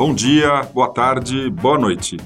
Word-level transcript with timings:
Bom 0.00 0.14
dia, 0.14 0.62
boa 0.72 0.88
tarde, 0.88 1.50
boa 1.50 1.78
noite. 1.78 2.16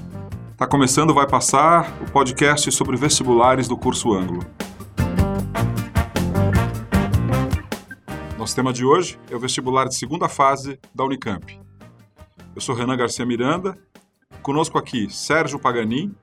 Tá 0.57 0.65
começando 0.65 1.12
Vai 1.12 1.26
Passar, 1.26 1.92
o 2.00 2.08
podcast 2.08 2.70
sobre 2.70 2.97
vestibulares 2.97 3.67
do 3.67 3.76
curso 3.76 4.15
Ângulo. 4.15 4.47
Nosso 8.39 8.55
tema 8.55 8.73
de 8.73 8.84
hoje 8.84 9.18
é 9.29 9.34
o 9.34 9.41
vestibular 9.41 9.89
de 9.89 9.96
segunda 9.96 10.29
fase 10.29 10.79
da 10.95 11.02
Unicamp. 11.02 11.61
Eu 12.55 12.61
sou 12.61 12.77
Renan 12.77 12.96
Garcia 12.96 13.27
Miranda, 13.27 13.77
conosco 14.41 14.79
aqui 14.79 15.11
Sérgio 15.11 15.59
Paganin, 15.59 16.14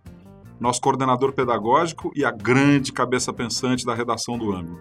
nosso 0.58 0.80
coordenador 0.80 1.34
pedagógico 1.34 2.14
e 2.16 2.24
a 2.24 2.32
grande 2.32 2.94
cabeça 2.94 3.34
pensante 3.34 3.86
da 3.86 3.94
redação 3.94 4.38
do 4.38 4.54
Ângulo. 4.54 4.80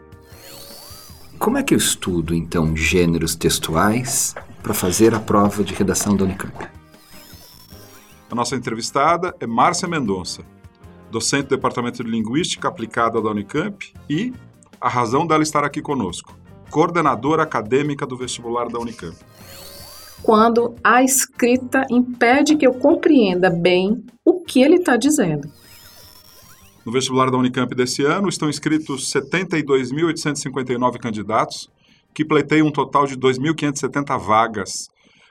Como 1.37 1.59
é 1.59 1.65
que 1.65 1.75
eu 1.75 1.79
estudo, 1.79 2.33
então, 2.33 2.77
gêneros 2.77 3.35
textuais 3.35 4.37
para 4.63 4.75
fazer 4.75 5.15
a 5.15 5.21
prova 5.21 5.65
de 5.65 5.75
redação 5.75 6.17
da 6.17 6.25
Unicamp? 6.25 6.69
A 8.31 8.35
nossa 8.35 8.55
entrevistada 8.55 9.35
é 9.41 9.47
Márcia 9.47 9.89
Mendonça, 9.89 10.43
docente 11.11 11.45
do 11.45 11.57
Departamento 11.57 12.05
de 12.05 12.11
Linguística 12.11 12.69
Aplicada 12.69 13.21
da 13.21 13.31
Unicamp 13.31 13.93
e 14.09 14.33
a 14.81 14.89
razão 14.89 15.27
dela 15.27 15.43
estar 15.43 15.65
aqui 15.65 15.83
conosco, 15.83 16.39
coordenadora 16.71 17.43
acadêmica 17.43 18.07
do 18.07 18.17
vestibular 18.17 18.69
da 18.69 18.79
Unicamp. 18.79 19.17
Quando 20.23 20.77
a 20.85 21.03
escrita 21.03 21.87
impede 21.91 22.57
que 22.57 22.67
eu 22.67 22.75
compreenda 22.75 23.51
bem 23.51 24.05
o 24.25 24.41
que 24.41 24.63
ele 24.63 24.77
está 24.77 24.97
dizendo. 24.97 25.51
No 26.85 26.93
vestibular 26.93 27.31
da 27.31 27.37
Unicamp 27.37 27.75
desse 27.75 28.05
ano 28.05 28.29
estão 28.29 28.49
inscritos 28.49 29.13
72.859 29.13 30.99
candidatos, 30.99 31.69
que 32.15 32.25
pleiteiam 32.25 32.67
um 32.67 32.73
total 32.73 33.07
de 33.07 33.17
2.570 33.17 34.19
vagas, 34.19 34.89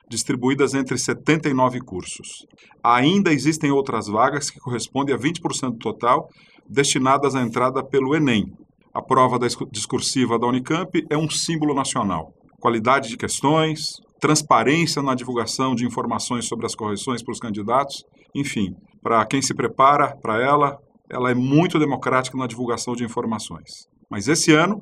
distribuídas 0.10 0.74
entre 0.74 0.98
79 0.98 1.80
cursos. 1.82 2.46
Ainda 2.84 3.32
existem 3.32 3.72
outras 3.72 4.08
vagas 4.08 4.50
que 4.50 4.60
correspondem 4.60 5.14
a 5.14 5.18
20% 5.18 5.72
do 5.72 5.78
total, 5.78 6.28
destinadas 6.68 7.36
à 7.36 7.42
entrada 7.42 7.84
pelo 7.84 8.16
Enem. 8.16 8.46
A 8.94 9.02
prova 9.02 9.38
discursiva 9.72 10.40
da 10.40 10.48
Unicamp 10.48 10.92
é 11.10 11.18
um 11.18 11.30
símbolo 11.30 11.76
nacional. 11.76 12.34
Qualidade 12.60 13.10
de 13.10 13.18
questões, 13.18 13.98
transparência 14.20 15.02
na 15.02 15.16
divulgação 15.16 15.76
de 15.76 15.86
informações 15.86 16.48
sobre 16.48 16.66
as 16.66 16.76
correções 16.76 17.24
para 17.24 17.32
os 17.32 17.40
candidatos, 17.40 18.04
enfim, 18.36 18.74
para 19.02 19.26
quem 19.26 19.42
se 19.42 19.54
prepara 19.54 20.16
para 20.22 20.44
ela, 20.44 20.78
ela 21.10 21.32
é 21.32 21.36
muito 21.36 21.80
democrática 21.80 22.38
na 22.38 22.48
divulgação 22.48 22.96
de 22.96 23.04
informações. 23.04 23.88
Mas 24.10 24.28
esse 24.28 24.52
ano, 24.52 24.82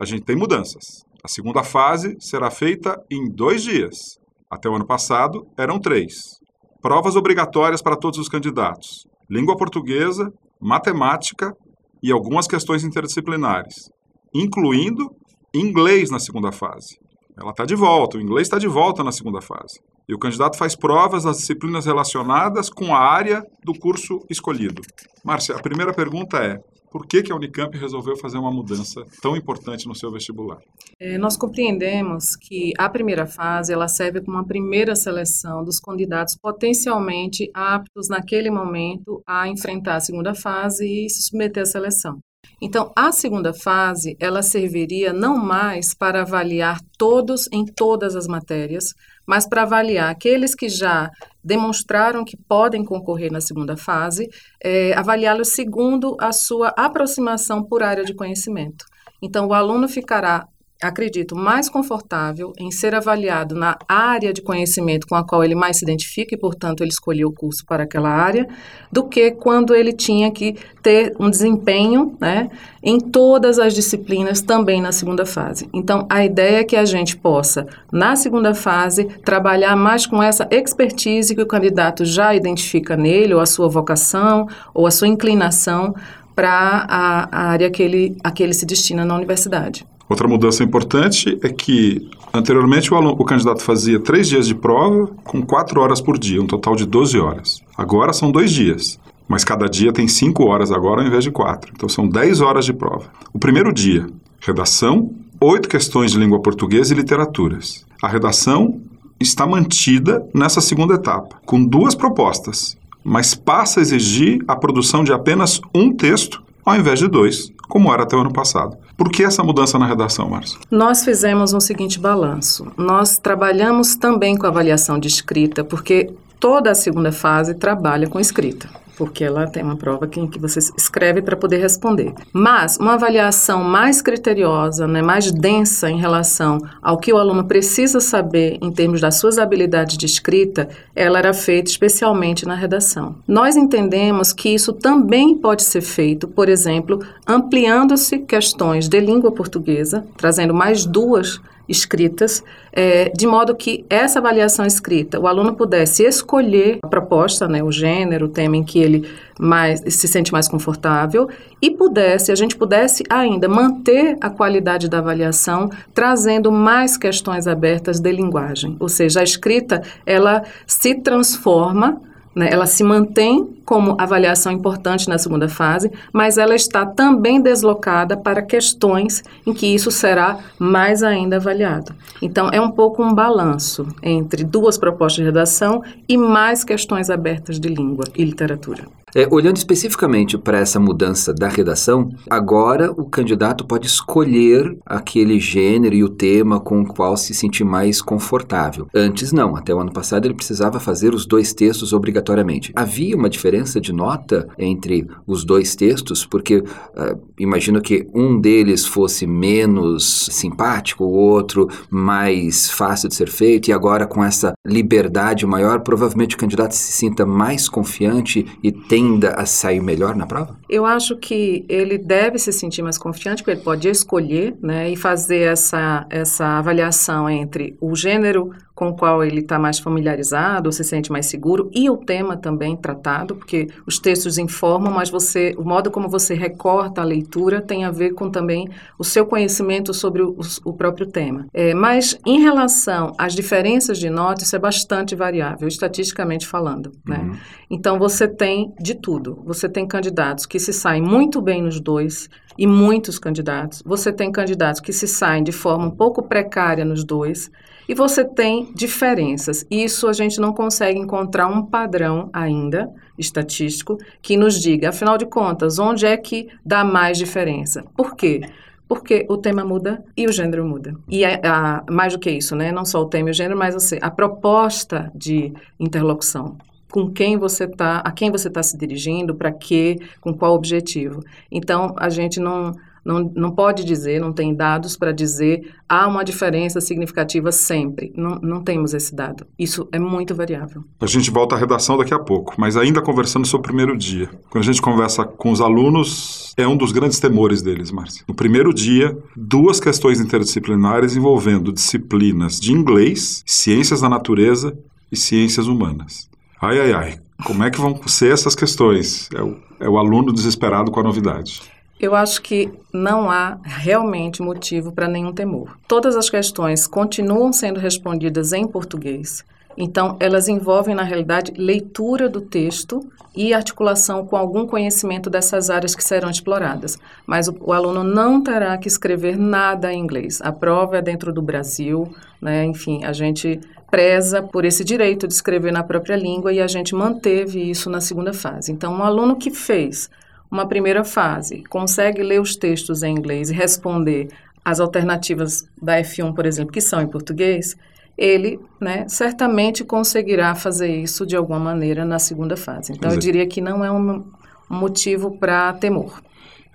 a 0.00 0.04
gente 0.04 0.24
tem 0.24 0.36
mudanças. 0.36 1.04
A 1.24 1.28
segunda 1.28 1.62
fase 1.62 2.16
será 2.18 2.50
feita 2.50 3.00
em 3.08 3.30
dois 3.30 3.62
dias. 3.62 4.18
Até 4.50 4.68
o 4.68 4.74
ano 4.74 4.84
passado, 4.84 5.46
eram 5.56 5.78
três. 5.78 6.40
Provas 6.80 7.14
obrigatórias 7.14 7.80
para 7.80 7.96
todos 7.96 8.18
os 8.18 8.28
candidatos: 8.28 9.06
língua 9.30 9.56
portuguesa, 9.56 10.32
matemática 10.60 11.54
e 12.02 12.10
algumas 12.10 12.48
questões 12.48 12.82
interdisciplinares, 12.82 13.88
incluindo 14.34 15.14
inglês 15.54 16.10
na 16.10 16.18
segunda 16.18 16.50
fase. 16.50 16.98
Ela 17.38 17.50
está 17.50 17.64
de 17.64 17.76
volta, 17.76 18.18
o 18.18 18.20
inglês 18.20 18.48
está 18.48 18.58
de 18.58 18.66
volta 18.66 19.04
na 19.04 19.12
segunda 19.12 19.40
fase. 19.40 19.80
E 20.08 20.14
o 20.14 20.18
candidato 20.18 20.58
faz 20.58 20.74
provas 20.74 21.22
das 21.22 21.36
disciplinas 21.36 21.86
relacionadas 21.86 22.68
com 22.68 22.92
a 22.92 22.98
área 22.98 23.44
do 23.64 23.78
curso 23.78 24.18
escolhido. 24.28 24.82
Márcia, 25.24 25.54
a 25.54 25.62
primeira 25.62 25.94
pergunta 25.94 26.38
é: 26.38 26.58
por 26.92 27.06
que, 27.06 27.22
que 27.22 27.32
a 27.32 27.34
Unicamp 27.34 27.74
resolveu 27.76 28.14
fazer 28.16 28.36
uma 28.36 28.52
mudança 28.52 29.02
tão 29.22 29.34
importante 29.34 29.88
no 29.88 29.94
seu 29.94 30.12
vestibular? 30.12 30.58
É, 31.00 31.16
nós 31.16 31.38
compreendemos 31.38 32.36
que 32.36 32.72
a 32.78 32.88
primeira 32.88 33.26
fase 33.26 33.72
ela 33.72 33.88
serve 33.88 34.20
como 34.20 34.36
uma 34.36 34.46
primeira 34.46 34.94
seleção 34.94 35.64
dos 35.64 35.80
candidatos 35.80 36.36
potencialmente 36.36 37.50
aptos 37.54 38.08
naquele 38.10 38.50
momento 38.50 39.22
a 39.26 39.48
enfrentar 39.48 39.96
a 39.96 40.00
segunda 40.00 40.34
fase 40.34 40.86
e 40.86 41.08
se 41.08 41.22
submeter 41.22 41.62
à 41.62 41.66
seleção. 41.66 42.20
Então, 42.64 42.92
a 42.94 43.10
segunda 43.10 43.52
fase, 43.52 44.16
ela 44.20 44.40
serviria 44.40 45.12
não 45.12 45.36
mais 45.36 45.92
para 45.92 46.20
avaliar 46.20 46.78
todos 46.96 47.48
em 47.50 47.64
todas 47.64 48.14
as 48.14 48.28
matérias, 48.28 48.94
mas 49.26 49.48
para 49.48 49.62
avaliar 49.62 50.08
aqueles 50.08 50.54
que 50.54 50.68
já 50.68 51.10
demonstraram 51.42 52.24
que 52.24 52.36
podem 52.36 52.84
concorrer 52.84 53.32
na 53.32 53.40
segunda 53.40 53.76
fase, 53.76 54.28
é, 54.62 54.92
avaliá-los 54.94 55.48
segundo 55.48 56.16
a 56.20 56.30
sua 56.30 56.68
aproximação 56.76 57.64
por 57.64 57.82
área 57.82 58.04
de 58.04 58.14
conhecimento. 58.14 58.84
Então, 59.20 59.48
o 59.48 59.54
aluno 59.54 59.88
ficará 59.88 60.46
acredito, 60.82 61.36
mais 61.36 61.68
confortável 61.68 62.52
em 62.58 62.70
ser 62.70 62.94
avaliado 62.94 63.54
na 63.54 63.78
área 63.88 64.32
de 64.32 64.42
conhecimento 64.42 65.06
com 65.06 65.14
a 65.14 65.24
qual 65.24 65.44
ele 65.44 65.54
mais 65.54 65.76
se 65.76 65.84
identifica 65.84 66.34
e, 66.34 66.38
portanto, 66.38 66.82
ele 66.82 66.90
escolheu 66.90 67.28
o 67.28 67.32
curso 67.32 67.64
para 67.64 67.84
aquela 67.84 68.10
área, 68.10 68.48
do 68.90 69.04
que 69.04 69.30
quando 69.30 69.74
ele 69.74 69.92
tinha 69.92 70.30
que 70.30 70.56
ter 70.82 71.14
um 71.18 71.30
desempenho 71.30 72.16
né, 72.20 72.50
em 72.82 72.98
todas 72.98 73.58
as 73.58 73.74
disciplinas 73.74 74.40
também 74.40 74.82
na 74.82 74.90
segunda 74.90 75.24
fase. 75.24 75.68
Então, 75.72 76.06
a 76.10 76.24
ideia 76.24 76.60
é 76.60 76.64
que 76.64 76.76
a 76.76 76.84
gente 76.84 77.16
possa, 77.16 77.66
na 77.92 78.16
segunda 78.16 78.52
fase, 78.52 79.04
trabalhar 79.24 79.76
mais 79.76 80.04
com 80.04 80.20
essa 80.22 80.48
expertise 80.50 81.34
que 81.34 81.42
o 81.42 81.46
candidato 81.46 82.04
já 82.04 82.34
identifica 82.34 82.96
nele, 82.96 83.34
ou 83.34 83.40
a 83.40 83.46
sua 83.46 83.68
vocação, 83.68 84.48
ou 84.74 84.86
a 84.86 84.90
sua 84.90 85.06
inclinação 85.06 85.94
para 86.34 86.86
a, 86.88 87.28
a 87.30 87.50
área 87.50 87.70
que 87.70 87.82
ele, 87.82 88.16
a 88.24 88.30
que 88.30 88.42
ele 88.42 88.54
se 88.54 88.66
destina 88.66 89.04
na 89.04 89.14
universidade. 89.14 89.86
Outra 90.12 90.28
mudança 90.28 90.62
importante 90.62 91.38
é 91.42 91.48
que 91.48 92.06
anteriormente 92.34 92.92
o, 92.92 92.96
aluno, 92.98 93.16
o 93.18 93.24
candidato 93.24 93.62
fazia 93.62 93.98
três 93.98 94.28
dias 94.28 94.46
de 94.46 94.54
prova 94.54 95.06
com 95.24 95.40
quatro 95.40 95.80
horas 95.80 96.02
por 96.02 96.18
dia, 96.18 96.42
um 96.42 96.46
total 96.46 96.76
de 96.76 96.84
12 96.84 97.18
horas. 97.18 97.62
Agora 97.74 98.12
são 98.12 98.30
dois 98.30 98.52
dias, 98.52 99.00
mas 99.26 99.42
cada 99.42 99.66
dia 99.66 99.90
tem 99.90 100.06
cinco 100.06 100.44
horas 100.44 100.70
agora 100.70 101.00
ao 101.00 101.06
invés 101.06 101.24
de 101.24 101.30
quatro. 101.30 101.72
Então 101.74 101.88
são 101.88 102.06
10 102.06 102.42
horas 102.42 102.66
de 102.66 102.74
prova. 102.74 103.06
O 103.32 103.38
primeiro 103.38 103.72
dia, 103.72 104.06
redação, 104.38 105.14
oito 105.40 105.66
questões 105.66 106.12
de 106.12 106.18
língua 106.18 106.42
portuguesa 106.42 106.92
e 106.92 106.96
literaturas. 106.98 107.86
A 108.02 108.06
redação 108.06 108.82
está 109.18 109.46
mantida 109.46 110.28
nessa 110.34 110.60
segunda 110.60 110.92
etapa, 110.92 111.40
com 111.46 111.64
duas 111.64 111.94
propostas, 111.94 112.76
mas 113.02 113.34
passa 113.34 113.80
a 113.80 113.82
exigir 113.82 114.44
a 114.46 114.54
produção 114.54 115.02
de 115.02 115.10
apenas 115.10 115.58
um 115.74 115.90
texto 115.90 116.42
ao 116.64 116.76
invés 116.76 116.98
de 116.98 117.08
dois, 117.08 117.52
como 117.72 117.90
era 117.90 118.02
até 118.02 118.14
o 118.14 118.20
ano 118.20 118.30
passado. 118.30 118.76
Por 118.98 119.10
que 119.10 119.24
essa 119.24 119.42
mudança 119.42 119.78
na 119.78 119.86
redação, 119.86 120.28
Márcio? 120.28 120.60
Nós 120.70 121.02
fizemos 121.02 121.54
um 121.54 121.60
seguinte 121.60 121.98
balanço. 121.98 122.70
Nós 122.76 123.16
trabalhamos 123.16 123.96
também 123.96 124.36
com 124.36 124.46
avaliação 124.46 124.98
de 124.98 125.08
escrita, 125.08 125.64
porque 125.64 126.12
toda 126.38 126.70
a 126.70 126.74
segunda 126.74 127.10
fase 127.10 127.54
trabalha 127.54 128.06
com 128.10 128.20
escrita 128.20 128.68
porque 128.96 129.24
ela 129.24 129.46
tem 129.46 129.62
uma 129.62 129.76
prova 129.76 130.06
que, 130.06 130.26
que 130.28 130.38
você 130.38 130.58
escreve 130.76 131.22
para 131.22 131.36
poder 131.36 131.58
responder. 131.58 132.12
Mas 132.32 132.76
uma 132.76 132.94
avaliação 132.94 133.62
mais 133.62 134.02
criteriosa, 134.02 134.86
né, 134.86 135.02
mais 135.02 135.30
densa 135.30 135.90
em 135.90 135.98
relação 135.98 136.58
ao 136.80 136.98
que 136.98 137.12
o 137.12 137.18
aluno 137.18 137.44
precisa 137.44 138.00
saber 138.00 138.58
em 138.60 138.70
termos 138.70 139.00
das 139.00 139.16
suas 139.16 139.38
habilidades 139.38 139.96
de 139.96 140.06
escrita, 140.06 140.68
ela 140.94 141.18
era 141.18 141.32
feita 141.32 141.70
especialmente 141.70 142.46
na 142.46 142.54
redação. 142.54 143.16
Nós 143.26 143.56
entendemos 143.56 144.32
que 144.32 144.48
isso 144.48 144.72
também 144.72 145.36
pode 145.36 145.62
ser 145.62 145.80
feito, 145.80 146.28
por 146.28 146.48
exemplo, 146.48 147.00
ampliando-se 147.26 148.18
questões 148.18 148.88
de 148.88 149.00
língua 149.00 149.32
portuguesa, 149.32 150.04
trazendo 150.16 150.54
mais 150.54 150.84
duas 150.84 151.40
escritas, 151.72 152.44
é, 152.72 153.08
de 153.08 153.26
modo 153.26 153.54
que 153.54 153.84
essa 153.90 154.18
avaliação 154.18 154.64
escrita, 154.64 155.18
o 155.18 155.26
aluno 155.26 155.54
pudesse 155.54 156.04
escolher 156.04 156.78
a 156.82 156.86
proposta, 156.86 157.48
né, 157.48 157.62
o 157.62 157.72
gênero, 157.72 158.26
o 158.26 158.28
tema 158.28 158.56
em 158.56 158.62
que 158.62 158.78
ele 158.78 159.08
mais, 159.38 159.82
se 159.86 160.06
sente 160.06 160.30
mais 160.32 160.46
confortável 160.46 161.28
e 161.60 161.70
pudesse, 161.70 162.30
a 162.30 162.34
gente 162.34 162.56
pudesse 162.56 163.02
ainda 163.10 163.48
manter 163.48 164.16
a 164.20 164.30
qualidade 164.30 164.88
da 164.88 164.98
avaliação, 164.98 165.68
trazendo 165.92 166.52
mais 166.52 166.96
questões 166.96 167.48
abertas 167.48 167.98
de 167.98 168.12
linguagem. 168.12 168.76
Ou 168.78 168.88
seja, 168.88 169.20
a 169.20 169.24
escrita, 169.24 169.82
ela 170.06 170.44
se 170.66 170.94
transforma 170.94 172.00
né? 172.34 172.48
Ela 172.50 172.66
se 172.66 172.82
mantém 172.82 173.48
como 173.64 173.96
avaliação 173.98 174.52
importante 174.52 175.08
na 175.08 175.18
segunda 175.18 175.48
fase, 175.48 175.90
mas 176.12 176.38
ela 176.38 176.54
está 176.54 176.84
também 176.84 177.40
deslocada 177.40 178.16
para 178.16 178.42
questões 178.42 179.22
em 179.46 179.52
que 179.52 179.66
isso 179.66 179.90
será 179.90 180.38
mais 180.58 181.02
ainda 181.02 181.36
avaliado. 181.36 181.94
Então, 182.20 182.48
é 182.52 182.60
um 182.60 182.70
pouco 182.70 183.02
um 183.02 183.14
balanço 183.14 183.86
entre 184.02 184.44
duas 184.44 184.78
propostas 184.78 185.16
de 185.16 185.24
redação 185.24 185.82
e 186.08 186.16
mais 186.16 186.64
questões 186.64 187.10
abertas 187.10 187.58
de 187.58 187.68
língua 187.68 188.04
e 188.16 188.24
literatura. 188.24 189.01
É, 189.14 189.28
olhando 189.30 189.58
especificamente 189.58 190.38
para 190.38 190.58
essa 190.58 190.80
mudança 190.80 191.34
da 191.34 191.46
redação, 191.46 192.08
agora 192.30 192.90
o 192.92 193.04
candidato 193.04 193.66
pode 193.66 193.86
escolher 193.86 194.74
aquele 194.86 195.38
gênero 195.38 195.94
e 195.94 196.02
o 196.02 196.08
tema 196.08 196.58
com 196.58 196.80
o 196.80 196.86
qual 196.86 197.14
se 197.16 197.34
sentir 197.34 197.62
mais 197.62 198.00
confortável. 198.00 198.88
Antes 198.94 199.30
não, 199.30 199.54
até 199.54 199.74
o 199.74 199.80
ano 199.80 199.92
passado 199.92 200.24
ele 200.24 200.34
precisava 200.34 200.80
fazer 200.80 201.12
os 201.12 201.26
dois 201.26 201.52
textos 201.52 201.92
obrigatoriamente. 201.92 202.72
Havia 202.74 203.14
uma 203.14 203.28
diferença 203.28 203.78
de 203.78 203.92
nota 203.92 204.48
entre 204.58 205.06
os 205.26 205.44
dois 205.44 205.76
textos, 205.76 206.24
porque 206.24 206.58
uh, 206.58 207.20
imagino 207.38 207.82
que 207.82 208.06
um 208.14 208.40
deles 208.40 208.86
fosse 208.86 209.26
menos 209.26 210.28
simpático, 210.30 211.04
o 211.04 211.12
outro 211.12 211.68
mais 211.90 212.70
fácil 212.70 213.10
de 213.10 213.14
ser 213.14 213.28
feito, 213.28 213.68
e 213.68 213.74
agora 213.74 214.06
com 214.06 214.24
essa 214.24 214.54
liberdade 214.66 215.46
maior, 215.46 215.80
provavelmente 215.80 216.34
o 216.34 216.38
candidato 216.38 216.72
se 216.72 216.92
sinta 216.92 217.26
mais 217.26 217.68
confiante 217.68 218.46
e 218.62 218.72
tenda 219.02 219.30
a 219.34 219.44
sair 219.46 219.80
melhor 219.80 220.14
na 220.14 220.26
prova? 220.26 220.56
Eu 220.68 220.86
acho 220.86 221.16
que 221.16 221.64
ele 221.68 221.98
deve 221.98 222.38
se 222.38 222.52
sentir 222.52 222.82
mais 222.82 222.96
confiante, 222.96 223.42
porque 223.42 223.58
ele 223.58 223.64
pode 223.64 223.88
escolher 223.88 224.54
né, 224.62 224.90
e 224.90 224.96
fazer 224.96 225.52
essa, 225.52 226.06
essa 226.08 226.58
avaliação 226.58 227.28
entre 227.28 227.76
o 227.80 227.94
gênero 227.96 228.52
com 228.74 228.88
o 228.88 228.96
qual 228.96 229.22
ele 229.22 229.40
está 229.40 229.58
mais 229.58 229.78
familiarizado, 229.78 230.68
ou 230.68 230.72
se 230.72 230.82
sente 230.82 231.12
mais 231.12 231.26
seguro, 231.26 231.70
e 231.72 231.90
o 231.90 231.96
tema 231.96 232.36
também 232.36 232.76
tratado, 232.76 233.36
porque 233.36 233.68
os 233.86 233.98
textos 233.98 234.38
informam, 234.38 234.92
mas 234.92 235.10
você, 235.10 235.54
o 235.58 235.64
modo 235.64 235.90
como 235.90 236.08
você 236.08 236.34
recorta 236.34 237.00
a 237.00 237.04
leitura 237.04 237.60
tem 237.60 237.84
a 237.84 237.90
ver 237.90 238.14
com 238.14 238.30
também 238.30 238.68
o 238.98 239.04
seu 239.04 239.26
conhecimento 239.26 239.92
sobre 239.92 240.22
o, 240.22 240.36
o 240.64 240.72
próprio 240.72 241.06
tema. 241.06 241.46
É, 241.52 241.74
mas 241.74 242.18
em 242.26 242.40
relação 242.40 243.14
às 243.18 243.34
diferenças 243.34 243.98
de 243.98 244.08
nota, 244.08 244.42
isso 244.42 244.56
é 244.56 244.58
bastante 244.58 245.14
variável, 245.14 245.68
estatisticamente 245.68 246.46
falando. 246.46 246.92
Né? 247.06 247.18
Uhum. 247.18 247.36
Então 247.70 247.98
você 247.98 248.26
tem 248.26 248.72
de 248.80 248.94
tudo. 248.94 249.42
Você 249.44 249.68
tem 249.68 249.86
candidatos 249.86 250.46
que 250.46 250.58
se 250.58 250.72
saem 250.72 251.02
muito 251.02 251.40
bem 251.40 251.62
nos 251.62 251.80
dois, 251.80 252.28
e 252.56 252.66
muitos 252.66 253.18
candidatos. 253.18 253.82
Você 253.84 254.12
tem 254.12 254.30
candidatos 254.30 254.80
que 254.80 254.92
se 254.92 255.08
saem 255.08 255.42
de 255.42 255.52
forma 255.52 255.86
um 255.86 255.90
pouco 255.90 256.22
precária 256.22 256.84
nos 256.84 257.04
dois 257.04 257.50
e 257.88 257.94
você 257.94 258.24
tem 258.24 258.72
diferenças. 258.74 259.64
Isso 259.70 260.08
a 260.08 260.12
gente 260.12 260.40
não 260.40 260.52
consegue 260.52 260.98
encontrar 260.98 261.48
um 261.48 261.64
padrão 261.64 262.30
ainda 262.32 262.90
estatístico 263.18 263.98
que 264.20 264.36
nos 264.36 264.60
diga, 264.60 264.90
afinal 264.90 265.18
de 265.18 265.26
contas, 265.26 265.78
onde 265.78 266.06
é 266.06 266.16
que 266.16 266.48
dá 266.64 266.84
mais 266.84 267.18
diferença. 267.18 267.84
Por 267.96 268.14
quê? 268.14 268.40
Porque 268.88 269.24
o 269.28 269.36
tema 269.36 269.64
muda 269.64 270.04
e 270.16 270.26
o 270.26 270.32
gênero 270.32 270.66
muda. 270.66 270.94
E 271.08 271.24
a, 271.24 271.40
a, 271.42 271.84
mais 271.90 272.12
do 272.12 272.18
que 272.18 272.30
isso, 272.30 272.54
né? 272.54 272.70
Não 272.70 272.84
só 272.84 273.00
o 273.00 273.06
tema 273.06 273.28
e 273.28 273.32
o 273.32 273.34
gênero, 273.34 273.58
mas 273.58 273.74
você, 273.74 273.98
a 274.02 274.10
proposta 274.10 275.10
de 275.14 275.52
interlocução 275.80 276.56
com 276.92 277.10
quem 277.10 277.38
você 277.38 277.64
está, 277.64 278.00
a 278.00 278.12
quem 278.12 278.30
você 278.30 278.48
está 278.48 278.62
se 278.62 278.76
dirigindo, 278.76 279.34
para 279.34 279.50
quê, 279.50 279.96
com 280.20 280.34
qual 280.34 280.54
objetivo. 280.54 281.22
Então, 281.50 281.94
a 281.96 282.10
gente 282.10 282.38
não 282.38 282.72
não, 283.04 283.30
não 283.34 283.50
pode 283.50 283.84
dizer, 283.84 284.20
não 284.20 284.32
tem 284.32 284.54
dados 284.54 284.96
para 284.96 285.12
dizer 285.12 285.74
há 285.88 286.06
uma 286.06 286.24
diferença 286.24 286.80
significativa 286.80 287.52
sempre. 287.52 288.12
Não, 288.16 288.38
não 288.42 288.62
temos 288.62 288.94
esse 288.94 289.14
dado. 289.14 289.46
Isso 289.58 289.88
é 289.92 289.98
muito 289.98 290.34
variável. 290.34 290.84
A 291.00 291.06
gente 291.06 291.30
volta 291.30 291.54
à 291.54 291.58
redação 291.58 291.96
daqui 291.96 292.14
a 292.14 292.18
pouco, 292.18 292.54
mas 292.56 292.76
ainda 292.76 293.02
conversando 293.02 293.46
sobre 293.46 293.66
o 293.66 293.68
primeiro 293.68 293.96
dia. 293.96 294.30
Quando 294.48 294.62
a 294.62 294.66
gente 294.66 294.80
conversa 294.80 295.24
com 295.24 295.50
os 295.50 295.60
alunos, 295.60 296.54
é 296.56 296.66
um 296.66 296.76
dos 296.76 296.92
grandes 296.92 297.20
temores 297.20 297.62
deles, 297.62 297.90
Márcia. 297.90 298.24
No 298.26 298.34
primeiro 298.34 298.72
dia, 298.72 299.16
duas 299.36 299.80
questões 299.80 300.20
interdisciplinares 300.20 301.16
envolvendo 301.16 301.72
disciplinas 301.72 302.58
de 302.60 302.72
inglês, 302.72 303.42
ciências 303.46 304.00
da 304.00 304.08
natureza 304.08 304.76
e 305.10 305.16
ciências 305.16 305.66
humanas. 305.66 306.30
Ai, 306.60 306.80
ai, 306.80 306.92
ai. 306.92 307.18
Como 307.44 307.64
é 307.64 307.70
que 307.70 307.80
vão 307.80 308.00
ser 308.06 308.32
essas 308.32 308.54
questões? 308.54 309.28
É 309.34 309.42
o, 309.42 309.56
é 309.80 309.88
o 309.88 309.98
aluno 309.98 310.32
desesperado 310.32 310.90
com 310.90 311.00
a 311.00 311.02
novidade. 311.02 311.60
Eu 312.02 312.16
acho 312.16 312.42
que 312.42 312.68
não 312.92 313.30
há 313.30 313.58
realmente 313.62 314.42
motivo 314.42 314.90
para 314.90 315.06
nenhum 315.06 315.32
temor. 315.32 315.78
Todas 315.86 316.16
as 316.16 316.28
questões 316.28 316.84
continuam 316.84 317.52
sendo 317.52 317.78
respondidas 317.78 318.52
em 318.52 318.66
português. 318.66 319.44
Então, 319.78 320.16
elas 320.18 320.48
envolvem, 320.48 320.96
na 320.96 321.04
realidade, 321.04 321.52
leitura 321.56 322.28
do 322.28 322.40
texto 322.40 323.08
e 323.36 323.54
articulação 323.54 324.26
com 324.26 324.36
algum 324.36 324.66
conhecimento 324.66 325.30
dessas 325.30 325.70
áreas 325.70 325.94
que 325.94 326.02
serão 326.02 326.28
exploradas. 326.28 326.98
Mas 327.24 327.46
o, 327.46 327.56
o, 327.60 327.72
aluno 327.72 328.02
não 328.02 328.42
terá 328.42 328.76
que 328.76 328.88
escrever 328.88 329.38
nada 329.38 329.92
em 329.92 330.00
inglês. 330.00 330.40
A 330.42 330.50
prova 330.50 330.98
é 330.98 331.02
dentro 331.02 331.32
do 331.32 331.40
Brasil, 331.40 332.12
né? 332.40 332.64
enfim, 332.64 333.04
a 333.04 333.12
gente 333.12 333.60
preza 333.88 334.42
por 334.42 334.64
esse 334.64 334.82
direito 334.82 335.28
de 335.28 335.34
escrever 335.34 335.72
na 335.72 335.84
própria 335.84 336.16
língua 336.16 336.52
e 336.52 336.60
a 336.60 336.66
gente 336.66 336.96
manteve 336.96 337.70
isso 337.70 337.88
na 337.88 338.00
segunda 338.00 338.32
fase. 338.32 338.72
Então, 338.72 338.92
um 338.92 339.04
aluno 339.04 339.36
que 339.36 339.52
fez 339.52 340.10
uma 340.52 340.68
primeira 340.68 341.02
fase, 341.02 341.64
consegue 341.64 342.22
ler 342.22 342.38
os 342.38 342.54
textos 342.54 343.02
em 343.02 343.16
inglês 343.16 343.48
e 343.48 343.54
responder 343.54 344.28
as 344.62 344.80
alternativas 344.80 345.66
da 345.80 345.98
F1, 346.00 346.34
por 346.34 346.44
exemplo, 346.44 346.70
que 346.70 346.80
são 346.80 347.00
em 347.00 347.06
português, 347.06 347.74
ele 348.18 348.60
né, 348.78 349.08
certamente 349.08 349.82
conseguirá 349.82 350.54
fazer 350.54 350.94
isso 350.94 351.24
de 351.24 351.34
alguma 351.34 351.58
maneira 351.58 352.04
na 352.04 352.18
segunda 352.18 352.54
fase. 352.54 352.92
Então, 352.92 353.10
eu 353.10 353.18
diria 353.18 353.46
que 353.46 353.62
não 353.62 353.82
é 353.82 353.90
um, 353.90 354.22
um 354.70 354.76
motivo 354.76 355.38
para 355.38 355.72
temor. 355.72 356.22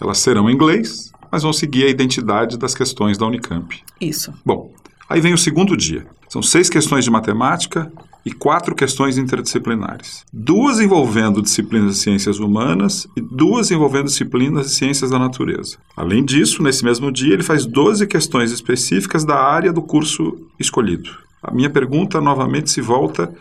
Elas 0.01 0.17
serão 0.17 0.49
em 0.49 0.53
inglês, 0.53 1.11
mas 1.31 1.43
vão 1.43 1.53
seguir 1.53 1.85
a 1.85 1.89
identidade 1.89 2.57
das 2.57 2.73
questões 2.73 3.15
da 3.15 3.27
Unicamp. 3.27 3.79
Isso. 4.01 4.33
Bom, 4.43 4.71
aí 5.07 5.21
vem 5.21 5.35
o 5.35 5.37
segundo 5.37 5.77
dia. 5.77 6.07
São 6.27 6.41
seis 6.41 6.67
questões 6.67 7.05
de 7.05 7.11
matemática, 7.11 7.91
e 8.27 8.31
quatro 8.31 8.75
questões 8.75 9.17
interdisciplinares. 9.17 10.25
Duas 10.33 10.81
envolvendo 10.81 11.41
disciplinas 11.41 11.95
de 11.95 12.01
ciências 12.01 12.39
humanas 12.39 13.07
e 13.15 13.21
duas 13.21 13.71
envolvendo 13.71 14.07
disciplinas 14.07 14.67
de 14.67 14.73
ciências 14.73 15.11
da 15.11 15.17
natureza. 15.17 15.77
Além 15.95 16.25
disso, 16.25 16.61
nesse 16.61 16.83
mesmo 16.83 17.09
dia, 17.09 17.33
ele 17.33 17.43
faz 17.43 17.65
12 17.65 18.05
questões 18.05 18.51
específicas 18.51 19.23
da 19.23 19.39
área 19.41 19.71
do 19.71 19.81
curso 19.81 20.37
escolhido. 20.59 21.09
A 21.41 21.53
minha 21.53 21.69
pergunta 21.69 22.19
novamente 22.19 22.69
se 22.69 22.81
volta 22.81 23.33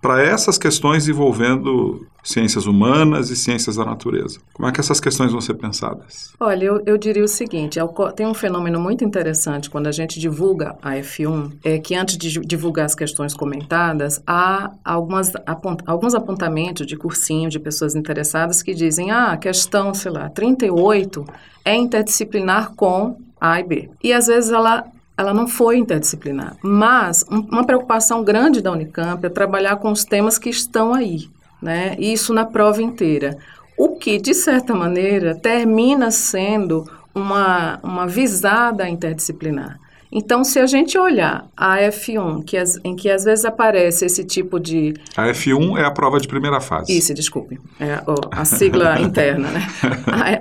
para 0.00 0.22
essas 0.22 0.56
questões 0.56 1.08
envolvendo 1.08 2.06
ciências 2.22 2.66
humanas 2.66 3.30
e 3.30 3.36
ciências 3.36 3.76
da 3.76 3.84
natureza. 3.84 4.40
Como 4.52 4.68
é 4.68 4.72
que 4.72 4.80
essas 4.80 5.00
questões 5.00 5.32
vão 5.32 5.40
ser 5.40 5.54
pensadas? 5.54 6.32
Olha, 6.38 6.64
eu, 6.64 6.82
eu 6.86 6.98
diria 6.98 7.24
o 7.24 7.28
seguinte: 7.28 7.78
é 7.78 7.82
tem 8.14 8.26
um 8.26 8.34
fenômeno 8.34 8.80
muito 8.80 9.04
interessante 9.04 9.68
quando 9.68 9.86
a 9.86 9.92
gente 9.92 10.18
divulga 10.18 10.76
a 10.82 10.92
F1, 10.92 11.52
é 11.64 11.78
que 11.78 11.94
antes 11.94 12.16
de 12.16 12.40
divulgar 12.40 12.86
as 12.86 12.94
questões 12.94 13.34
comentadas, 13.34 14.22
há 14.26 14.70
algumas, 14.84 15.32
apont, 15.46 15.82
alguns 15.86 16.14
apontamentos 16.14 16.86
de 16.86 16.96
cursinho 16.96 17.50
de 17.50 17.58
pessoas 17.58 17.94
interessadas 17.94 18.62
que 18.62 18.74
dizem: 18.74 19.10
ah, 19.10 19.32
a 19.32 19.36
questão, 19.36 19.92
sei 19.92 20.12
lá, 20.12 20.28
38 20.28 21.24
é 21.64 21.74
interdisciplinar 21.74 22.74
com 22.74 23.16
A 23.40 23.60
e 23.60 23.64
B. 23.64 23.90
E 24.02 24.12
às 24.12 24.26
vezes 24.26 24.50
ela 24.50 24.84
ela 25.20 25.34
não 25.34 25.46
foi 25.46 25.76
interdisciplinar. 25.76 26.56
Mas 26.62 27.24
um, 27.30 27.40
uma 27.40 27.64
preocupação 27.64 28.24
grande 28.24 28.62
da 28.62 28.72
Unicamp 28.72 29.24
é 29.24 29.28
trabalhar 29.28 29.76
com 29.76 29.92
os 29.92 30.04
temas 30.04 30.38
que 30.38 30.48
estão 30.48 30.94
aí, 30.94 31.28
né? 31.60 31.94
Isso 31.98 32.32
na 32.32 32.44
prova 32.44 32.82
inteira. 32.82 33.36
O 33.76 33.96
que, 33.96 34.18
de 34.18 34.34
certa 34.34 34.74
maneira, 34.74 35.34
termina 35.34 36.10
sendo 36.10 36.90
uma, 37.14 37.78
uma 37.82 38.06
visada 38.06 38.88
interdisciplinar. 38.88 39.78
Então, 40.12 40.42
se 40.42 40.58
a 40.58 40.66
gente 40.66 40.98
olhar 40.98 41.46
a 41.56 41.76
F1, 41.78 42.44
que 42.44 42.56
as, 42.56 42.80
em 42.82 42.96
que 42.96 43.08
às 43.08 43.24
vezes 43.24 43.44
aparece 43.44 44.06
esse 44.06 44.24
tipo 44.24 44.58
de. 44.58 44.94
A 45.16 45.28
F1 45.28 45.78
é 45.78 45.84
a 45.84 45.90
prova 45.90 46.18
de 46.18 46.26
primeira 46.26 46.60
fase. 46.60 46.96
Isso, 46.96 47.14
desculpe. 47.14 47.60
É 47.78 47.92
a, 47.92 48.04
a 48.32 48.44
sigla 48.44 48.98
interna, 49.00 49.48
né? 49.50 49.66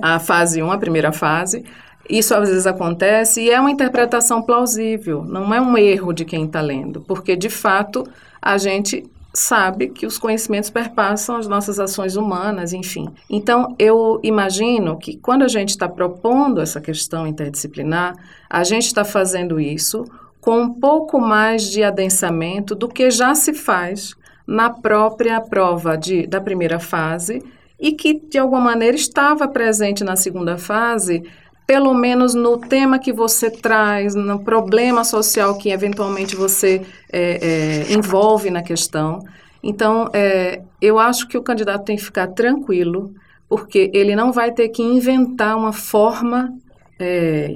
A, 0.01 0.15
a 0.15 0.19
fase 0.19 0.63
1, 0.63 0.71
a 0.71 0.77
primeira 0.77 1.11
fase. 1.11 1.63
Isso 2.09 2.33
às 2.33 2.49
vezes 2.49 2.65
acontece 2.65 3.41
e 3.41 3.51
é 3.51 3.59
uma 3.59 3.69
interpretação 3.69 4.41
plausível, 4.41 5.23
não 5.23 5.53
é 5.53 5.61
um 5.61 5.77
erro 5.77 6.11
de 6.11 6.25
quem 6.25 6.45
está 6.45 6.59
lendo, 6.59 7.01
porque 7.01 7.35
de 7.35 7.49
fato 7.49 8.03
a 8.41 8.57
gente 8.57 9.05
sabe 9.33 9.89
que 9.89 10.07
os 10.07 10.17
conhecimentos 10.17 10.69
perpassam 10.69 11.35
as 11.35 11.47
nossas 11.47 11.79
ações 11.79 12.15
humanas, 12.15 12.73
enfim. 12.73 13.09
Então, 13.29 13.75
eu 13.77 14.19
imagino 14.23 14.97
que 14.97 15.17
quando 15.17 15.43
a 15.43 15.47
gente 15.47 15.69
está 15.69 15.87
propondo 15.87 16.61
essa 16.61 16.81
questão 16.81 17.27
interdisciplinar, 17.27 18.15
a 18.49 18.63
gente 18.63 18.87
está 18.87 19.05
fazendo 19.05 19.59
isso 19.59 20.03
com 20.41 20.61
um 20.61 20.73
pouco 20.73 21.19
mais 21.19 21.63
de 21.69 21.83
adensamento 21.83 22.73
do 22.73 22.87
que 22.87 23.11
já 23.11 23.35
se 23.35 23.53
faz 23.53 24.15
na 24.47 24.69
própria 24.69 25.39
prova 25.39 25.95
de, 25.95 26.25
da 26.25 26.41
primeira 26.41 26.79
fase 26.79 27.43
e 27.79 27.91
que, 27.91 28.15
de 28.15 28.37
alguma 28.37 28.61
maneira, 28.61 28.97
estava 28.97 29.47
presente 29.47 30.03
na 30.03 30.15
segunda 30.15 30.57
fase 30.57 31.23
pelo 31.69 31.93
menos 31.93 32.33
no 32.33 32.57
tema 32.57 32.97
que 32.97 33.13
você 33.13 33.51
traz, 33.51 34.15
no 34.15 34.39
problema 34.39 35.03
social 35.03 35.55
que 35.55 35.69
eventualmente 35.69 36.35
você 36.35 36.81
é, 37.11 37.85
é, 37.87 37.93
envolve 37.93 38.49
na 38.49 38.63
questão. 38.63 39.23
Então, 39.61 40.09
é, 40.11 40.63
eu 40.81 40.97
acho 40.97 41.27
que 41.27 41.37
o 41.37 41.43
candidato 41.43 41.85
tem 41.85 41.95
que 41.95 42.03
ficar 42.03 42.25
tranquilo, 42.29 43.13
porque 43.47 43.91
ele 43.93 44.15
não 44.15 44.31
vai 44.31 44.51
ter 44.51 44.69
que 44.69 44.81
inventar 44.81 45.55
uma 45.55 45.71
forma 45.71 46.51
é, 46.99 47.53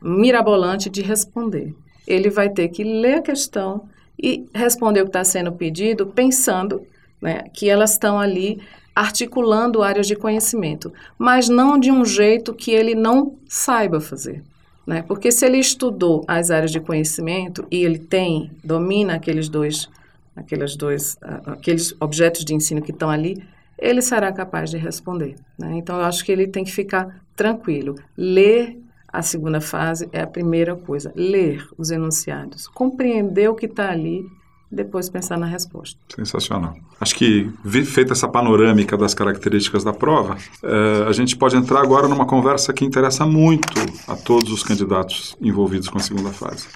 mirabolante 0.00 0.88
de 0.88 1.02
responder. 1.02 1.74
Ele 2.06 2.30
vai 2.30 2.48
ter 2.48 2.68
que 2.68 2.84
ler 2.84 3.14
a 3.14 3.22
questão 3.22 3.88
e 4.16 4.46
responder 4.54 5.00
o 5.00 5.06
que 5.06 5.08
está 5.08 5.24
sendo 5.24 5.50
pedido, 5.50 6.06
pensando 6.06 6.80
né, 7.20 7.42
que 7.52 7.68
elas 7.68 7.90
estão 7.90 8.20
ali 8.20 8.60
articulando 8.94 9.82
áreas 9.82 10.06
de 10.06 10.14
conhecimento, 10.14 10.92
mas 11.18 11.48
não 11.48 11.78
de 11.78 11.90
um 11.90 12.04
jeito 12.04 12.54
que 12.54 12.70
ele 12.70 12.94
não 12.94 13.36
saiba 13.48 14.00
fazer. 14.00 14.42
Né? 14.86 15.02
Porque 15.02 15.30
se 15.30 15.46
ele 15.46 15.58
estudou 15.58 16.24
as 16.26 16.50
áreas 16.50 16.70
de 16.70 16.80
conhecimento 16.80 17.66
e 17.70 17.84
ele 17.84 17.98
tem, 17.98 18.50
domina 18.62 19.14
aqueles 19.14 19.48
dois, 19.48 19.88
aqueles 20.34 20.76
dois, 20.76 21.16
aqueles 21.46 21.94
objetos 22.00 22.44
de 22.44 22.54
ensino 22.54 22.82
que 22.82 22.90
estão 22.90 23.08
ali, 23.08 23.42
ele 23.78 24.02
será 24.02 24.32
capaz 24.32 24.70
de 24.70 24.76
responder. 24.76 25.36
Né? 25.58 25.76
Então, 25.76 25.96
eu 25.96 26.04
acho 26.04 26.24
que 26.24 26.30
ele 26.30 26.46
tem 26.46 26.64
que 26.64 26.72
ficar 26.72 27.20
tranquilo. 27.34 27.96
Ler 28.16 28.78
a 29.08 29.22
segunda 29.22 29.60
fase 29.60 30.08
é 30.12 30.20
a 30.20 30.26
primeira 30.26 30.74
coisa. 30.74 31.12
Ler 31.14 31.66
os 31.76 31.90
enunciados, 31.90 32.66
compreender 32.68 33.48
o 33.48 33.54
que 33.54 33.66
está 33.66 33.90
ali 33.90 34.26
depois 34.72 35.10
pensar 35.10 35.38
na 35.38 35.44
resposta. 35.44 35.98
Sensacional. 36.08 36.74
Acho 36.98 37.14
que, 37.14 37.50
feita 37.84 38.14
essa 38.14 38.26
panorâmica 38.26 38.96
das 38.96 39.12
características 39.12 39.84
da 39.84 39.92
prova, 39.92 40.38
é, 40.62 41.04
a 41.06 41.12
gente 41.12 41.36
pode 41.36 41.54
entrar 41.54 41.82
agora 41.82 42.08
numa 42.08 42.24
conversa 42.24 42.72
que 42.72 42.84
interessa 42.84 43.26
muito 43.26 43.74
a 44.08 44.16
todos 44.16 44.50
os 44.50 44.62
candidatos 44.62 45.36
envolvidos 45.40 45.90
com 45.90 45.98
a 45.98 46.00
segunda 46.00 46.30
fase, 46.30 46.66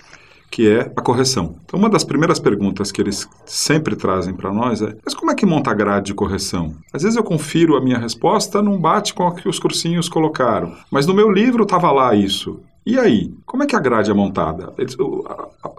que 0.51 0.69
é 0.69 0.93
a 0.95 1.01
correção. 1.01 1.57
Então, 1.65 1.81
uma 1.81 1.89
das 1.89 2.05
primeiras 2.05 2.39
perguntas 2.39 2.93
que 2.93 3.01
eles 3.01 3.27
sempre 3.47 3.97
trazem 3.97 4.35
para 4.35 4.53
nós 4.53 4.83
é: 4.83 4.95
mas 5.03 5.15
como 5.15 5.31
é 5.31 5.35
que 5.35 5.47
monta 5.47 5.71
a 5.71 5.75
grade 5.75 6.07
de 6.07 6.15
correção? 6.15 6.75
Às 6.93 7.03
vezes 7.03 7.17
eu 7.17 7.25
confiro 7.25 7.77
a 7.77 7.81
minha 7.81 7.99
resposta, 7.99 8.61
não 8.61 8.79
bate 8.79 9.15
com 9.15 9.27
o 9.27 9.33
que 9.33 9.49
os 9.49 9.59
cursinhos 9.59 10.09
colocaram, 10.09 10.77
mas 10.91 11.07
no 11.07 11.15
meu 11.15 11.31
livro 11.31 11.63
estava 11.63 11.91
lá 11.91 12.15
isso. 12.15 12.61
E 12.87 12.97
aí, 13.01 13.35
como 13.45 13.65
é 13.65 13.67
que 13.67 13.75
a 13.75 13.81
grade 13.81 14.13
é 14.13 14.15
montada? 14.15 14.73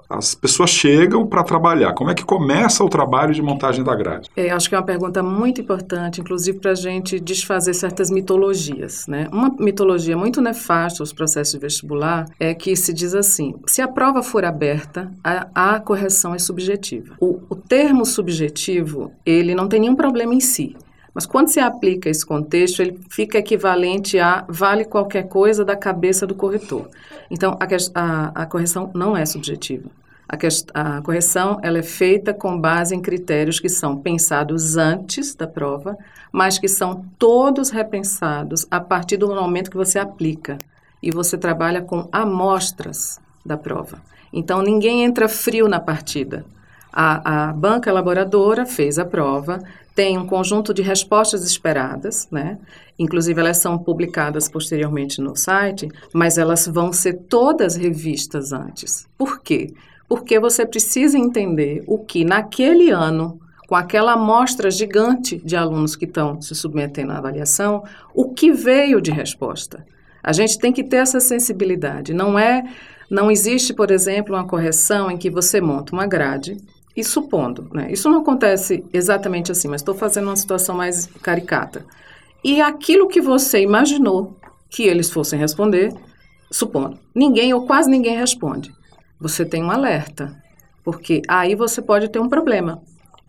As 0.09 0.35
pessoas 0.35 0.69
chegam 0.69 1.25
para 1.25 1.41
trabalhar. 1.41 1.93
Como 1.93 2.11
é 2.11 2.13
que 2.13 2.25
começa 2.25 2.83
o 2.83 2.89
trabalho 2.89 3.33
de 3.33 3.41
montagem 3.41 3.81
da 3.81 3.95
grade? 3.95 4.29
É, 4.35 4.49
acho 4.49 4.67
que 4.67 4.75
é 4.75 4.77
uma 4.77 4.83
pergunta 4.83 5.23
muito 5.23 5.61
importante, 5.61 6.19
inclusive 6.19 6.59
para 6.59 6.71
a 6.71 6.75
gente 6.75 7.17
desfazer 7.17 7.73
certas 7.73 8.11
mitologias. 8.11 9.07
Né? 9.07 9.29
Uma 9.31 9.55
mitologia 9.57 10.17
muito 10.17 10.41
nefasta 10.41 11.01
aos 11.01 11.13
processos 11.13 11.53
de 11.53 11.59
vestibular 11.59 12.25
é 12.37 12.53
que 12.53 12.75
se 12.75 12.91
diz 12.91 13.15
assim: 13.15 13.55
se 13.65 13.81
a 13.81 13.87
prova 13.87 14.21
for 14.21 14.43
aberta, 14.43 15.09
a, 15.23 15.75
a 15.75 15.79
correção 15.79 16.35
é 16.35 16.39
subjetiva. 16.39 17.15
O, 17.21 17.39
o 17.49 17.55
termo 17.55 18.05
subjetivo 18.05 19.13
ele 19.25 19.55
não 19.55 19.69
tem 19.69 19.79
nenhum 19.79 19.95
problema 19.95 20.35
em 20.35 20.41
si. 20.41 20.75
Mas 21.17 21.25
quando 21.25 21.47
se 21.47 21.59
aplica 21.59 22.11
esse 22.11 22.23
contexto, 22.23 22.79
ele 22.79 22.99
fica 23.09 23.39
equivalente 23.39 24.19
a 24.19 24.45
vale 24.47 24.85
qualquer 24.85 25.27
coisa 25.27 25.65
da 25.65 25.75
cabeça 25.75 26.27
do 26.27 26.35
corretor. 26.35 26.91
Então, 27.31 27.57
a, 27.59 27.99
a, 27.99 28.43
a 28.43 28.45
correção 28.45 28.91
não 28.93 29.17
é 29.17 29.25
subjetiva. 29.25 29.89
A, 30.29 30.37
a, 30.75 31.01
correção 31.01 31.59
ela 31.63 31.79
é 31.79 31.81
feita 31.81 32.35
com 32.35 32.61
base 32.61 32.93
em 32.93 33.01
critérios 33.01 33.59
que 33.59 33.67
são 33.67 33.97
pensados 33.97 34.77
antes 34.77 35.33
da 35.33 35.47
prova, 35.47 35.97
mas 36.31 36.59
que 36.59 36.67
são 36.67 37.03
todos 37.17 37.71
repensados 37.71 38.67
a 38.69 38.79
partir 38.79 39.17
do 39.17 39.27
momento 39.27 39.71
que 39.71 39.77
você 39.77 39.97
aplica. 39.97 40.59
E 41.01 41.09
você 41.09 41.35
trabalha 41.35 41.81
com 41.81 42.07
amostras 42.11 43.19
da 43.43 43.57
prova. 43.57 44.03
Então, 44.31 44.61
ninguém 44.61 45.03
entra 45.03 45.27
frio 45.27 45.67
na 45.67 45.79
partida. 45.79 46.45
A, 46.93 47.47
a 47.47 47.53
banca 47.53 47.89
elaboradora 47.89 48.67
fez 48.67 48.99
a 48.99 49.05
prova, 49.05 49.63
tem 49.97 50.15
um 50.15 50.27
conjunto 50.27 50.75
de 50.75 50.83
respostas 50.83 51.43
esperadas, 51.43 52.27
né? 52.31 52.59
Inclusive 52.99 53.41
elas 53.41 53.57
são 53.57 53.79
publicadas 53.79 54.47
posteriormente 54.47 55.19
no 55.19 55.35
site, 55.35 55.89
mas 56.13 56.37
elas 56.37 56.67
vão 56.67 56.93
ser 56.93 57.13
todas 57.27 57.75
revistas 57.75 58.53
antes. 58.53 59.07
Por 59.17 59.41
quê? 59.41 59.73
Porque 60.07 60.39
você 60.39 60.67
precisa 60.67 61.17
entender 61.17 61.83
o 61.87 61.97
que 61.97 62.23
naquele 62.23 62.91
ano, 62.91 63.41
com 63.67 63.73
aquela 63.73 64.13
amostra 64.13 64.69
gigante 64.69 65.41
de 65.43 65.55
alunos 65.55 65.95
que 65.95 66.05
estão 66.05 66.39
se 66.39 66.53
submetendo 66.53 67.11
à 67.11 67.17
avaliação, 67.17 67.83
o 68.13 68.29
que 68.35 68.51
veio 68.51 69.01
de 69.01 69.09
resposta. 69.09 69.83
A 70.21 70.31
gente 70.31 70.59
tem 70.59 70.71
que 70.71 70.83
ter 70.83 70.97
essa 70.97 71.19
sensibilidade. 71.19 72.13
Não 72.13 72.37
é, 72.37 72.63
não 73.09 73.31
existe, 73.31 73.73
por 73.73 73.89
exemplo, 73.89 74.35
uma 74.35 74.45
correção 74.45 75.09
em 75.09 75.17
que 75.17 75.31
você 75.31 75.59
monta 75.59 75.91
uma 75.91 76.05
grade 76.05 76.55
e 76.97 77.03
supondo, 77.03 77.69
né? 77.71 77.91
Isso 77.91 78.09
não 78.09 78.21
acontece 78.21 78.83
exatamente 78.91 79.51
assim, 79.51 79.67
mas 79.67 79.81
estou 79.81 79.93
fazendo 79.93 80.25
uma 80.25 80.35
situação 80.35 80.75
mais 80.75 81.05
caricata. 81.21 81.85
E 82.43 82.59
aquilo 82.59 83.07
que 83.07 83.21
você 83.21 83.61
imaginou 83.61 84.35
que 84.67 84.83
eles 84.83 85.11
fossem 85.11 85.37
responder, 85.37 85.93
supondo, 86.51 86.97
ninguém 87.13 87.53
ou 87.53 87.67
quase 87.67 87.87
ninguém 87.87 88.17
responde. 88.17 88.73
Você 89.19 89.45
tem 89.45 89.63
um 89.63 89.69
alerta, 89.69 90.35
porque 90.83 91.21
aí 91.27 91.53
você 91.53 91.83
pode 91.83 92.09
ter 92.09 92.19
um 92.19 92.27
problema, 92.27 92.81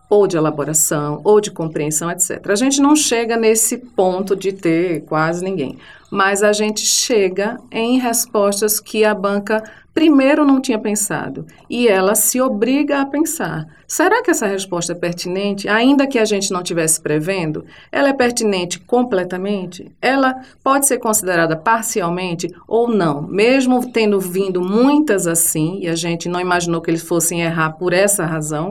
ou 0.08 0.26
de 0.26 0.36
elaboração, 0.36 1.20
ou 1.24 1.40
de 1.40 1.50
compreensão, 1.50 2.10
etc. 2.10 2.40
A 2.48 2.54
gente 2.54 2.80
não 2.80 2.96
chega 2.96 3.36
nesse 3.36 3.78
ponto 3.78 4.34
de 4.34 4.52
ter 4.52 5.02
quase 5.02 5.44
ninguém, 5.44 5.78
mas 6.10 6.42
a 6.42 6.52
gente 6.52 6.80
chega 6.80 7.58
em 7.70 7.98
respostas 7.98 8.80
que 8.80 9.04
a 9.04 9.14
banca 9.14 9.62
primeiro 9.98 10.44
não 10.44 10.60
tinha 10.60 10.78
pensado 10.78 11.44
e 11.68 11.88
ela 11.88 12.14
se 12.14 12.40
obriga 12.40 13.00
a 13.00 13.06
pensar. 13.06 13.66
Será 13.84 14.22
que 14.22 14.30
essa 14.30 14.46
resposta 14.46 14.92
é 14.92 14.94
pertinente, 14.94 15.68
ainda 15.68 16.06
que 16.06 16.20
a 16.20 16.24
gente 16.24 16.52
não 16.52 16.62
tivesse 16.62 17.00
prevendo? 17.00 17.64
Ela 17.90 18.10
é 18.10 18.12
pertinente 18.12 18.78
completamente? 18.78 19.90
Ela 20.00 20.36
pode 20.62 20.86
ser 20.86 20.98
considerada 20.98 21.56
parcialmente 21.56 22.48
ou 22.68 22.88
não? 22.88 23.22
Mesmo 23.22 23.90
tendo 23.90 24.20
vindo 24.20 24.62
muitas 24.62 25.26
assim, 25.26 25.80
e 25.82 25.88
a 25.88 25.96
gente 25.96 26.28
não 26.28 26.40
imaginou 26.40 26.80
que 26.80 26.90
eles 26.90 27.02
fossem 27.02 27.40
errar 27.40 27.72
por 27.72 27.92
essa 27.92 28.24
razão, 28.24 28.70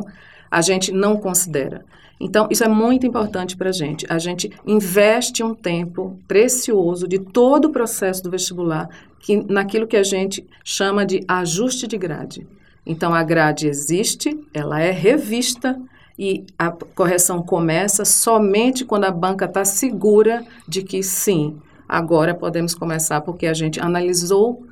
a 0.49 0.61
gente 0.61 0.91
não 0.91 1.17
considera. 1.17 1.85
Então, 2.19 2.47
isso 2.49 2.63
é 2.63 2.67
muito 2.67 3.05
importante 3.05 3.55
para 3.55 3.69
a 3.69 3.73
gente. 3.73 4.05
A 4.09 4.17
gente 4.17 4.51
investe 4.65 5.43
um 5.43 5.53
tempo 5.53 6.19
precioso 6.27 7.07
de 7.07 7.19
todo 7.19 7.65
o 7.65 7.71
processo 7.71 8.23
do 8.23 8.31
vestibular 8.31 8.89
que, 9.19 9.37
naquilo 9.37 9.87
que 9.87 9.97
a 9.97 10.03
gente 10.03 10.45
chama 10.63 11.05
de 11.05 11.23
ajuste 11.27 11.87
de 11.87 11.97
grade. 11.97 12.47
Então, 12.85 13.13
a 13.13 13.21
grade 13.21 13.67
existe, 13.67 14.39
ela 14.53 14.81
é 14.81 14.91
revista 14.91 15.79
e 16.17 16.45
a 16.57 16.71
correção 16.71 17.43
começa 17.43 18.03
somente 18.03 18.83
quando 18.83 19.03
a 19.03 19.11
banca 19.11 19.45
está 19.45 19.63
segura 19.63 20.43
de 20.67 20.81
que 20.81 21.03
sim, 21.03 21.57
agora 21.87 22.33
podemos 22.33 22.73
começar 22.73 23.21
porque 23.21 23.45
a 23.45 23.53
gente 23.53 23.79
analisou 23.79 24.65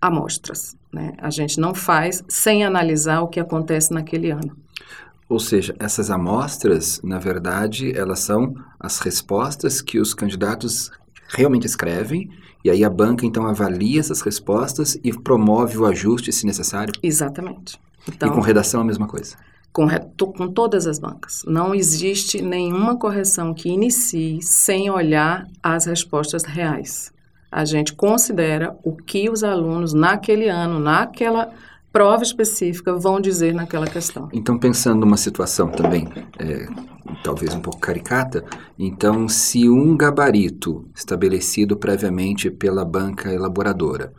amostras. 0.00 0.76
Né? 0.92 1.14
A 1.18 1.30
gente 1.30 1.58
não 1.58 1.74
faz 1.74 2.22
sem 2.28 2.64
analisar 2.64 3.22
o 3.22 3.28
que 3.28 3.40
acontece 3.40 3.92
naquele 3.92 4.30
ano. 4.30 4.61
Ou 5.28 5.40
seja, 5.40 5.74
essas 5.78 6.10
amostras, 6.10 7.00
na 7.02 7.18
verdade, 7.18 7.96
elas 7.96 8.20
são 8.20 8.54
as 8.78 8.98
respostas 8.98 9.80
que 9.80 9.98
os 9.98 10.12
candidatos 10.12 10.90
realmente 11.28 11.66
escrevem, 11.66 12.30
e 12.64 12.70
aí 12.70 12.84
a 12.84 12.90
banca 12.90 13.26
então 13.26 13.46
avalia 13.46 13.98
essas 13.98 14.20
respostas 14.20 14.98
e 15.02 15.12
promove 15.12 15.78
o 15.78 15.86
ajuste 15.86 16.32
se 16.32 16.46
necessário? 16.46 16.92
Exatamente. 17.02 17.80
Então, 18.06 18.28
e 18.28 18.32
com 18.32 18.40
redação 18.40 18.80
a 18.80 18.84
mesma 18.84 19.06
coisa? 19.06 19.36
Com, 19.72 19.88
com 20.36 20.48
todas 20.48 20.86
as 20.86 20.98
bancas. 20.98 21.42
Não 21.46 21.74
existe 21.74 22.42
nenhuma 22.42 22.96
correção 22.98 23.54
que 23.54 23.70
inicie 23.70 24.42
sem 24.42 24.90
olhar 24.90 25.46
as 25.62 25.86
respostas 25.86 26.44
reais. 26.44 27.10
A 27.50 27.64
gente 27.64 27.94
considera 27.94 28.76
o 28.82 28.94
que 28.94 29.28
os 29.30 29.42
alunos 29.42 29.92
naquele 29.92 30.48
ano, 30.48 30.78
naquela 30.78 31.52
prova 31.92 32.22
específica 32.22 32.94
vão 32.94 33.20
dizer 33.20 33.54
naquela 33.54 33.86
questão. 33.86 34.28
Então, 34.32 34.58
pensando 34.58 35.00
numa 35.00 35.16
situação 35.16 35.68
também, 35.68 36.08
é, 36.38 36.66
talvez 37.22 37.54
um 37.54 37.60
pouco 37.60 37.78
caricata, 37.78 38.44
então, 38.78 39.28
se 39.28 39.68
um 39.68 39.96
gabarito 39.96 40.86
estabelecido 40.94 41.76
previamente 41.76 42.50
pela 42.50 42.84
banca 42.84 43.32
elaboradora 43.32 44.12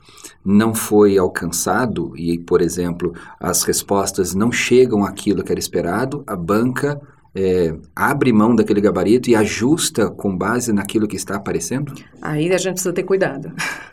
não 0.45 0.75
foi 0.75 1.17
alcançado 1.17 2.13
e, 2.15 2.37
por 2.37 2.61
exemplo, 2.61 3.13
as 3.39 3.63
respostas 3.63 4.35
não 4.35 4.51
chegam 4.51 5.03
àquilo 5.03 5.43
que 5.43 5.51
era 5.51 5.59
esperado, 5.59 6.23
a 6.27 6.35
banca 6.35 7.01
é, 7.35 7.75
abre 7.95 8.31
mão 8.31 8.55
daquele 8.55 8.79
gabarito 8.79 9.29
e 9.29 9.35
ajusta 9.35 10.09
com 10.09 10.37
base 10.37 10.71
naquilo 10.71 11.07
que 11.07 11.15
está 11.15 11.35
aparecendo? 11.35 11.93
Aí 12.21 12.53
a 12.53 12.57
gente 12.57 12.73
precisa 12.73 12.93
ter 12.93 13.03
cuidado. 13.03 13.51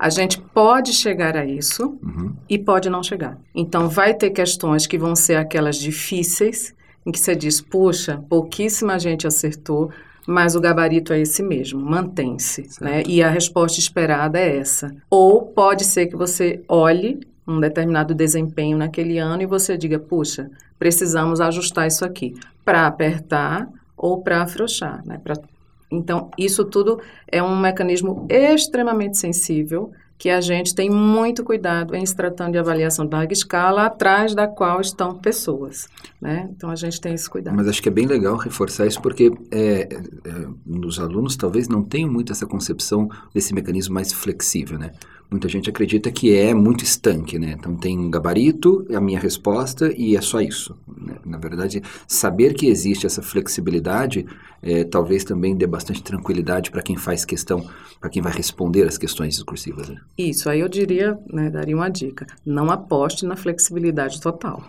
A 0.00 0.08
gente 0.08 0.40
pode 0.40 0.94
chegar 0.94 1.36
a 1.36 1.44
isso 1.44 1.98
uhum. 2.02 2.32
e 2.48 2.58
pode 2.58 2.88
não 2.88 3.02
chegar. 3.02 3.36
Então, 3.54 3.86
vai 3.86 4.14
ter 4.14 4.30
questões 4.30 4.86
que 4.86 4.96
vão 4.96 5.14
ser 5.14 5.36
aquelas 5.36 5.76
difíceis, 5.76 6.74
em 7.04 7.12
que 7.12 7.20
você 7.20 7.36
diz, 7.36 7.60
puxa, 7.60 8.24
pouquíssima 8.26 8.98
gente 8.98 9.26
acertou, 9.26 9.90
mas 10.26 10.56
o 10.56 10.60
gabarito 10.60 11.12
é 11.12 11.20
esse 11.20 11.42
mesmo, 11.42 11.78
mantém-se, 11.78 12.66
né? 12.80 13.02
E 13.06 13.22
a 13.22 13.28
resposta 13.28 13.78
esperada 13.78 14.38
é 14.38 14.56
essa. 14.56 14.90
Ou 15.10 15.42
pode 15.42 15.84
ser 15.84 16.06
que 16.06 16.16
você 16.16 16.62
olhe 16.66 17.20
um 17.46 17.60
determinado 17.60 18.14
desempenho 18.14 18.78
naquele 18.78 19.18
ano 19.18 19.42
e 19.42 19.46
você 19.46 19.76
diga, 19.76 19.98
puxa, 19.98 20.50
precisamos 20.78 21.42
ajustar 21.42 21.86
isso 21.86 22.06
aqui 22.06 22.34
para 22.64 22.86
apertar 22.86 23.68
ou 23.94 24.22
para 24.22 24.44
afrouxar, 24.44 25.02
né? 25.04 25.20
Pra 25.22 25.34
então, 25.90 26.30
isso 26.38 26.64
tudo 26.64 27.00
é 27.26 27.42
um 27.42 27.58
mecanismo 27.58 28.26
extremamente 28.28 29.18
sensível 29.18 29.92
que 30.20 30.28
a 30.28 30.42
gente 30.42 30.74
tem 30.74 30.90
muito 30.90 31.42
cuidado 31.42 31.96
em 31.96 32.04
se 32.04 32.14
tratando 32.14 32.52
de 32.52 32.58
avaliação 32.58 33.06
de 33.06 33.12
larga 33.12 33.32
escala, 33.32 33.86
atrás 33.86 34.34
da 34.34 34.46
qual 34.46 34.78
estão 34.78 35.14
pessoas. 35.14 35.88
Né? 36.20 36.46
Então, 36.54 36.68
a 36.68 36.76
gente 36.76 37.00
tem 37.00 37.14
esse 37.14 37.28
cuidado. 37.28 37.56
Mas 37.56 37.66
acho 37.66 37.82
que 37.82 37.88
é 37.88 37.92
bem 37.92 38.06
legal 38.06 38.36
reforçar 38.36 38.86
isso, 38.86 39.00
porque 39.00 39.32
é, 39.50 39.88
é, 39.90 40.86
os 40.86 41.00
alunos 41.00 41.36
talvez 41.36 41.68
não 41.68 41.82
tenham 41.82 42.12
muito 42.12 42.32
essa 42.32 42.44
concepção 42.44 43.08
desse 43.32 43.54
mecanismo 43.54 43.94
mais 43.94 44.12
flexível, 44.12 44.78
né? 44.78 44.92
Muita 45.30 45.48
gente 45.48 45.70
acredita 45.70 46.10
que 46.10 46.36
é 46.36 46.52
muito 46.52 46.84
estanque, 46.84 47.38
né? 47.38 47.54
Então 47.56 47.74
tem 47.76 47.96
um 47.96 48.10
gabarito, 48.10 48.84
é 48.90 48.96
a 48.96 49.00
minha 49.00 49.18
resposta 49.18 49.90
e 49.96 50.16
é 50.16 50.20
só 50.20 50.40
isso. 50.40 50.76
Né? 50.88 51.14
Na 51.24 51.38
verdade, 51.38 51.80
saber 52.06 52.52
que 52.52 52.66
existe 52.66 53.06
essa 53.06 53.22
flexibilidade 53.22 54.26
é, 54.62 54.84
talvez 54.84 55.24
também 55.24 55.56
dê 55.56 55.66
bastante 55.66 56.02
tranquilidade 56.02 56.70
para 56.70 56.82
quem 56.82 56.96
faz 56.96 57.24
questão, 57.24 57.66
para 57.98 58.10
quem 58.10 58.20
vai 58.20 58.32
responder 58.32 58.86
as 58.86 58.98
questões 58.98 59.34
discursivas. 59.34 59.88
Né? 59.88 60.00
Isso, 60.16 60.50
aí 60.50 60.60
eu 60.60 60.68
diria, 60.68 61.18
né, 61.32 61.48
daria 61.50 61.74
uma 61.74 61.88
dica: 61.88 62.26
não 62.44 62.70
aposte 62.70 63.24
na 63.24 63.36
flexibilidade 63.36 64.20
total, 64.20 64.62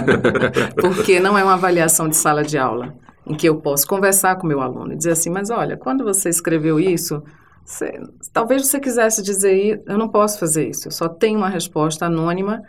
porque 0.80 1.20
não 1.20 1.36
é 1.36 1.44
uma 1.44 1.54
avaliação 1.54 2.08
de 2.08 2.16
sala 2.16 2.42
de 2.42 2.56
aula 2.56 2.94
em 3.26 3.34
que 3.34 3.46
eu 3.46 3.56
posso 3.56 3.86
conversar 3.86 4.36
com 4.36 4.46
meu 4.46 4.60
aluno 4.60 4.92
e 4.92 4.96
dizer 4.96 5.10
assim, 5.10 5.28
mas 5.28 5.50
olha, 5.50 5.76
quando 5.76 6.02
você 6.02 6.30
escreveu 6.30 6.80
isso 6.80 7.22
você, 7.68 8.00
talvez 8.32 8.66
você 8.66 8.80
quisesse 8.80 9.22
dizer, 9.22 9.82
eu 9.86 9.98
não 9.98 10.08
posso 10.08 10.38
fazer 10.38 10.70
isso, 10.70 10.88
eu 10.88 10.92
só 10.92 11.06
tenho 11.06 11.38
uma 11.38 11.50
resposta 11.50 12.06
anônima 12.06 12.62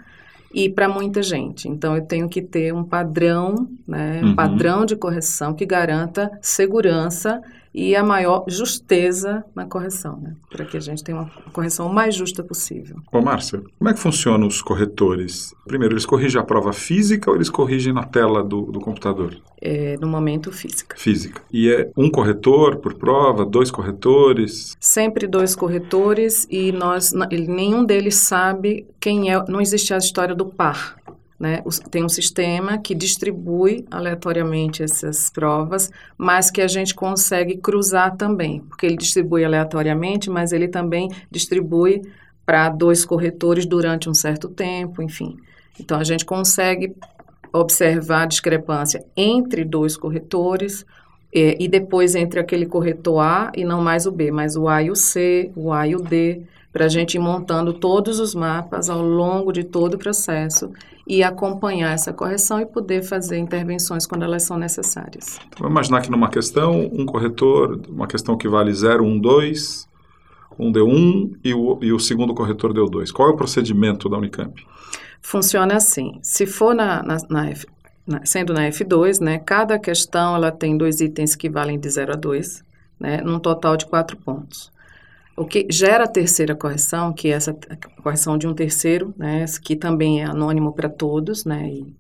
e 0.54 0.70
para 0.70 0.89
muita 0.89 1.24
gente. 1.24 1.70
Então, 1.70 1.96
eu 1.96 2.06
tenho 2.06 2.28
que 2.28 2.42
ter 2.42 2.74
um 2.74 2.84
padrão, 2.84 3.70
né, 3.88 4.20
um 4.22 4.30
uhum. 4.30 4.36
padrão 4.36 4.86
de 4.86 4.98
correção 4.98 5.54
que 5.54 5.66
garanta 5.66 6.30
segurança 6.42 7.42
e 7.79 7.95
a 7.95 8.03
maior 8.03 8.43
justeza 8.48 9.45
na 9.55 9.65
correção, 9.65 10.19
né? 10.19 10.36
para 10.50 10.65
que 10.65 10.75
a 10.75 10.81
gente 10.81 11.01
tenha 11.01 11.19
uma 11.19 11.31
correção 11.53 11.88
mais 11.88 12.13
justa 12.13 12.43
possível. 12.43 12.98
Ô, 13.09 13.21
Márcia, 13.21 13.62
como 13.77 13.89
é 13.89 13.93
que 13.93 14.00
funcionam 14.00 14.48
os 14.48 14.62
corretores? 14.62 15.53
Primeiro, 15.65 15.93
eles 15.93 16.05
corrigem 16.05 16.41
a 16.41 16.43
prova 16.43 16.74
física 16.74 17.29
ou 17.29 17.38
eles 17.38 17.50
corrigem 17.50 17.93
na 17.93 18.03
tela 18.03 18.43
do, 18.43 18.63
do 18.63 18.81
computador? 18.81 19.38
É, 19.62 19.95
no 20.01 20.07
momento, 20.07 20.51
física. 20.51 20.98
Física. 20.98 21.41
E 21.51 21.69
é 21.71 21.89
um 21.95 22.09
corretor 22.09 22.77
por 22.77 22.95
prova, 22.95 23.45
dois 23.45 23.71
corretores? 23.71 24.75
Sempre 24.79 25.25
dois 25.25 25.55
corretores 25.55 26.45
e 26.50 26.74
nós, 26.74 27.13
nenhum 27.31 27.86
deles 27.86 28.15
sabe 28.15 28.88
quem 29.00 29.31
é, 29.31 29.45
não 29.48 29.62
existe 29.62 29.93
a 29.93 29.98
história 29.98 30.36
do 30.36 30.45
par. 30.45 30.98
Né? 31.39 31.63
Tem 31.89 32.03
um 32.03 32.10
sistema 32.10 32.77
que 32.77 32.93
distribui 32.93 33.86
aleatoriamente 33.89 34.84
essas 34.84 35.29
provas, 35.29 35.89
mas 36.17 36.51
que 36.51 36.62
a 36.62 36.67
gente 36.67 36.93
consegue 36.93 37.58
cruzar 37.58 38.17
também, 38.17 38.60
porque 38.60 38.86
ele 38.86 38.98
distribui 38.98 39.46
aleatoriamente, 39.46 40.29
mas 40.29 40.51
ele 40.51 40.67
também 40.67 41.10
distribui 41.31 42.01
para 42.46 42.67
dois 42.67 43.05
corretores 43.05 43.65
durante 43.65 44.10
um 44.10 44.13
certo 44.13 44.50
tempo, 44.50 45.01
enfim. 45.01 45.38
Então 45.79 45.98
a 45.98 46.03
gente 46.03 46.25
consegue 46.25 46.93
observar 47.53 48.24
a 48.24 48.25
discrepância 48.25 49.03
entre 49.15 49.63
dois 49.63 49.96
corretores 49.96 50.86
e, 51.34 51.55
e 51.60 51.67
depois 51.67 52.15
entre 52.15 52.39
aquele 52.39 52.65
corretor 52.65 53.19
A 53.22 53.51
e 53.55 53.63
não 53.63 53.81
mais 53.81 54.05
o 54.05 54.12
B, 54.12 54.29
mas 54.29 54.58
o 54.58 54.67
A 54.67 54.84
e 54.84 54.91
o 54.91 54.96
C, 54.96 55.51
o 55.55 55.72
A 55.72 55.88
e 55.88 55.96
o 55.96 56.01
D 56.01 56.41
para 56.72 56.86
a 56.86 56.88
gente 56.90 57.16
ir 57.16 57.20
montando 57.20 57.74
todos 57.74 58.20
os 58.20 58.36
mapas 58.36 58.90
ao 58.90 59.02
longo 59.02 59.52
de 59.52 59.64
todo 59.64 59.96
o 59.96 59.98
processo 59.98 60.72
e 61.08 61.24
acompanhar 61.24 61.94
essa 61.94 62.14
correção 62.14 62.62
e 62.62 62.66
poder 62.66 63.02
fazer 63.02 63.40
intervenções 63.40 64.06
quando 64.06 64.24
elas 64.24 64.44
são 64.44 64.58
necessárias. 64.58 65.40
Então, 65.48 65.60
vamos 65.60 65.72
imaginar 65.72 66.02
que 66.02 66.12
numa 66.12 66.30
questão, 66.30 66.88
um 66.94 67.06
corretor, 67.06 67.82
uma 67.90 68.06
questão 68.06 68.38
que 68.38 68.48
vale 68.48 68.72
0, 68.72 69.04
1, 69.04 69.20
2, 69.20 69.90
um 70.60 70.72
deu 70.72 70.86
1 70.86 70.92
um, 70.92 71.34
e, 71.44 71.54
o, 71.54 71.80
e 71.82 71.92
o 71.92 72.00
segundo 72.00 72.36
corretor 72.36 72.74
deu 72.74 72.86
2. 72.86 73.12
Qual 73.12 73.30
é 73.30 73.32
o 73.32 73.36
procedimento 73.38 74.08
da 74.08 74.18
Unicamp? 74.18 74.64
Funciona 75.22 75.76
assim, 75.76 76.20
se 76.22 76.46
for 76.46 76.76
na, 76.76 77.02
na, 77.02 77.18
na 77.30 77.50
F, 77.50 77.66
na, 78.06 78.26
sendo 78.26 78.54
na 78.54 78.70
F2, 78.70 79.20
né, 79.20 79.40
cada 79.40 79.80
questão 79.80 80.36
ela 80.36 80.52
tem 80.52 80.78
dois 80.78 81.02
itens 81.02 81.36
que 81.36 81.50
valem 81.50 81.80
de 81.80 81.90
0 81.90 82.14
a 82.14 82.16
2, 82.16 82.64
né, 83.00 83.22
num 83.22 83.40
total 83.40 83.76
de 83.76 83.86
quatro 83.86 84.16
pontos. 84.16 84.72
O 85.39 85.46
que 85.46 85.65
gera 85.69 86.03
a 86.03 86.08
terceira 86.08 86.53
correção, 86.53 87.13
que 87.13 87.29
é 87.29 87.31
essa 87.31 87.58
correção 88.03 88.38
de 88.38 88.46
um 88.46 88.53
terceiro, 88.53 89.13
né, 89.17 89.46
que 89.63 89.74
também 89.74 90.22
é 90.22 90.25
anônimo 90.25 90.74
para 90.74 90.89
todos, 90.89 91.46
né, 91.46 91.69
e, 91.69 91.96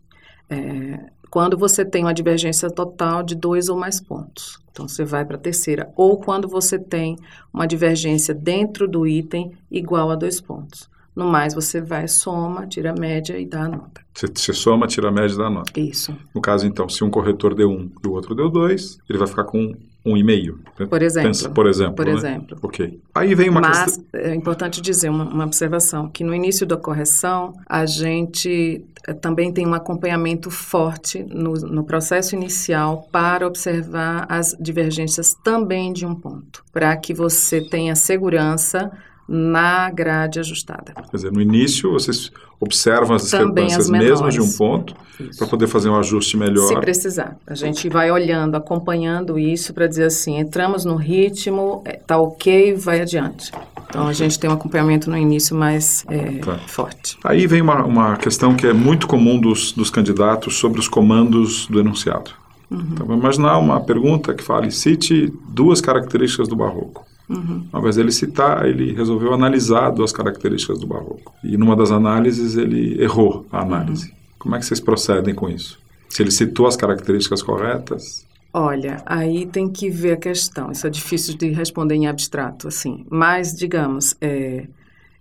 é, 0.49 0.99
quando 1.29 1.57
você 1.57 1.85
tem 1.85 2.03
uma 2.03 2.13
divergência 2.13 2.69
total 2.69 3.23
de 3.23 3.35
dois 3.35 3.69
ou 3.69 3.77
mais 3.77 4.01
pontos. 4.01 4.59
Então, 4.69 4.89
você 4.89 5.05
vai 5.05 5.23
para 5.23 5.37
a 5.37 5.39
terceira. 5.39 5.89
Ou 5.95 6.17
quando 6.17 6.49
você 6.49 6.77
tem 6.77 7.15
uma 7.53 7.65
divergência 7.65 8.33
dentro 8.33 8.87
do 8.87 9.07
item 9.07 9.53
igual 9.71 10.11
a 10.11 10.15
dois 10.15 10.41
pontos. 10.41 10.89
No 11.15 11.25
mais, 11.25 11.53
você 11.53 11.79
vai, 11.79 12.07
soma, 12.07 12.67
tira 12.67 12.91
a 12.91 12.99
média 12.99 13.39
e 13.39 13.45
dá 13.45 13.63
a 13.63 13.69
nota. 13.69 14.01
Você, 14.13 14.27
você 14.27 14.53
soma, 14.53 14.87
tira 14.87 15.09
a 15.09 15.11
média 15.11 15.33
e 15.33 15.37
dá 15.37 15.45
a 15.45 15.49
nota. 15.49 15.79
Isso. 15.79 16.15
No 16.33 16.41
caso, 16.41 16.65
então, 16.65 16.89
se 16.89 17.03
um 17.03 17.09
corretor 17.09 17.53
deu 17.53 17.69
um 17.69 17.89
e 18.03 18.07
o 18.07 18.11
outro 18.11 18.35
deu 18.35 18.49
dois, 18.49 18.99
ele 19.09 19.17
vai 19.17 19.27
ficar 19.27 19.43
com 19.43 19.75
um 20.05 20.15
e-mail. 20.15 20.59
Por 20.89 21.01
exemplo. 21.01 21.29
Pensa, 21.29 21.49
por 21.49 21.67
exemplo. 21.67 21.95
Por 21.95 22.05
né? 22.05 22.13
exemplo. 22.13 22.57
Ok. 22.61 22.99
Aí 23.13 23.35
vem 23.35 23.49
uma 23.49 23.61
Mas 23.61 23.97
questão... 23.97 24.05
é 24.13 24.33
importante 24.33 24.81
dizer 24.81 25.09
uma, 25.09 25.25
uma, 25.25 25.45
observação, 25.45 26.09
que 26.09 26.23
no 26.23 26.33
início 26.33 26.65
da 26.65 26.77
correção, 26.77 27.53
a 27.67 27.85
gente 27.85 28.83
eh, 29.05 29.13
também 29.13 29.51
tem 29.51 29.67
um 29.67 29.73
acompanhamento 29.73 30.49
forte 30.49 31.23
no, 31.23 31.53
no 31.53 31.83
processo 31.83 32.35
inicial 32.35 33.07
para 33.11 33.45
observar 33.45 34.25
as 34.29 34.55
divergências 34.59 35.33
também 35.43 35.91
de 35.91 36.05
um 36.05 36.15
ponto, 36.15 36.63
para 36.71 36.95
que 36.95 37.13
você 37.13 37.61
tenha 37.61 37.95
segurança 37.95 38.89
na 39.31 39.91
grade 39.91 40.39
ajustada. 40.39 40.93
Quer 40.95 41.15
dizer, 41.15 41.31
no 41.31 41.39
início 41.39 41.91
vocês 41.91 42.31
observam 42.59 43.15
as 43.15 43.21
discrepâncias 43.21 43.87
mesmo 43.87 44.27
de 44.29 44.41
um 44.41 44.51
ponto 44.51 44.95
para 45.37 45.45
poder 45.47 45.67
fazer 45.67 45.89
um 45.89 45.95
ajuste 45.95 46.35
melhor. 46.35 46.67
Se 46.67 46.79
precisar. 46.79 47.37
A 47.45 47.53
gente 47.53 47.87
vai 47.89 48.09
olhando, 48.09 48.55
acompanhando 48.55 49.37
isso 49.37 49.71
para 49.71 49.85
dizer 49.85 50.05
assim, 50.05 50.39
entramos 50.39 50.83
no 50.83 50.95
ritmo, 50.95 51.83
está 51.85 52.15
é, 52.15 52.17
ok, 52.17 52.73
vai 52.73 53.01
adiante. 53.01 53.51
Então 53.87 54.07
a 54.07 54.13
gente 54.13 54.39
tem 54.39 54.49
um 54.49 54.53
acompanhamento 54.53 55.11
no 55.11 55.17
início 55.17 55.55
mais 55.55 56.03
é, 56.09 56.39
tá. 56.39 56.57
forte. 56.67 57.17
Aí 57.23 57.45
vem 57.45 57.61
uma, 57.61 57.85
uma 57.85 58.17
questão 58.17 58.55
que 58.55 58.65
é 58.65 58.73
muito 58.73 59.07
comum 59.07 59.39
dos, 59.39 59.71
dos 59.71 59.91
candidatos 59.91 60.57
sobre 60.57 60.79
os 60.79 60.87
comandos 60.87 61.67
do 61.67 61.79
enunciado. 61.79 62.31
Uhum. 62.69 62.87
Então 62.93 63.05
vamos 63.05 63.21
imaginar 63.21 63.59
uma 63.59 63.79
pergunta 63.79 64.33
que 64.33 64.43
fale, 64.43 64.71
cite 64.71 65.31
duas 65.49 65.81
características 65.81 66.47
do 66.47 66.55
barroco. 66.55 67.08
Uhum. 67.29 67.67
Ao 67.71 67.79
invés 67.79 67.95
dele 67.95 68.11
citar, 68.11 68.65
ele 68.65 68.91
resolveu 68.91 69.33
analisar 69.33 69.91
duas 69.91 70.11
características 70.11 70.79
do 70.79 70.87
barroco. 70.87 71.33
E 71.43 71.55
numa 71.57 71.75
das 71.75 71.91
análises 71.91 72.57
ele 72.57 73.01
errou 73.01 73.45
a 73.51 73.61
análise. 73.61 74.09
Uhum. 74.09 74.15
Como 74.39 74.55
é 74.55 74.59
que 74.59 74.65
vocês 74.65 74.79
procedem 74.79 75.35
com 75.35 75.47
isso? 75.47 75.79
Se 76.09 76.23
ele 76.23 76.31
citou 76.31 76.65
as 76.65 76.75
características 76.75 77.43
corretas? 77.43 78.25
Olha, 78.51 79.03
aí 79.05 79.45
tem 79.45 79.69
que 79.69 79.91
ver 79.91 80.13
a 80.13 80.17
questão. 80.17 80.71
Isso 80.71 80.87
é 80.87 80.89
difícil 80.89 81.37
de 81.37 81.51
responder 81.51 81.93
em 81.93 82.07
abstrato, 82.07 82.67
assim. 82.67 83.05
Mas, 83.11 83.53
digamos, 83.53 84.15
é, 84.19 84.65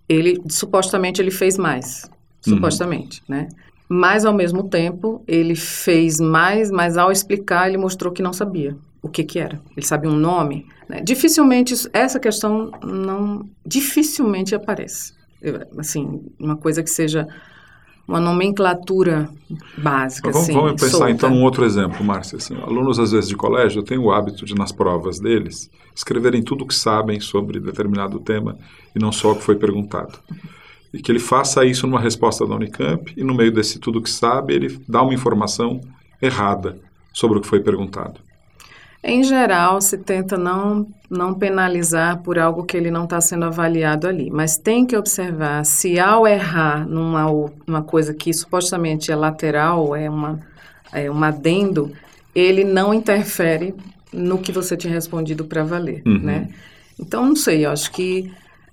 ele 0.07 0.41
supostamente 0.49 1.21
ele 1.21 1.29
fez 1.29 1.57
mais, 1.57 2.09
uhum. 2.47 2.55
supostamente, 2.55 3.21
uhum. 3.29 3.35
né? 3.35 3.49
Mas 3.87 4.25
ao 4.25 4.33
mesmo 4.33 4.63
tempo 4.63 5.23
ele 5.27 5.55
fez 5.55 6.19
mais, 6.19 6.71
mas 6.71 6.97
ao 6.97 7.11
explicar 7.11 7.67
ele 7.67 7.77
mostrou 7.77 8.11
que 8.11 8.21
não 8.21 8.33
sabia 8.33 8.75
o 9.01 9.09
que 9.09 9.23
que 9.23 9.39
era. 9.39 9.61
Ele 9.75 9.85
sabia 9.85 10.09
um 10.09 10.15
nome. 10.15 10.65
Né? 10.87 11.01
Dificilmente 11.01 11.73
essa 11.93 12.19
questão 12.19 12.71
não 12.83 13.49
dificilmente 13.65 14.53
aparece. 14.53 15.13
Assim, 15.77 16.21
uma 16.39 16.57
coisa 16.57 16.83
que 16.83 16.89
seja 16.89 17.27
uma 18.09 18.19
nomenclatura 18.19 19.29
básica. 19.77 20.31
Vamos, 20.31 20.49
assim, 20.49 20.53
vamos 20.53 20.81
pensar 20.81 20.97
solta. 20.97 21.11
então 21.11 21.31
um 21.31 21.43
outro 21.43 21.63
exemplo, 21.63 22.03
Márcia. 22.03 22.37
Assim, 22.37 22.55
alunos 22.55 22.99
às 22.99 23.11
vezes 23.11 23.29
de 23.29 23.35
colégio 23.35 23.83
têm 23.83 23.99
o 23.99 24.11
hábito 24.11 24.45
de 24.45 24.55
nas 24.55 24.71
provas 24.71 25.19
deles 25.19 25.69
escreverem 25.95 26.41
tudo 26.41 26.63
o 26.63 26.67
que 26.67 26.73
sabem 26.73 27.19
sobre 27.19 27.59
determinado 27.59 28.19
tema 28.19 28.57
e 28.95 28.99
não 28.99 29.11
só 29.11 29.31
o 29.31 29.35
que 29.35 29.43
foi 29.43 29.55
perguntado. 29.55 30.17
E 30.91 30.99
que 30.99 31.11
ele 31.11 31.19
faça 31.19 31.63
isso 31.63 31.85
numa 31.85 31.99
resposta 31.99 32.47
da 32.47 32.55
Unicamp 32.55 33.13
e 33.15 33.23
no 33.23 33.35
meio 33.35 33.51
desse 33.51 33.77
tudo 33.77 34.01
que 34.01 34.09
sabe 34.09 34.55
ele 34.55 34.79
dá 34.87 35.03
uma 35.03 35.13
informação 35.13 35.79
errada 36.19 36.79
sobre 37.13 37.37
o 37.37 37.41
que 37.41 37.47
foi 37.47 37.59
perguntado. 37.59 38.19
Em 39.01 39.23
geral, 39.23 39.79
se 39.79 39.97
tenta 39.97 40.37
não, 40.37 40.85
não 41.09 41.33
penalizar 41.33 42.21
por 42.21 42.37
algo 42.37 42.65
que 42.65 42.75
ele 42.75 42.91
não 42.91 43.05
está 43.05 43.21
sendo 43.21 43.45
avaliado 43.45 44.07
ali, 44.07 44.29
mas 44.29 44.57
tem 44.57 44.85
que 44.85 44.95
observar 44.95 45.65
se 45.65 45.97
ao 45.97 46.27
errar 46.27 46.85
numa 46.85 47.25
uma 47.65 47.81
coisa 47.81 48.13
que 48.13 48.33
supostamente 48.33 49.09
é 49.09 49.15
lateral, 49.15 49.95
é, 49.95 50.09
uma, 50.09 50.39
é 50.91 51.09
um 51.09 51.23
adendo, 51.23 51.93
ele 52.35 52.65
não 52.65 52.93
interfere 52.93 53.73
no 54.11 54.37
que 54.37 54.51
você 54.51 54.75
tinha 54.75 54.93
respondido 54.93 55.45
para 55.45 55.63
valer, 55.63 56.01
uhum. 56.05 56.19
né? 56.19 56.49
Então, 56.99 57.25
não 57.25 57.35
sei, 57.35 57.65
eu 57.65 57.71
acho 57.71 57.91
que 57.91 58.29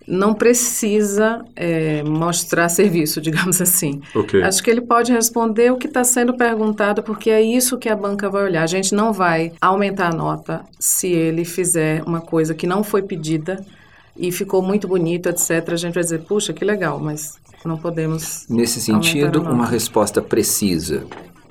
não 0.07 0.35
precisa 0.35 1.45
é, 1.57 2.03
mostrar 2.03 2.69
serviço, 2.69 3.21
digamos 3.23 3.61
assim. 3.61 4.01
Okay. 4.15 4.43
Acho 4.43 4.63
que 4.63 4.71
ele 4.71 4.81
pode 4.81 5.13
responder 5.13 5.73
o 5.73 5.77
que 5.77 5.87
está 5.87 6.05
sendo 6.05 6.35
perguntado, 6.35 7.03
porque 7.03 7.31
é 7.31 7.43
isso 7.43 7.79
que 7.79 7.89
a 7.89 7.97
banca 7.97 8.31
vai 8.31 8.45
olhar. 8.45 8.63
A 8.63 8.69
gente 8.69 8.95
não 8.95 9.13
vai 9.13 9.53
aumentar 9.61 10.13
a 10.13 10.15
nota 10.15 10.65
se 10.79 11.09
ele 11.09 11.45
fizer 11.45 12.03
uma 12.05 12.21
coisa 12.21 12.55
que 12.55 12.67
não 12.67 12.85
foi 12.85 13.03
pedida 13.03 13.65
e 14.17 14.33
ficou 14.33 14.63
muito 14.63 14.89
bonito, 14.89 15.29
etc., 15.29 15.73
a 15.73 15.77
gente 15.77 15.95
vai 15.95 16.03
dizer, 16.03 16.21
puxa, 16.21 16.53
que 16.53 16.65
legal, 16.65 16.99
mas 16.99 17.39
não 17.65 17.77
podemos. 17.77 18.47
Nesse 18.49 18.81
sentido, 18.81 19.43
uma 19.43 19.67
resposta 19.67 20.23
precisa 20.23 21.05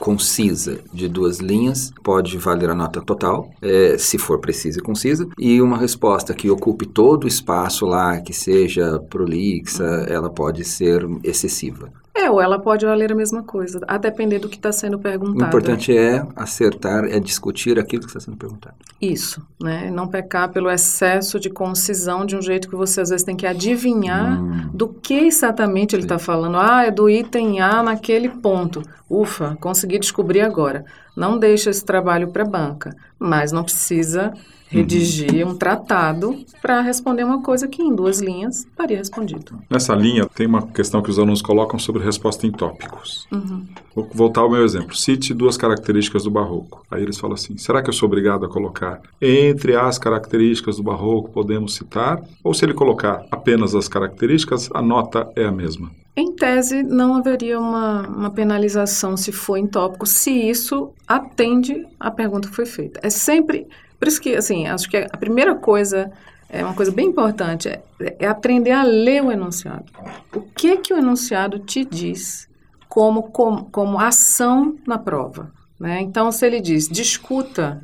concisa 0.05 0.77
de 0.93 1.07
duas 1.07 1.39
linhas 1.39 1.91
pode 2.03 2.37
valer 2.37 2.69
a 2.69 2.75
nota 2.75 3.01
total, 3.01 3.49
é, 3.59 3.97
se 3.97 4.19
for 4.19 4.39
precisa 4.39 4.77
e 4.77 4.83
concisa, 4.83 5.27
e 5.35 5.59
uma 5.59 5.79
resposta 5.79 6.31
que 6.31 6.47
ocupe 6.47 6.85
todo 6.85 7.23
o 7.23 7.27
espaço 7.27 7.87
lá, 7.87 8.21
que 8.21 8.31
seja 8.31 8.99
prolixa, 9.09 9.83
ela 10.07 10.29
pode 10.29 10.63
ser 10.63 11.03
excessiva. 11.23 11.91
É, 12.25 12.29
ou 12.29 12.41
ela 12.41 12.57
pode 12.57 12.85
valer 12.85 13.11
a 13.11 13.15
mesma 13.15 13.43
coisa, 13.43 13.79
a 13.87 13.97
depender 13.97 14.39
do 14.39 14.49
que 14.49 14.55
está 14.55 14.71
sendo 14.71 14.97
perguntado. 14.97 15.43
O 15.43 15.47
importante 15.47 15.95
é 15.95 16.25
acertar, 16.35 17.05
é 17.05 17.19
discutir 17.19 17.77
aquilo 17.77 18.01
que 18.01 18.07
está 18.07 18.19
sendo 18.19 18.35
perguntado. 18.35 18.75
Isso, 18.99 19.45
né? 19.61 19.91
Não 19.91 20.07
pecar 20.07 20.49
pelo 20.49 20.69
excesso 20.69 21.39
de 21.39 21.51
concisão 21.51 22.25
de 22.25 22.35
um 22.35 22.41
jeito 22.41 22.67
que 22.67 22.75
você 22.75 23.01
às 23.01 23.09
vezes 23.09 23.23
tem 23.23 23.35
que 23.35 23.45
adivinhar 23.45 24.41
hum. 24.41 24.69
do 24.73 24.87
que 24.87 25.13
exatamente 25.13 25.95
ele 25.95 26.03
está 26.03 26.17
falando. 26.17 26.57
Ah, 26.57 26.85
é 26.85 26.91
do 26.91 27.07
item 27.07 27.61
A 27.61 27.83
naquele 27.83 28.29
ponto. 28.29 28.81
Ufa, 29.07 29.55
consegui 29.61 29.99
descobrir 29.99 30.41
agora. 30.41 30.83
Não 31.15 31.37
deixa 31.37 31.69
esse 31.69 31.83
trabalho 31.83 32.29
para 32.29 32.43
a 32.43 32.47
banca, 32.47 32.95
mas 33.17 33.51
não 33.51 33.63
precisa 33.63 34.33
redigir 34.67 35.47
um 35.47 35.55
tratado 35.55 36.43
para 36.61 36.81
responder 36.81 37.23
uma 37.23 37.41
coisa 37.41 37.67
que 37.67 37.81
em 37.81 37.95
duas 37.95 38.19
linhas 38.19 38.59
estaria 38.59 38.97
respondido. 38.97 39.59
Nessa 39.69 39.93
linha, 39.93 40.27
tem 40.33 40.47
uma 40.47 40.67
questão 40.67 41.01
que 41.01 41.09
os 41.09 41.19
alunos 41.19 41.41
colocam 41.41 41.79
sobre 41.79 42.03
resposta 42.03 42.45
em 42.45 42.51
tópicos. 42.51 43.27
Uhum. 43.31 43.65
Vou 43.95 44.09
voltar 44.13 44.41
ao 44.41 44.51
meu 44.51 44.65
exemplo. 44.65 44.95
Cite 44.95 45.33
duas 45.33 45.55
características 45.55 46.23
do 46.23 46.31
barroco. 46.31 46.83
Aí 46.89 47.01
eles 47.01 47.17
falam 47.17 47.35
assim: 47.35 47.57
será 47.57 47.81
que 47.81 47.89
eu 47.89 47.93
sou 47.93 48.07
obrigado 48.07 48.45
a 48.45 48.49
colocar 48.49 49.01
entre 49.21 49.75
as 49.75 49.97
características 49.97 50.77
do 50.77 50.83
barroco 50.83 51.31
podemos 51.31 51.75
citar? 51.75 52.21
Ou 52.43 52.53
se 52.53 52.65
ele 52.65 52.73
colocar 52.73 53.25
apenas 53.31 53.75
as 53.75 53.87
características, 53.87 54.69
a 54.73 54.81
nota 54.81 55.29
é 55.35 55.45
a 55.45 55.51
mesma? 55.51 55.91
Em 56.17 56.31
tese, 56.31 56.81
não 56.81 57.15
haveria 57.15 57.59
uma, 57.59 58.07
uma 58.07 58.29
penalização 58.29 59.17
se 59.17 59.33
for 59.33 59.57
em 59.57 59.67
tópico, 59.67 60.05
se 60.05 60.31
isso 60.31 60.93
atende 61.07 61.85
à 61.99 62.09
pergunta 62.09 62.49
que 62.49 62.55
foi 62.55 62.65
feita. 62.65 62.99
É 63.03 63.09
sempre 63.09 63.67
por 64.05 64.07
isso 64.07 64.21
que, 64.21 64.35
assim, 64.35 64.67
acho 64.67 64.89
que 64.89 64.97
a 64.97 65.17
primeira 65.17 65.55
coisa, 65.55 66.11
é 66.49 66.63
uma 66.63 66.73
coisa 66.73 66.91
bem 66.91 67.07
importante, 67.07 67.69
é, 67.69 67.81
é 68.19 68.27
aprender 68.27 68.71
a 68.71 68.83
ler 68.83 69.23
o 69.23 69.31
enunciado. 69.31 69.85
O 70.33 70.41
que 70.41 70.77
que 70.77 70.93
o 70.93 70.97
enunciado 70.97 71.59
te 71.59 71.83
diz 71.85 72.49
como, 72.87 73.23
como, 73.23 73.65
como 73.65 73.99
ação 73.99 74.75
na 74.85 74.97
prova? 74.97 75.51
Né? 75.79 76.01
Então, 76.01 76.31
se 76.31 76.45
ele 76.45 76.59
diz 76.59 76.87
discuta, 76.87 77.81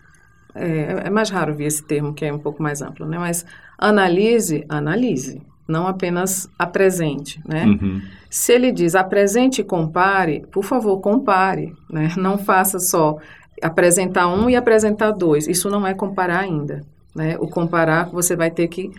é, 0.53 1.03
é, 1.05 1.09
mais 1.09 1.29
raro 1.29 1.55
ver 1.55 1.65
esse 1.65 1.83
termo 1.83 2.13
que 2.13 2.25
é 2.25 2.33
um 2.33 2.39
pouco 2.39 2.61
mais 2.61 2.81
amplo, 2.81 3.05
né? 3.05 3.17
mas 3.17 3.45
analise, 3.77 4.65
analise, 4.69 5.41
não 5.67 5.87
apenas 5.87 6.49
apresente. 6.59 7.41
Né? 7.47 7.65
Uhum. 7.65 8.01
Se 8.31 8.53
ele 8.53 8.71
diz 8.71 8.95
apresente 8.95 9.59
e 9.59 9.63
compare, 9.63 10.47
por 10.49 10.63
favor, 10.63 11.01
compare, 11.01 11.75
né? 11.89 12.13
não 12.15 12.37
faça 12.37 12.79
só 12.79 13.17
apresentar 13.61 14.29
um 14.29 14.49
e 14.49 14.55
apresentar 14.55 15.11
dois. 15.11 15.49
Isso 15.49 15.69
não 15.69 15.85
é 15.85 15.93
comparar 15.93 16.39
ainda. 16.39 16.81
Né? 17.13 17.35
O 17.41 17.47
comparar, 17.49 18.09
você 18.09 18.33
vai 18.33 18.49
ter 18.49 18.69
que 18.69 18.89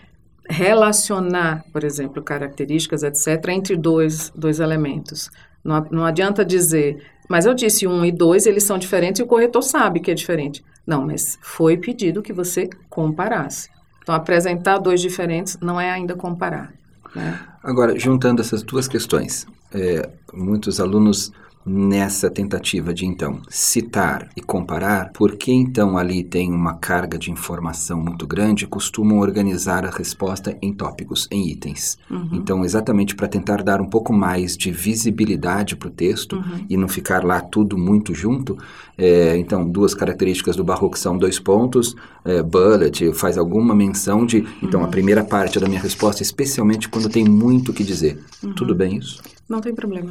relacionar, 0.47 1.65
por 1.73 1.83
exemplo, 1.83 2.21
características, 2.21 3.01
etc., 3.01 3.49
entre 3.49 3.75
dois, 3.75 4.31
dois 4.35 4.59
elementos. 4.59 5.31
Não, 5.63 5.83
não 5.89 6.05
adianta 6.05 6.45
dizer, 6.45 7.03
mas 7.27 7.47
eu 7.47 7.55
disse 7.55 7.87
um 7.87 8.05
e 8.05 8.11
dois, 8.11 8.45
eles 8.45 8.63
são 8.63 8.77
diferentes 8.77 9.19
e 9.19 9.23
o 9.23 9.27
corretor 9.27 9.63
sabe 9.63 9.99
que 9.99 10.11
é 10.11 10.13
diferente. 10.13 10.63
Não, 10.85 11.07
mas 11.07 11.39
foi 11.41 11.75
pedido 11.75 12.21
que 12.21 12.31
você 12.31 12.69
comparasse. 12.87 13.67
Então, 14.03 14.13
apresentar 14.13 14.77
dois 14.77 15.01
diferentes 15.01 15.57
não 15.59 15.81
é 15.81 15.89
ainda 15.89 16.13
comparar. 16.13 16.71
Né? 17.15 17.39
Agora, 17.63 17.97
juntando 17.97 18.41
essas 18.41 18.63
duas 18.63 18.87
questões, 18.87 19.45
é, 19.73 20.09
muitos 20.33 20.79
alunos 20.79 21.31
nessa 21.65 22.29
tentativa 22.29 22.93
de 22.93 23.05
então 23.05 23.41
citar 23.49 24.29
e 24.35 24.41
comparar, 24.41 25.11
porque 25.13 25.51
então 25.51 25.97
ali 25.97 26.23
tem 26.23 26.51
uma 26.51 26.73
carga 26.75 27.17
de 27.17 27.31
informação 27.31 28.01
muito 28.01 28.27
grande, 28.27 28.67
costumam 28.67 29.19
organizar 29.19 29.85
a 29.85 29.89
resposta 29.89 30.57
em 30.61 30.73
tópicos, 30.73 31.27
em 31.31 31.49
itens. 31.49 31.97
Uhum. 32.09 32.29
Então, 32.33 32.65
exatamente 32.65 33.15
para 33.15 33.27
tentar 33.27 33.63
dar 33.63 33.81
um 33.81 33.85
pouco 33.85 34.11
mais 34.11 34.57
de 34.57 34.71
visibilidade 34.71 35.75
para 35.75 35.87
o 35.87 35.91
texto 35.91 36.35
uhum. 36.35 36.65
e 36.69 36.75
não 36.75 36.87
ficar 36.87 37.23
lá 37.23 37.39
tudo 37.39 37.77
muito 37.77 38.13
junto. 38.13 38.57
É, 38.97 39.37
então, 39.37 39.67
duas 39.67 39.93
características 39.93 40.55
do 40.55 40.63
barroco 40.63 40.97
são 40.97 41.17
dois 41.17 41.39
pontos, 41.39 41.95
é, 42.25 42.43
bullet, 42.43 43.13
faz 43.13 43.37
alguma 43.37 43.73
menção 43.73 44.25
de. 44.25 44.45
Então, 44.61 44.81
uhum. 44.81 44.85
a 44.85 44.89
primeira 44.89 45.23
parte 45.23 45.59
da 45.59 45.67
minha 45.67 45.81
resposta, 45.81 46.21
especialmente 46.21 46.89
quando 46.89 47.09
tem 47.09 47.23
muito 47.23 47.71
o 47.71 47.73
que 47.73 47.83
dizer. 47.83 48.19
Uhum. 48.43 48.53
Tudo 48.53 48.75
bem 48.75 48.97
isso? 48.97 49.21
Não 49.47 49.61
tem 49.61 49.73
problema. 49.73 50.09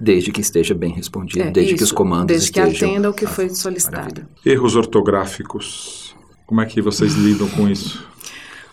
Desde 0.00 0.32
que 0.32 0.40
esteja 0.40 0.74
bem 0.74 0.92
respondido, 0.92 1.48
é, 1.48 1.50
desde 1.50 1.74
isso, 1.74 1.78
que 1.78 1.84
os 1.84 1.92
comandos 1.92 2.26
desde 2.26 2.46
estejam... 2.46 2.68
Desde 2.68 2.84
que 2.84 2.90
atenda 2.90 3.10
o 3.10 3.14
que 3.14 3.26
foi 3.26 3.48
solicitado. 3.50 4.22
Maravilha. 4.22 4.28
Erros 4.44 4.76
ortográficos. 4.76 6.14
Como 6.46 6.60
é 6.60 6.66
que 6.66 6.80
vocês 6.82 7.14
lidam 7.14 7.48
com 7.48 7.68
isso? 7.68 8.06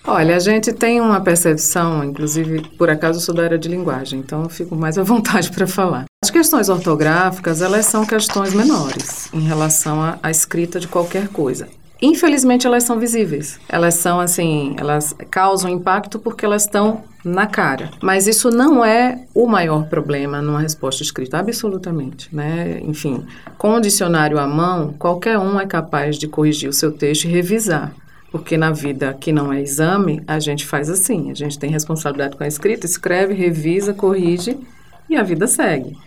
Olha, 0.04 0.36
a 0.36 0.40
gente 0.40 0.74
tem 0.74 1.00
uma 1.00 1.22
percepção, 1.22 2.04
inclusive, 2.04 2.62
por 2.76 2.90
acaso 2.90 3.20
eu 3.20 3.22
sou 3.22 3.36
da 3.36 3.44
área 3.44 3.58
de 3.58 3.70
linguagem, 3.70 4.20
então 4.20 4.44
eu 4.44 4.50
fico 4.50 4.76
mais 4.76 4.98
à 4.98 5.04
vontade 5.04 5.52
para 5.52 5.68
falar. 5.68 6.06
As 6.24 6.32
questões 6.32 6.70
ortográficas, 6.70 7.62
elas 7.62 7.86
são 7.86 8.04
questões 8.04 8.54
menores 8.54 9.30
em 9.32 9.42
relação 9.42 10.02
à, 10.02 10.18
à 10.24 10.32
escrita 10.32 10.80
de 10.80 10.88
qualquer 10.88 11.28
coisa. 11.28 11.68
Infelizmente, 12.02 12.66
elas 12.66 12.84
são 12.84 12.98
visíveis. 12.98 13.60
Elas 13.70 13.94
são 13.96 14.20
assim, 14.20 14.76
elas 14.78 15.16
causam 15.30 15.70
impacto 15.70 16.18
porque 16.18 16.44
elas 16.44 16.64
estão 16.64 17.04
na 17.24 17.46
cara. 17.46 17.92
Mas 18.02 18.26
isso 18.26 18.50
não 18.50 18.84
é 18.84 19.24
o 19.36 19.46
maior 19.46 19.88
problema 19.88 20.42
numa 20.42 20.60
resposta 20.60 21.04
escrita, 21.04 21.38
absolutamente, 21.38 22.34
né? 22.36 22.80
Enfim, 22.82 23.26
com 23.58 23.76
o 23.76 23.80
dicionário 23.82 24.40
à 24.40 24.48
mão, 24.48 24.94
qualquer 24.98 25.38
um 25.38 25.60
é 25.60 25.68
capaz 25.68 26.18
de 26.18 26.28
corrigir 26.28 26.70
o 26.70 26.74
seu 26.74 26.92
texto 26.92 27.26
e 27.26 27.30
revisar. 27.30 27.94
Porque 28.32 28.58
na 28.58 28.72
vida 28.72 29.14
que 29.14 29.32
não 29.32 29.52
é 29.52 29.62
exame, 29.62 30.24
a 30.26 30.40
gente 30.40 30.66
faz 30.66 30.90
assim, 30.90 31.30
a 31.30 31.34
gente 31.34 31.60
tem 31.60 31.70
responsabilidade 31.70 32.36
com 32.36 32.44
a 32.44 32.48
escrita, 32.48 32.86
escreve, 32.86 33.34
revisa, 33.34 33.94
corrige 33.94 34.58
e 35.10 35.18
a 35.18 35.22
vida 35.22 35.46
segue. 35.46 35.98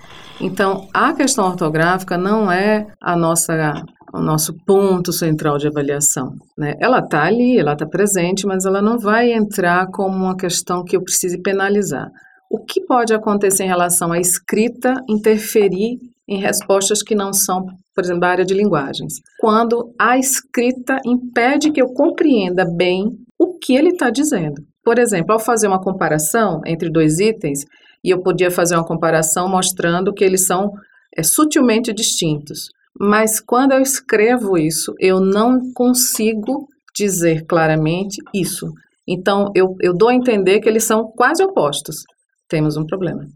Então, 0.41 0.89
a 0.93 1.13
questão 1.13 1.47
ortográfica 1.47 2.19
não 2.19 2.51
é 2.51 2.87
a 3.01 3.15
nossa 3.15 3.85
o 4.15 4.21
nosso 4.21 4.55
ponto 4.65 5.13
central 5.13 5.59
de 5.59 5.67
avaliação. 5.67 6.35
Né? 6.57 6.75
Ela 6.81 7.01
está 7.01 7.25
ali, 7.25 7.59
ela 7.59 7.73
está 7.73 7.85
presente, 7.85 8.47
mas 8.47 8.65
ela 8.65 8.81
não 8.81 8.97
vai 8.97 9.33
entrar 9.33 9.89
como 9.89 10.17
uma 10.17 10.37
questão 10.37 10.85
que 10.85 10.97
eu 10.97 11.03
precise 11.03 11.43
penalizar. 11.43 12.09
O 12.49 12.65
que 12.65 12.81
pode 12.81 13.13
acontecer 13.13 13.65
em 13.65 13.69
relação 13.69 14.13
à 14.13 14.19
escrita 14.21 14.95
interferir 15.09 15.99
em 16.29 16.39
respostas 16.39 17.03
que 17.03 17.15
não 17.15 17.33
são, 17.33 17.67
por 17.93 18.05
exemplo, 18.05 18.21
da 18.21 18.29
área 18.29 18.45
de 18.45 18.55
linguagens? 18.55 19.15
Quando 19.41 19.93
a 19.99 20.17
escrita 20.17 21.01
impede 21.05 21.73
que 21.73 21.83
eu 21.83 21.89
compreenda 21.89 22.65
bem 22.65 23.09
o 23.37 23.59
que 23.59 23.75
ele 23.75 23.89
está 23.89 24.11
dizendo. 24.11 24.63
Por 24.85 24.99
exemplo, 24.99 25.33
ao 25.33 25.41
fazer 25.41 25.67
uma 25.67 25.83
comparação 25.83 26.61
entre 26.65 26.89
dois 26.89 27.19
itens, 27.19 27.65
e 28.05 28.11
eu 28.11 28.23
podia 28.23 28.51
fazer 28.51 28.77
uma 28.77 28.87
comparação 28.87 29.49
mostrando 29.49 30.13
que 30.13 30.23
eles 30.23 30.47
são 30.47 30.71
é, 31.17 31.23
sutilmente 31.23 31.93
distintos. 31.93 32.69
Mas 32.99 33.41
quando 33.41 33.73
eu 33.73 33.81
escrevo 33.81 34.57
isso, 34.57 34.95
eu 34.99 35.21
não 35.21 35.73
consigo 35.73 36.69
dizer 36.95 37.45
claramente 37.47 38.17
isso. 38.33 38.73
Então, 39.07 39.51
eu, 39.55 39.75
eu 39.81 39.93
dou 39.93 40.09
a 40.09 40.15
entender 40.15 40.61
que 40.61 40.69
eles 40.69 40.85
são 40.85 41.11
quase 41.17 41.43
opostos. 41.43 42.05
Temos 42.49 42.77
um 42.77 42.87
problema. 42.87 43.27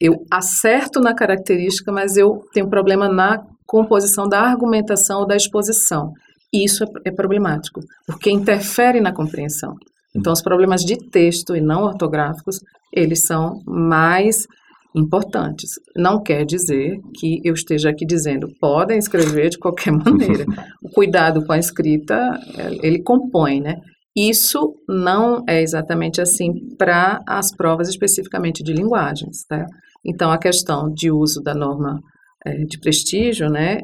Eu 0.00 0.24
acerto 0.30 1.00
na 1.00 1.14
característica, 1.14 1.90
mas 1.90 2.16
eu 2.16 2.44
tenho 2.52 2.70
problema 2.70 3.08
na 3.08 3.42
composição 3.66 4.28
da 4.28 4.40
argumentação 4.40 5.20
ou 5.20 5.26
da 5.26 5.36
exposição. 5.36 6.12
Isso 6.52 6.84
é, 6.84 6.86
é 7.06 7.10
problemático, 7.10 7.80
porque 8.06 8.30
interfere 8.30 9.00
na 9.00 9.12
compreensão. 9.12 9.74
Então, 10.14 10.32
os 10.32 10.40
problemas 10.40 10.82
de 10.82 10.96
texto 10.96 11.54
e 11.54 11.60
não 11.60 11.82
ortográficos, 11.82 12.60
eles 12.92 13.26
são 13.26 13.60
mais 13.66 14.46
importantes. 14.94 15.70
Não 15.96 16.22
quer 16.22 16.44
dizer 16.44 16.98
que 17.14 17.40
eu 17.44 17.54
esteja 17.54 17.90
aqui 17.90 18.06
dizendo 18.06 18.48
podem 18.60 18.98
escrever 18.98 19.50
de 19.50 19.58
qualquer 19.58 19.92
maneira. 19.92 20.44
o 20.82 20.88
cuidado 20.90 21.44
com 21.44 21.52
a 21.52 21.58
escrita, 21.58 22.14
é, 22.56 22.86
ele 22.86 23.02
compõe, 23.02 23.60
né? 23.60 23.76
Isso 24.16 24.74
não 24.88 25.44
é 25.48 25.62
exatamente 25.62 26.20
assim 26.20 26.52
para 26.76 27.20
as 27.26 27.54
provas 27.54 27.88
especificamente 27.88 28.64
de 28.64 28.72
linguagens, 28.72 29.44
tá? 29.48 29.64
Então, 30.04 30.30
a 30.30 30.38
questão 30.38 30.92
de 30.92 31.10
uso 31.10 31.40
da 31.40 31.54
norma 31.54 32.00
é, 32.44 32.64
de 32.64 32.78
prestígio, 32.80 33.48
né, 33.48 33.78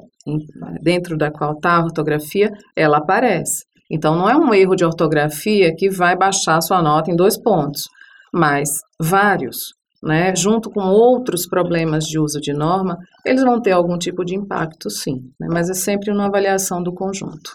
dentro 0.81 1.17
da 1.17 1.31
qual 1.31 1.53
está 1.53 1.77
a 1.77 1.85
ortografia, 1.85 2.51
ela 2.75 2.99
aparece. 2.99 3.65
Então, 3.91 4.17
não 4.17 4.29
é 4.29 4.37
um 4.37 4.55
erro 4.55 4.75
de 4.75 4.85
ortografia 4.85 5.75
que 5.77 5.91
vai 5.91 6.17
baixar 6.17 6.61
sua 6.61 6.83
nota 6.83 7.11
em 7.11 7.17
dois 7.17 7.41
pontos, 7.41 7.83
mas 8.33 8.71
vários 9.01 9.75
né, 10.05 10.35
junto 10.37 10.71
com 10.71 10.81
outros 10.81 11.47
problemas 11.47 12.05
de 12.05 12.19
uso 12.19 12.41
de 12.41 12.53
norma, 12.53 12.99
eles 13.25 13.43
vão 13.43 13.61
ter 13.61 13.73
algum 13.73 13.99
tipo 13.99 14.25
de 14.25 14.37
impacto, 14.37 14.91
sim, 14.91 15.31
né, 15.41 15.49
mas 15.51 15.71
é 15.71 15.75
sempre 15.75 16.11
uma 16.11 16.27
avaliação 16.27 16.83
do 16.83 16.93
conjunto. 16.93 17.53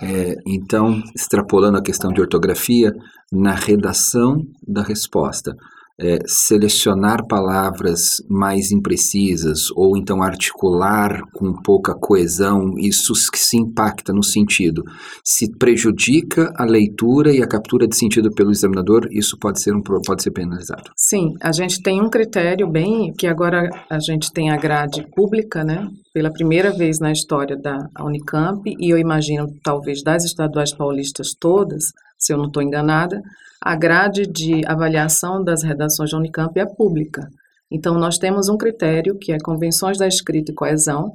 É, 0.00 0.36
então, 0.46 1.02
extrapolando 1.14 1.78
a 1.78 1.82
questão 1.82 2.12
de 2.12 2.20
ortografia, 2.20 2.94
na 3.32 3.54
redação 3.54 4.42
da 4.66 4.82
resposta, 4.82 5.56
é, 6.00 6.18
selecionar 6.26 7.26
palavras 7.26 8.22
mais 8.28 8.70
imprecisas 8.70 9.70
ou 9.74 9.96
então 9.96 10.22
articular 10.22 11.22
com 11.32 11.52
pouca 11.60 11.94
coesão, 11.94 12.74
isso 12.78 13.14
se 13.14 13.56
impacta 13.56 14.12
no 14.12 14.22
sentido. 14.22 14.84
Se 15.24 15.50
prejudica 15.58 16.52
a 16.56 16.64
leitura 16.64 17.32
e 17.32 17.42
a 17.42 17.48
captura 17.48 17.88
de 17.88 17.96
sentido 17.96 18.30
pelo 18.30 18.52
examinador, 18.52 19.08
isso 19.10 19.36
pode 19.38 19.60
ser, 19.60 19.74
um, 19.74 19.82
pode 19.82 20.22
ser 20.22 20.30
penalizado. 20.30 20.90
Sim, 20.96 21.34
a 21.42 21.50
gente 21.50 21.82
tem 21.82 22.00
um 22.00 22.08
critério 22.08 22.70
bem 22.70 23.12
que 23.12 23.26
agora 23.26 23.68
a 23.90 23.98
gente 23.98 24.32
tem 24.32 24.50
a 24.50 24.56
grade 24.56 25.04
pública, 25.16 25.64
né? 25.64 25.88
Pela 26.14 26.32
primeira 26.32 26.70
vez 26.70 26.98
na 27.00 27.10
história 27.10 27.56
da 27.56 27.88
Unicamp, 28.00 28.62
e 28.78 28.92
eu 28.92 28.98
imagino 28.98 29.48
talvez 29.62 30.02
das 30.02 30.24
estaduais 30.24 30.72
paulistas 30.72 31.28
todas, 31.38 31.84
se 32.16 32.32
eu 32.32 32.38
não 32.38 32.46
estou 32.46 32.62
enganada, 32.62 33.20
a 33.60 33.76
grade 33.76 34.22
de 34.26 34.62
avaliação 34.66 35.42
das 35.42 35.62
redações 35.62 36.10
da 36.10 36.18
Unicamp 36.18 36.58
é 36.58 36.66
pública. 36.66 37.28
Então, 37.70 37.98
nós 37.98 38.18
temos 38.18 38.48
um 38.48 38.56
critério, 38.56 39.18
que 39.18 39.32
é 39.32 39.38
Convenções 39.38 39.98
da 39.98 40.06
Escrita 40.06 40.52
e 40.52 40.54
Coesão, 40.54 41.12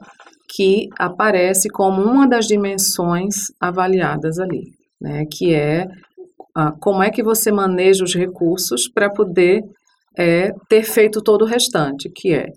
que 0.56 0.88
aparece 1.00 1.68
como 1.70 2.02
uma 2.02 2.28
das 2.28 2.46
dimensões 2.46 3.52
avaliadas 3.60 4.38
ali, 4.40 4.72
né, 5.02 5.26
que 5.26 5.54
é 5.54 5.88
ah, 6.56 6.72
como 6.80 7.02
é 7.02 7.10
que 7.10 7.24
você 7.24 7.52
maneja 7.52 8.04
os 8.04 8.14
recursos 8.14 8.88
para 8.88 9.10
poder 9.10 9.64
é, 10.16 10.52
ter 10.70 10.84
feito 10.84 11.22
todo 11.24 11.42
o 11.42 11.48
restante, 11.48 12.10
que 12.10 12.34
é 12.34 12.48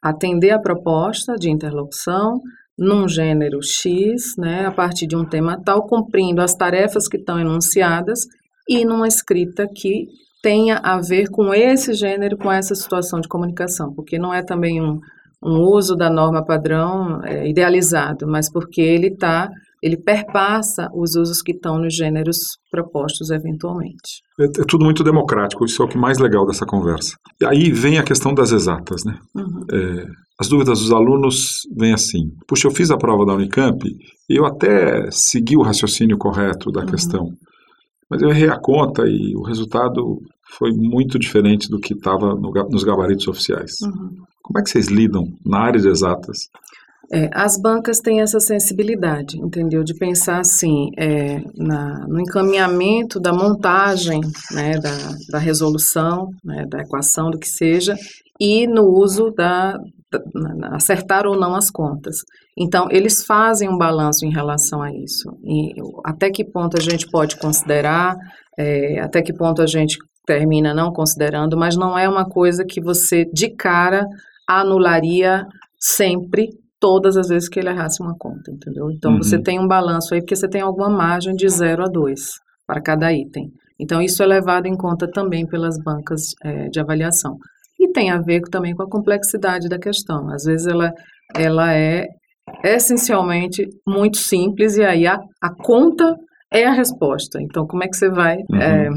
atender 0.00 0.50
a 0.50 0.60
proposta 0.60 1.34
de 1.34 1.50
interlocução 1.50 2.38
num 2.78 3.08
gênero 3.08 3.60
X, 3.62 4.36
né, 4.38 4.66
a 4.66 4.70
partir 4.70 5.06
de 5.06 5.16
um 5.16 5.24
tema 5.24 5.60
tal, 5.64 5.86
cumprindo 5.86 6.40
as 6.40 6.54
tarefas 6.54 7.08
que 7.08 7.16
estão 7.16 7.40
enunciadas 7.40 8.20
e 8.68 8.84
numa 8.84 9.08
escrita 9.08 9.66
que 9.66 10.06
tenha 10.42 10.78
a 10.78 11.00
ver 11.00 11.28
com 11.30 11.54
esse 11.54 11.94
gênero, 11.94 12.36
com 12.36 12.50
essa 12.50 12.74
situação 12.74 13.20
de 13.20 13.28
comunicação, 13.28 13.92
porque 13.94 14.18
não 14.18 14.34
é 14.34 14.42
também 14.42 14.82
um, 14.82 14.98
um 15.42 15.60
uso 15.60 15.94
da 15.94 16.10
norma 16.10 16.44
padrão 16.44 17.22
é, 17.24 17.48
idealizado, 17.48 18.26
mas 18.26 18.50
porque 18.50 18.80
ele 18.80 19.08
está 19.08 19.48
ele 19.82 19.96
perpassa 19.96 20.88
os 20.94 21.16
usos 21.16 21.42
que 21.42 21.50
estão 21.50 21.76
nos 21.76 21.94
gêneros 21.94 22.56
propostos 22.70 23.30
eventualmente. 23.30 24.22
É, 24.38 24.44
é, 24.44 24.64
tudo 24.66 24.84
muito 24.84 25.02
democrático, 25.02 25.64
isso 25.64 25.82
é 25.82 25.84
o 25.84 25.88
que 25.88 25.98
mais 25.98 26.18
legal 26.18 26.46
dessa 26.46 26.64
conversa. 26.64 27.16
E 27.40 27.44
aí 27.44 27.72
vem 27.72 27.98
a 27.98 28.04
questão 28.04 28.32
das 28.32 28.52
exatas, 28.52 29.04
né? 29.04 29.18
Uhum. 29.34 29.64
É, 29.72 30.06
as 30.40 30.48
dúvidas 30.48 30.78
dos 30.78 30.92
alunos 30.92 31.62
vêm 31.76 31.92
assim: 31.92 32.30
puxa, 32.46 32.68
eu 32.68 32.70
fiz 32.70 32.92
a 32.92 32.96
prova 32.96 33.26
da 33.26 33.34
Unicamp 33.34 33.84
e 34.30 34.38
eu 34.38 34.46
até 34.46 35.10
segui 35.10 35.56
o 35.56 35.62
raciocínio 35.62 36.16
correto 36.16 36.70
da 36.70 36.82
uhum. 36.82 36.86
questão. 36.86 37.32
Mas 38.12 38.20
eu 38.20 38.28
errei 38.28 38.50
a 38.50 38.58
conta 38.58 39.04
e 39.06 39.34
o 39.34 39.42
resultado 39.42 40.20
foi 40.58 40.70
muito 40.70 41.18
diferente 41.18 41.70
do 41.70 41.80
que 41.80 41.94
estava 41.94 42.34
no, 42.34 42.52
nos 42.68 42.84
gabaritos 42.84 43.26
oficiais. 43.26 43.80
Uhum. 43.82 44.10
Como 44.42 44.58
é 44.58 44.62
que 44.62 44.68
vocês 44.68 44.88
lidam 44.88 45.32
na 45.42 45.60
área 45.60 45.80
de 45.80 45.88
exatas? 45.88 46.50
É, 47.10 47.30
as 47.32 47.58
bancas 47.58 48.00
têm 48.00 48.20
essa 48.20 48.38
sensibilidade, 48.38 49.38
entendeu? 49.38 49.82
De 49.82 49.94
pensar 49.94 50.40
assim, 50.40 50.90
é, 50.98 51.42
na, 51.56 52.06
no 52.06 52.20
encaminhamento 52.20 53.18
da 53.18 53.32
montagem, 53.32 54.20
né, 54.50 54.78
da, 54.78 54.90
da 55.30 55.38
resolução, 55.38 56.28
né, 56.44 56.66
da 56.68 56.82
equação, 56.82 57.30
do 57.30 57.38
que 57.38 57.48
seja, 57.48 57.96
e 58.38 58.66
no 58.66 58.82
uso 58.82 59.30
da, 59.30 59.72
da, 59.72 59.80
acertar 60.72 61.26
ou 61.26 61.38
não 61.38 61.54
as 61.54 61.70
contas. 61.70 62.16
Então, 62.56 62.88
eles 62.90 63.24
fazem 63.24 63.68
um 63.68 63.78
balanço 63.78 64.24
em 64.24 64.32
relação 64.32 64.82
a 64.82 64.90
isso. 64.92 65.30
E 65.44 65.72
até 66.04 66.30
que 66.30 66.44
ponto 66.44 66.76
a 66.78 66.82
gente 66.82 67.08
pode 67.10 67.38
considerar, 67.38 68.16
é, 68.58 69.00
até 69.00 69.22
que 69.22 69.32
ponto 69.32 69.62
a 69.62 69.66
gente 69.66 69.96
termina 70.26 70.74
não 70.74 70.92
considerando, 70.92 71.56
mas 71.56 71.76
não 71.76 71.98
é 71.98 72.08
uma 72.08 72.24
coisa 72.24 72.64
que 72.64 72.80
você, 72.80 73.24
de 73.32 73.48
cara, 73.50 74.06
anularia 74.48 75.46
sempre, 75.78 76.50
todas 76.78 77.16
as 77.16 77.28
vezes 77.28 77.48
que 77.48 77.60
ele 77.60 77.68
errasse 77.68 78.02
uma 78.02 78.16
conta, 78.18 78.50
entendeu? 78.50 78.90
Então, 78.90 79.12
uhum. 79.12 79.22
você 79.22 79.40
tem 79.40 79.60
um 79.60 79.68
balanço 79.68 80.14
aí, 80.14 80.20
porque 80.20 80.34
você 80.34 80.48
tem 80.48 80.60
alguma 80.60 80.90
margem 80.90 81.34
de 81.34 81.48
0 81.48 81.84
a 81.84 81.86
2 81.86 82.20
para 82.66 82.82
cada 82.82 83.12
item. 83.12 83.52
Então, 83.78 84.02
isso 84.02 84.22
é 84.22 84.26
levado 84.26 84.66
em 84.66 84.76
conta 84.76 85.08
também 85.08 85.46
pelas 85.46 85.76
bancas 85.82 86.22
é, 86.44 86.68
de 86.68 86.80
avaliação. 86.80 87.36
E 87.82 87.90
tem 87.90 88.10
a 88.10 88.20
ver 88.20 88.42
também 88.42 88.74
com 88.74 88.84
a 88.84 88.88
complexidade 88.88 89.68
da 89.68 89.76
questão. 89.76 90.30
Às 90.30 90.44
vezes, 90.44 90.68
ela, 90.68 90.92
ela 91.34 91.74
é 91.74 92.06
essencialmente 92.64 93.66
muito 93.86 94.18
simples 94.18 94.76
e 94.76 94.84
aí 94.84 95.04
a, 95.04 95.18
a 95.42 95.50
conta 95.52 96.14
é 96.52 96.64
a 96.64 96.72
resposta. 96.72 97.40
Então, 97.42 97.66
como 97.66 97.82
é 97.82 97.88
que 97.88 97.96
você 97.96 98.08
vai 98.08 98.36
uhum. 98.36 98.60
é, 98.60 98.88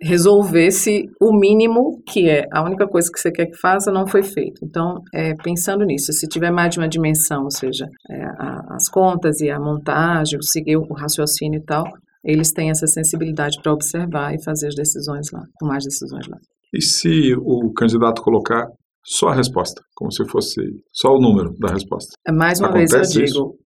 resolver 0.00 0.70
se 0.70 1.04
o 1.20 1.38
mínimo, 1.38 2.02
que 2.08 2.30
é 2.30 2.44
a 2.50 2.64
única 2.64 2.86
coisa 2.86 3.10
que 3.12 3.20
você 3.20 3.30
quer 3.30 3.46
que 3.46 3.58
faça, 3.60 3.92
não 3.92 4.06
foi 4.06 4.22
feito? 4.22 4.64
Então, 4.64 5.02
é, 5.12 5.34
pensando 5.42 5.84
nisso, 5.84 6.10
se 6.12 6.26
tiver 6.26 6.50
mais 6.50 6.70
de 6.70 6.78
uma 6.78 6.88
dimensão, 6.88 7.42
ou 7.44 7.50
seja, 7.50 7.86
é, 8.10 8.24
a, 8.38 8.60
as 8.70 8.88
contas 8.88 9.40
e 9.40 9.50
a 9.50 9.60
montagem, 9.60 10.40
seguir 10.40 10.78
o 10.78 10.94
raciocínio 10.94 11.60
e 11.60 11.64
tal, 11.64 11.84
eles 12.24 12.52
têm 12.52 12.70
essa 12.70 12.86
sensibilidade 12.86 13.60
para 13.62 13.72
observar 13.72 14.34
e 14.34 14.42
fazer 14.42 14.68
as 14.68 14.74
decisões 14.74 15.30
lá, 15.30 15.42
tomar 15.58 15.76
as 15.76 15.84
decisões 15.84 16.26
lá. 16.26 16.38
E 16.74 16.82
se 16.82 17.34
o 17.36 17.72
candidato 17.72 18.20
colocar 18.20 18.66
só 19.04 19.28
a 19.28 19.34
resposta, 19.34 19.80
como 19.94 20.10
se 20.10 20.26
fosse 20.28 20.60
só 20.92 21.10
o 21.10 21.20
número 21.20 21.54
da 21.58 21.72
resposta. 21.72 22.16
É, 22.26 22.32
mais 22.32 22.58
uma 22.58 22.70
acontece 22.70 22.96
vez 22.96 23.14
eu 23.14 23.24
digo, 23.24 23.26
isso? 23.26 23.58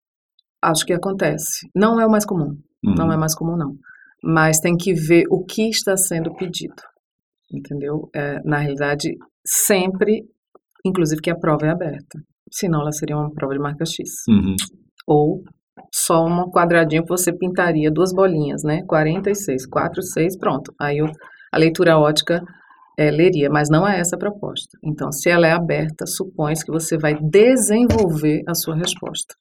acho 0.61 0.85
que 0.85 0.93
acontece. 0.93 1.69
Não 1.73 2.01
é 2.01 2.05
o 2.05 2.11
mais 2.11 2.25
comum, 2.25 2.57
uhum. 2.83 2.95
não 2.95 3.11
é 3.13 3.17
mais 3.17 3.33
comum 3.33 3.55
não. 3.55 3.75
Mas 4.21 4.59
tem 4.59 4.75
que 4.75 4.93
ver 4.93 5.23
o 5.29 5.45
que 5.45 5.69
está 5.69 5.95
sendo 5.95 6.33
pedido, 6.35 6.75
entendeu? 7.53 8.09
É, 8.13 8.41
na 8.43 8.57
realidade, 8.57 9.15
sempre, 9.45 10.25
inclusive 10.85 11.21
que 11.21 11.29
a 11.29 11.37
prova 11.37 11.67
é 11.67 11.69
aberta. 11.69 12.19
Senão 12.51 12.81
ela 12.81 12.91
seria 12.91 13.15
uma 13.15 13.31
prova 13.31 13.53
de 13.53 13.59
marca 13.59 13.85
X. 13.85 14.09
Uhum. 14.27 14.55
Ou 15.05 15.43
só 15.93 16.25
um 16.25 16.49
quadradinho 16.49 17.03
que 17.03 17.09
você 17.09 17.31
pintaria 17.31 17.91
duas 17.91 18.11
bolinhas, 18.11 18.63
né? 18.63 18.81
46, 18.87 19.67
4, 19.67 20.01
6, 20.01 20.37
pronto. 20.37 20.73
Aí 20.79 20.97
a 21.51 21.57
leitura 21.57 21.97
ótica 21.97 22.41
é, 22.97 23.11
leria, 23.11 23.49
mas 23.49 23.69
não 23.69 23.87
é 23.87 23.99
essa 23.99 24.15
a 24.15 24.19
proposta. 24.19 24.77
Então, 24.83 25.11
se 25.11 25.29
ela 25.29 25.45
é 25.47 25.51
aberta, 25.51 26.05
supõe-se 26.07 26.65
que 26.65 26.71
você 26.71 26.97
vai 26.97 27.15
desenvolver 27.21 28.41
a 28.47 28.55
sua 28.55 28.75
resposta. 28.75 29.35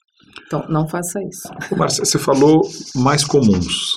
Então, 0.47 0.65
não 0.69 0.87
faça 0.87 1.19
isso. 1.23 1.49
Márcia, 1.77 2.05
você 2.05 2.19
falou 2.19 2.61
mais 2.95 3.25
comuns. 3.25 3.97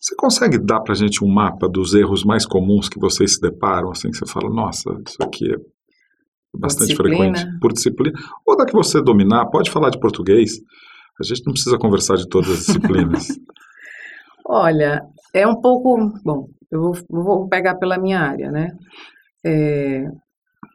Você 0.00 0.14
consegue 0.16 0.58
dar 0.58 0.80
para 0.80 0.92
a 0.92 0.96
gente 0.96 1.22
um 1.22 1.28
mapa 1.28 1.68
dos 1.68 1.92
erros 1.92 2.24
mais 2.24 2.46
comuns 2.46 2.88
que 2.88 2.98
vocês 2.98 3.34
se 3.34 3.40
deparam, 3.40 3.90
assim, 3.90 4.10
que 4.10 4.16
você 4.16 4.26
fala, 4.26 4.48
nossa, 4.48 4.90
isso 5.06 5.16
aqui 5.20 5.52
é 5.52 5.56
bastante 6.56 6.96
frequente, 6.96 7.44
por 7.60 7.72
disciplina? 7.72 8.18
Ou 8.46 8.56
da 8.56 8.64
que 8.64 8.72
você 8.72 9.02
dominar, 9.02 9.46
pode 9.50 9.70
falar 9.70 9.90
de 9.90 10.00
português, 10.00 10.52
a 11.20 11.24
gente 11.24 11.42
não 11.44 11.52
precisa 11.52 11.76
conversar 11.76 12.16
de 12.16 12.28
todas 12.28 12.50
as 12.50 12.58
disciplinas. 12.58 13.28
Olha, 14.46 15.02
é 15.34 15.46
um 15.46 15.60
pouco, 15.60 15.98
bom, 16.24 16.48
eu 16.70 16.80
vou, 16.80 16.94
vou 17.08 17.48
pegar 17.48 17.76
pela 17.76 17.98
minha 17.98 18.20
área, 18.20 18.50
né? 18.50 18.70
É, 19.44 20.04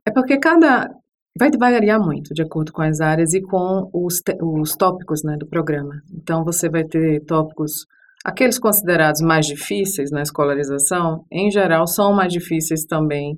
é 0.06 0.12
porque 0.14 0.38
cada. 0.40 0.90
Vai 1.38 1.50
variar 1.58 2.00
muito 2.00 2.32
de 2.32 2.44
acordo 2.44 2.72
com 2.72 2.84
as 2.84 3.02
áreas 3.02 3.34
e 3.34 3.42
com 3.42 3.90
os, 3.92 4.22
os 4.40 4.76
tópicos 4.76 5.24
né, 5.24 5.36
do 5.36 5.48
programa. 5.48 5.96
Então, 6.14 6.44
você 6.44 6.70
vai 6.70 6.84
ter 6.84 7.22
tópicos. 7.26 7.88
Aqueles 8.24 8.60
considerados 8.60 9.20
mais 9.20 9.48
difíceis 9.48 10.12
na 10.12 10.22
escolarização, 10.22 11.26
em 11.32 11.50
geral, 11.50 11.88
são 11.88 12.14
mais 12.14 12.32
difíceis 12.32 12.86
também 12.86 13.38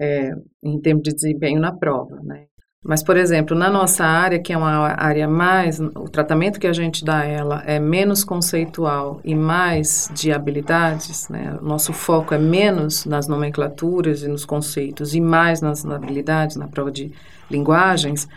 é, 0.00 0.30
em 0.62 0.80
termos 0.80 1.02
de 1.02 1.12
desempenho 1.12 1.60
na 1.60 1.76
prova. 1.76 2.20
Né? 2.22 2.46
Mas, 2.84 3.00
por 3.00 3.16
exemplo, 3.16 3.56
na 3.56 3.70
nossa 3.70 4.04
área, 4.04 4.40
que 4.40 4.52
é 4.52 4.56
uma 4.56 4.88
área 5.00 5.28
mais, 5.28 5.78
o 5.78 6.08
tratamento 6.10 6.58
que 6.58 6.66
a 6.66 6.72
gente 6.72 7.04
dá 7.04 7.18
a 7.18 7.24
ela 7.24 7.62
é 7.64 7.78
menos 7.78 8.24
conceitual 8.24 9.20
e 9.24 9.36
mais 9.36 10.10
de 10.12 10.32
habilidades, 10.32 11.28
né? 11.28 11.56
Nosso 11.62 11.92
foco 11.92 12.34
é 12.34 12.38
menos 12.38 13.04
nas 13.04 13.28
nomenclaturas 13.28 14.24
e 14.24 14.28
nos 14.28 14.44
conceitos 14.44 15.14
e 15.14 15.20
mais 15.20 15.60
nas 15.60 15.86
habilidades, 15.86 16.56
na 16.56 16.66
prova 16.66 16.90
de 16.90 17.12
linguagens, 17.48 18.28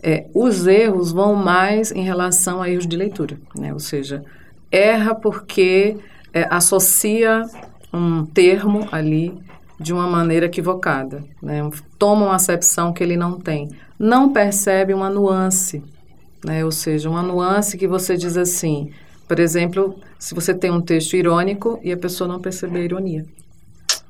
é, 0.00 0.26
os 0.32 0.68
erros 0.68 1.10
vão 1.10 1.34
mais 1.34 1.90
em 1.90 2.02
relação 2.02 2.62
a 2.62 2.70
erros 2.70 2.86
de 2.86 2.96
leitura, 2.96 3.36
né? 3.56 3.72
Ou 3.72 3.80
seja, 3.80 4.22
erra 4.70 5.12
porque 5.12 5.96
é, 6.32 6.46
associa 6.48 7.42
um 7.92 8.24
termo 8.24 8.86
ali 8.92 9.36
de 9.80 9.92
uma 9.92 10.06
maneira 10.06 10.46
equivocada, 10.46 11.24
né? 11.42 11.68
toma 11.98 12.26
uma 12.26 12.34
acepção 12.34 12.92
que 12.92 13.02
ele 13.02 13.16
não 13.16 13.38
tem 13.38 13.68
não 13.98 14.32
percebe 14.32 14.94
uma 14.94 15.10
nuance, 15.10 15.82
né? 16.44 16.64
ou 16.64 16.70
seja, 16.70 17.10
uma 17.10 17.22
nuance 17.22 17.76
que 17.76 17.88
você 17.88 18.16
diz 18.16 18.36
assim, 18.36 18.90
por 19.26 19.38
exemplo, 19.38 19.98
se 20.18 20.34
você 20.34 20.54
tem 20.54 20.70
um 20.70 20.80
texto 20.80 21.14
irônico 21.14 21.80
e 21.82 21.92
a 21.92 21.96
pessoa 21.96 22.28
não 22.28 22.40
perceber 22.40 22.80
a 22.80 22.84
ironia, 22.84 23.26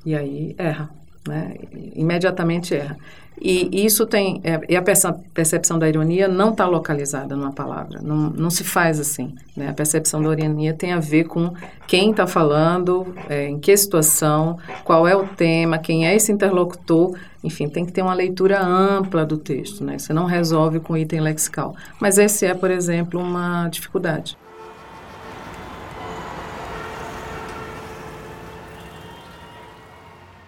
e 0.05 0.15
aí 0.15 0.55
erra, 0.57 0.89
né? 1.27 1.55
imediatamente 1.95 2.75
erra. 2.75 2.97
E 3.41 3.85
isso 3.85 4.05
tem. 4.05 4.41
É, 4.43 4.59
e 4.67 4.75
a 4.75 4.81
percepção 4.81 5.79
da 5.79 5.87
ironia 5.87 6.27
não 6.27 6.51
está 6.51 6.65
localizada 6.65 7.35
numa 7.35 7.53
palavra. 7.53 8.01
Não, 8.01 8.29
não 8.29 8.49
se 8.49 8.65
faz 8.65 8.99
assim. 8.99 9.33
Né? 9.55 9.69
A 9.69 9.73
percepção 9.73 10.21
da 10.21 10.33
ironia 10.33 10.73
tem 10.73 10.91
a 10.91 10.99
ver 10.99 11.23
com 11.23 11.53
quem 11.87 12.11
está 12.11 12.27
falando, 12.27 13.13
é, 13.29 13.47
em 13.47 13.57
que 13.57 13.75
situação, 13.77 14.57
qual 14.83 15.07
é 15.07 15.15
o 15.15 15.25
tema, 15.25 15.77
quem 15.77 16.05
é 16.05 16.13
esse 16.13 16.31
interlocutor. 16.31 17.17
Enfim, 17.41 17.69
tem 17.69 17.85
que 17.85 17.93
ter 17.93 18.01
uma 18.01 18.13
leitura 18.13 18.61
ampla 18.61 19.25
do 19.25 19.37
texto. 19.37 19.85
Né? 19.85 19.97
Você 19.97 20.11
não 20.11 20.25
resolve 20.25 20.81
com 20.81 20.97
item 20.97 21.21
lexical. 21.21 21.75
Mas 21.99 22.17
esse 22.17 22.45
é, 22.45 22.53
por 22.53 22.69
exemplo, 22.69 23.21
uma 23.21 23.69
dificuldade. 23.69 24.37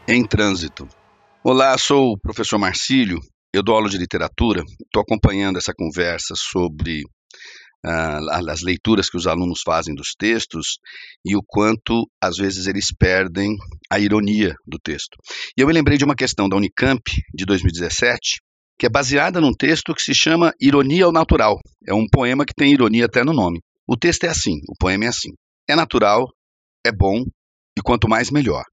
Em 0.07 0.25
trânsito. 0.25 0.89
Olá, 1.43 1.77
sou 1.77 2.13
o 2.13 2.19
professor 2.19 2.57
Marcílio, 2.57 3.19
eu 3.53 3.61
dou 3.61 3.75
aula 3.75 3.87
de 3.87 3.99
literatura, 3.99 4.63
estou 4.83 5.03
acompanhando 5.03 5.57
essa 5.57 5.73
conversa 5.77 6.33
sobre 6.35 7.03
uh, 7.85 8.49
as 8.49 8.63
leituras 8.63 9.11
que 9.11 9.15
os 9.15 9.27
alunos 9.27 9.61
fazem 9.63 9.93
dos 9.93 10.15
textos 10.17 10.79
e 11.23 11.35
o 11.35 11.43
quanto, 11.45 12.09
às 12.19 12.37
vezes, 12.37 12.65
eles 12.65 12.87
perdem 12.97 13.55
a 13.91 13.99
ironia 13.99 14.55
do 14.65 14.79
texto. 14.83 15.15
E 15.55 15.61
eu 15.61 15.67
me 15.67 15.73
lembrei 15.73 15.99
de 15.99 16.03
uma 16.03 16.15
questão 16.15 16.49
da 16.49 16.57
Unicamp, 16.57 17.03
de 17.31 17.45
2017, 17.45 18.41
que 18.79 18.87
é 18.87 18.89
baseada 18.89 19.39
num 19.39 19.53
texto 19.53 19.93
que 19.93 20.01
se 20.01 20.15
chama 20.15 20.51
Ironia 20.59 21.05
ao 21.05 21.11
Natural. 21.11 21.59
É 21.87 21.93
um 21.93 22.07
poema 22.11 22.43
que 22.43 22.55
tem 22.55 22.73
ironia 22.73 23.05
até 23.05 23.23
no 23.23 23.33
nome. 23.33 23.59
O 23.87 23.95
texto 23.95 24.23
é 24.23 24.29
assim, 24.29 24.57
o 24.67 24.73
poema 24.79 25.05
é 25.05 25.09
assim. 25.09 25.29
É 25.69 25.75
natural, 25.75 26.27
é 26.83 26.91
bom, 26.91 27.23
e 27.77 27.81
quanto 27.83 28.09
mais 28.09 28.31
melhor 28.31 28.63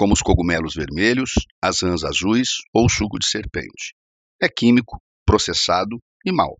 como 0.00 0.14
os 0.14 0.22
cogumelos 0.22 0.72
vermelhos, 0.74 1.32
as 1.60 1.82
rãs 1.82 2.04
azuis 2.04 2.52
ou 2.72 2.88
suco 2.88 3.18
de 3.18 3.26
serpente. 3.26 3.92
É 4.40 4.48
químico, 4.48 4.98
processado 5.26 5.98
e 6.24 6.32
mau, 6.32 6.56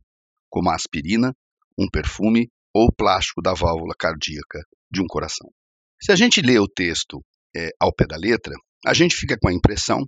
como 0.51 0.69
a 0.69 0.75
aspirina, 0.75 1.35
um 1.79 1.89
perfume 1.89 2.51
ou 2.75 2.89
o 2.89 2.93
plástico 2.93 3.41
da 3.41 3.55
válvula 3.55 3.95
cardíaca 3.99 4.61
de 4.93 5.01
um 5.01 5.07
coração. 5.07 5.49
Se 6.03 6.13
a 6.13 6.17
gente 6.17 6.43
lê 6.43 6.59
o 6.59 6.69
texto 6.69 7.25
é, 7.57 7.71
ao 7.81 7.95
pé 7.95 8.07
da 8.07 8.19
letra, 8.19 8.55
a 8.85 8.93
gente 8.93 9.17
fica 9.17 9.39
com 9.41 9.49
a 9.49 9.55
impressão 9.55 10.07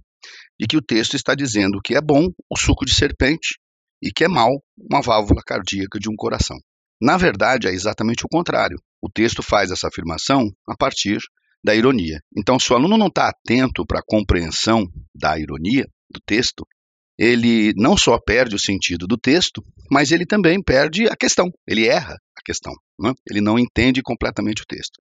de 0.61 0.67
que 0.67 0.77
o 0.77 0.83
texto 0.83 1.17
está 1.17 1.35
dizendo 1.35 1.81
que 1.83 1.95
é 1.95 2.03
bom 2.03 2.29
o 2.51 2.59
suco 2.59 2.85
de 2.85 2.95
serpente 2.95 3.59
e 4.03 4.13
que 4.13 4.25
é 4.25 4.29
mau 4.29 4.63
uma 4.77 5.01
válvula 5.01 5.41
cardíaca 5.43 5.99
de 5.99 6.11
um 6.11 6.17
coração. 6.17 6.59
Na 7.01 7.17
verdade, 7.17 7.67
é 7.67 7.71
exatamente 7.71 8.27
o 8.27 8.29
contrário. 8.29 8.77
O 9.01 9.09
texto 9.09 9.43
faz 9.43 9.71
essa 9.71 9.89
afirmação 9.89 10.51
a 10.69 10.77
partir 10.77 11.19
da 11.65 11.75
ironia. 11.75 12.21
Então, 12.37 12.59
se 12.59 12.73
o 12.73 12.77
aluno 12.77 12.97
não 12.97 13.07
está 13.07 13.29
atento 13.29 13.87
para 13.87 14.01
a 14.01 14.05
compreensão 14.07 14.87
da 15.15 15.39
ironia 15.39 15.87
do 16.11 16.21
texto, 16.27 16.67
ele 17.19 17.73
não 17.77 17.97
só 17.97 18.19
perde 18.19 18.57
o 18.57 18.59
sentido 18.59 19.07
do 19.07 19.17
texto, 19.17 19.63
mas 19.91 20.11
ele 20.11 20.27
também 20.27 20.63
perde 20.63 21.07
a 21.07 21.17
questão, 21.17 21.51
ele 21.67 21.87
erra 21.87 22.15
a 22.15 22.43
questão, 22.45 22.73
né? 22.99 23.13
ele 23.31 23.41
não 23.41 23.59
entende 23.59 24.03
completamente 24.03 24.63
o 24.63 24.67
texto. 24.67 25.01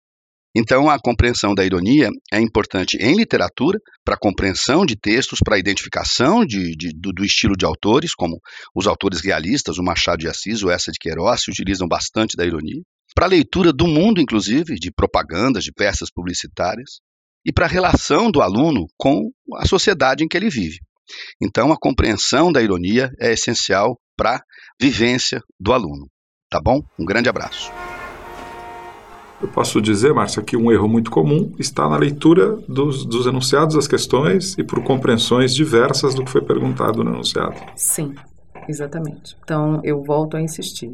Então, 0.55 0.90
a 0.90 0.99
compreensão 0.99 1.55
da 1.55 1.64
ironia 1.64 2.11
é 2.33 2.40
importante 2.40 2.96
em 3.01 3.14
literatura, 3.14 3.79
para 4.05 4.16
a 4.16 4.18
compreensão 4.18 4.85
de 4.85 4.96
textos, 4.96 5.38
para 5.44 5.55
a 5.55 5.59
identificação 5.59 6.44
de, 6.44 6.73
de, 6.73 6.90
do, 6.92 7.12
do, 7.12 7.25
estilo 7.25 7.57
de 7.57 7.64
autores, 7.64 8.14
como 8.14 8.37
os 8.75 8.88
autores 8.88 9.20
realistas, 9.20 9.79
o 9.79 9.83
Machado 9.83 10.18
de 10.18 10.29
Assis, 10.29 10.64
o 10.64 10.70
Essa 10.70 10.90
de 10.90 10.99
Queiroz, 10.99 11.42
se 11.42 11.51
utilizam 11.53 11.87
bastante 11.87 12.37
da 12.37 12.44
ironia 12.44 12.83
para 13.14 13.27
a 13.27 13.29
leitura 13.29 13.73
do 13.73 13.87
mundo, 13.87 14.20
inclusive, 14.20 14.75
de 14.77 14.90
propagandas, 14.92 15.64
de 15.64 15.73
peças 15.73 16.11
publicitárias, 16.11 17.01
e 17.44 17.53
para 17.53 17.66
a 17.66 17.68
relação 17.68 18.31
do 18.31 18.42
aluno 18.42 18.87
com 18.96 19.31
a 19.57 19.66
sociedade 19.66 20.25
em 20.25 20.29
que 20.29 20.37
ele 20.37 20.51
vive. 20.51 20.79
Então, 21.42 21.73
a 21.73 21.77
compreensão 21.79 22.53
da 22.53 22.62
ironia 22.62 23.11
é 23.18 23.33
essencial 23.33 23.99
para 24.16 24.37
a 24.37 24.42
vivência 24.81 25.40
do 25.59 25.73
aluno. 25.73 26.07
Tá 26.49 26.61
bom? 26.61 26.83
Um 26.99 27.05
grande 27.05 27.29
abraço. 27.29 27.73
Eu 29.40 29.49
posso 29.49 29.81
dizer, 29.81 30.12
Márcia, 30.12 30.42
que 30.42 30.57
um 30.57 30.70
erro 30.70 30.87
muito 30.87 31.11
comum 31.11 31.55
está 31.59 31.88
na 31.88 31.96
leitura 31.96 32.57
dos, 32.68 33.07
dos 33.07 33.27
enunciados 33.27 33.75
das 33.75 33.88
questões 33.88 34.57
e 34.59 34.62
por 34.62 34.85
compreensões 34.85 35.55
diversas 35.55 36.14
do 36.14 36.25
que 36.25 36.31
foi 36.31 36.42
perguntado 36.42 37.03
no 37.03 37.11
enunciado. 37.11 37.57
Sim, 37.75 38.14
exatamente. 38.68 39.35
Então, 39.42 39.81
eu 39.83 40.03
volto 40.03 40.37
a 40.37 40.42
insistir 40.42 40.92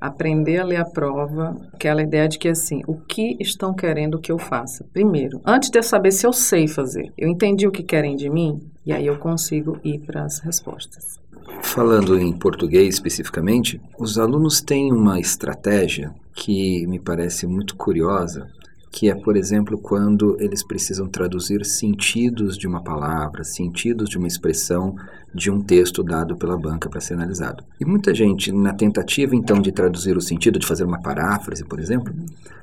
aprender 0.00 0.58
a 0.58 0.64
ler 0.64 0.76
a 0.76 0.84
prova, 0.84 1.56
aquela 1.72 2.02
ideia 2.02 2.28
de 2.28 2.38
que 2.38 2.48
assim, 2.48 2.82
o 2.86 2.96
que 2.96 3.36
estão 3.40 3.74
querendo 3.74 4.18
que 4.18 4.30
eu 4.30 4.38
faça? 4.38 4.84
Primeiro, 4.92 5.40
antes 5.44 5.70
de 5.70 5.78
eu 5.78 5.82
saber 5.82 6.12
se 6.12 6.26
eu 6.26 6.32
sei 6.32 6.68
fazer, 6.68 7.12
eu 7.16 7.28
entendi 7.28 7.66
o 7.66 7.72
que 7.72 7.82
querem 7.82 8.16
de 8.16 8.30
mim 8.30 8.60
e 8.84 8.92
aí 8.92 9.06
eu 9.06 9.18
consigo 9.18 9.78
ir 9.84 9.98
para 10.00 10.24
as 10.24 10.38
respostas. 10.38 11.18
Falando 11.62 12.18
em 12.18 12.32
português 12.32 12.94
especificamente, 12.94 13.80
os 13.98 14.18
alunos 14.18 14.60
têm 14.60 14.92
uma 14.92 15.18
estratégia 15.18 16.14
que 16.34 16.86
me 16.86 17.00
parece 17.00 17.46
muito 17.46 17.74
curiosa, 17.74 18.46
que 18.90 19.10
é, 19.10 19.14
por 19.14 19.36
exemplo, 19.36 19.78
quando 19.78 20.36
eles 20.40 20.64
precisam 20.64 21.06
traduzir 21.06 21.64
sentidos 21.64 22.56
de 22.56 22.66
uma 22.66 22.82
palavra, 22.82 23.44
sentidos 23.44 24.08
de 24.08 24.18
uma 24.18 24.26
expressão 24.26 24.94
de 25.34 25.50
um 25.50 25.60
texto 25.60 26.02
dado 26.02 26.36
pela 26.36 26.56
banca 26.56 26.88
para 26.88 27.00
ser 27.00 27.14
analisado. 27.14 27.62
E 27.78 27.84
muita 27.84 28.14
gente, 28.14 28.50
na 28.50 28.72
tentativa 28.72 29.36
então 29.36 29.60
de 29.60 29.72
traduzir 29.72 30.16
o 30.16 30.22
sentido, 30.22 30.58
de 30.58 30.66
fazer 30.66 30.84
uma 30.84 31.00
paráfrase, 31.00 31.64
por 31.64 31.78
exemplo, 31.78 32.14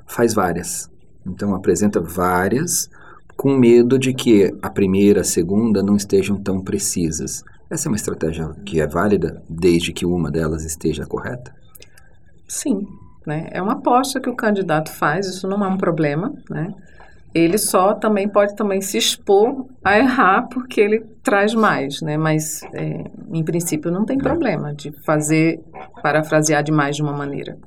faz 0.08 0.34
várias. 0.34 0.90
Então 1.26 1.54
apresenta 1.54 2.02
várias 2.02 2.90
com 3.36 3.56
medo 3.58 4.00
de 4.00 4.14
que 4.14 4.54
a 4.62 4.70
primeira, 4.70 5.22
a 5.22 5.26
segunda 5.26 5.84
não 5.84 5.96
estejam 5.96 6.38
tão 6.38 6.62
precisas. 6.62 7.44
Essa 7.70 7.88
é 7.88 7.90
uma 7.90 7.98
estratégia 7.98 8.50
que 8.66 8.80
é 8.80 8.88
válida 8.88 9.44
desde 9.50 9.92
que 9.92 10.06
uma 10.06 10.32
delas 10.32 10.64
esteja 10.64 11.06
correta? 11.06 11.54
Sim, 12.48 12.88
né? 13.26 13.48
É 13.52 13.62
uma 13.62 13.74
aposta 13.74 14.20
que 14.20 14.30
o 14.30 14.36
candidato 14.36 14.92
faz, 14.92 15.28
isso 15.28 15.48
não 15.48 15.64
é 15.64 15.68
um 15.68 15.78
problema, 15.78 16.34
né? 16.50 16.74
Ele 17.34 17.58
só 17.58 17.94
também 17.94 18.30
pode 18.30 18.56
também 18.56 18.80
se 18.82 18.98
expor 18.98 19.66
a 19.84 20.00
errar 20.00 20.48
porque 20.50 20.80
ele 20.80 21.02
traz 21.22 21.54
mais, 21.54 22.02
né? 22.02 22.18
Mas 22.18 22.62
é, 22.74 23.04
em 23.34 23.44
princípio 23.44 23.92
não 23.92 24.06
tem 24.06 24.18
problema 24.18 24.74
de 24.74 24.92
fazer 25.06 25.60
parafrasear 26.02 26.64
demais 26.64 26.96
de 26.96 27.02
uma 27.02 27.12
maneira 27.12 27.58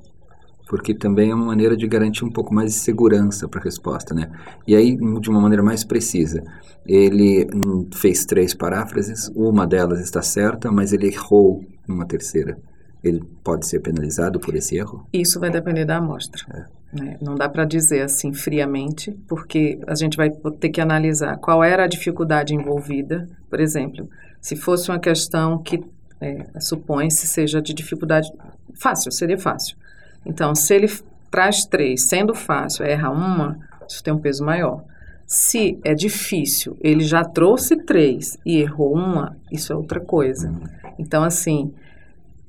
porque 0.68 0.92
também 0.94 1.30
é 1.30 1.34
uma 1.34 1.46
maneira 1.46 1.74
de 1.76 1.88
garantir 1.88 2.24
um 2.24 2.30
pouco 2.30 2.54
mais 2.54 2.72
de 2.72 2.78
segurança 2.78 3.48
para 3.48 3.58
a 3.58 3.64
resposta, 3.64 4.14
né? 4.14 4.30
E 4.66 4.76
aí, 4.76 4.96
de 4.96 5.30
uma 5.30 5.40
maneira 5.40 5.62
mais 5.62 5.82
precisa, 5.82 6.44
ele 6.86 7.48
fez 7.94 8.26
três 8.26 8.54
paráfrases, 8.54 9.32
uma 9.34 9.66
delas 9.66 10.00
está 10.00 10.20
certa, 10.20 10.70
mas 10.70 10.92
ele 10.92 11.08
errou 11.08 11.64
uma 11.88 12.06
terceira 12.06 12.58
ele 13.02 13.22
pode 13.44 13.66
ser 13.66 13.80
penalizado 13.80 14.40
por 14.40 14.54
esse 14.54 14.76
erro? 14.76 15.06
Isso 15.12 15.38
vai 15.38 15.50
depender 15.50 15.84
da 15.84 15.96
amostra. 15.96 16.42
É. 16.52 16.78
Né? 16.92 17.16
Não 17.20 17.34
dá 17.34 17.48
para 17.48 17.64
dizer 17.64 18.02
assim 18.02 18.32
friamente, 18.32 19.12
porque 19.28 19.78
a 19.86 19.94
gente 19.94 20.16
vai 20.16 20.30
ter 20.58 20.70
que 20.70 20.80
analisar 20.80 21.36
qual 21.38 21.62
era 21.62 21.84
a 21.84 21.88
dificuldade 21.88 22.54
envolvida. 22.54 23.28
Por 23.48 23.60
exemplo, 23.60 24.08
se 24.40 24.56
fosse 24.56 24.90
uma 24.90 24.98
questão 24.98 25.58
que 25.58 25.82
é, 26.20 26.46
supõe-se 26.60 27.26
seja 27.26 27.60
de 27.60 27.74
dificuldade 27.74 28.30
fácil, 28.74 29.12
seria 29.12 29.38
fácil. 29.38 29.76
Então, 30.24 30.54
se 30.54 30.74
ele 30.74 30.88
traz 31.30 31.64
três, 31.64 32.04
sendo 32.04 32.34
fácil, 32.34 32.84
erra 32.84 33.10
uma, 33.10 33.58
isso 33.88 34.02
tem 34.02 34.12
um 34.12 34.18
peso 34.18 34.44
maior. 34.44 34.84
Se 35.26 35.78
é 35.84 35.94
difícil, 35.94 36.76
ele 36.80 37.04
já 37.04 37.22
trouxe 37.22 37.76
três 37.76 38.38
e 38.46 38.58
errou 38.58 38.94
uma, 38.94 39.36
isso 39.52 39.72
é 39.72 39.76
outra 39.76 40.00
coisa. 40.00 40.48
Uhum. 40.48 40.64
Então, 40.98 41.22
assim, 41.22 41.72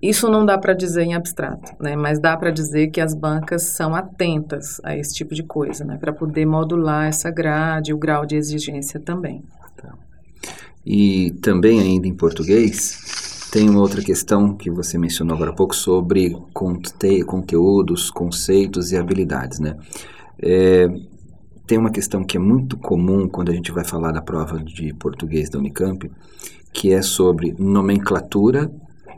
isso 0.01 0.29
não 0.29 0.45
dá 0.45 0.57
para 0.57 0.73
dizer 0.73 1.03
em 1.03 1.13
abstrato, 1.13 1.73
né? 1.79 1.95
mas 1.95 2.19
dá 2.19 2.35
para 2.37 2.51
dizer 2.51 2.89
que 2.89 3.01
as 3.01 3.13
bancas 3.13 3.63
são 3.63 3.93
atentas 3.93 4.79
a 4.83 4.95
esse 4.95 5.13
tipo 5.13 5.35
de 5.35 5.43
coisa, 5.43 5.83
né? 5.83 5.97
para 5.97 6.13
poder 6.13 6.45
modular 6.45 7.07
essa 7.07 7.29
grade, 7.29 7.93
o 7.93 7.97
grau 7.97 8.25
de 8.25 8.37
exigência 8.37 8.97
também. 8.97 9.43
Tá. 9.75 9.93
E 10.85 11.31
também, 11.41 11.81
ainda 11.81 12.07
em 12.07 12.15
português, 12.15 13.49
tem 13.51 13.69
uma 13.69 13.81
outra 13.81 14.01
questão 14.01 14.55
que 14.55 14.71
você 14.71 14.97
mencionou 14.97 15.35
agora 15.35 15.51
há 15.51 15.55
pouco 15.55 15.75
sobre 15.75 16.33
conte 16.53 17.23
conteúdos, 17.25 18.09
conceitos 18.09 18.93
e 18.93 18.97
habilidades. 18.97 19.59
Né? 19.59 19.75
É, 20.41 20.87
tem 21.67 21.77
uma 21.77 21.91
questão 21.91 22.23
que 22.23 22.37
é 22.37 22.39
muito 22.39 22.77
comum 22.77 23.27
quando 23.27 23.51
a 23.51 23.53
gente 23.53 23.71
vai 23.71 23.83
falar 23.83 24.13
da 24.13 24.21
prova 24.21 24.63
de 24.63 24.93
português 24.93 25.49
da 25.49 25.59
Unicamp, 25.59 26.09
que 26.71 26.93
é 26.93 27.01
sobre 27.01 27.53
nomenclatura 27.59 28.71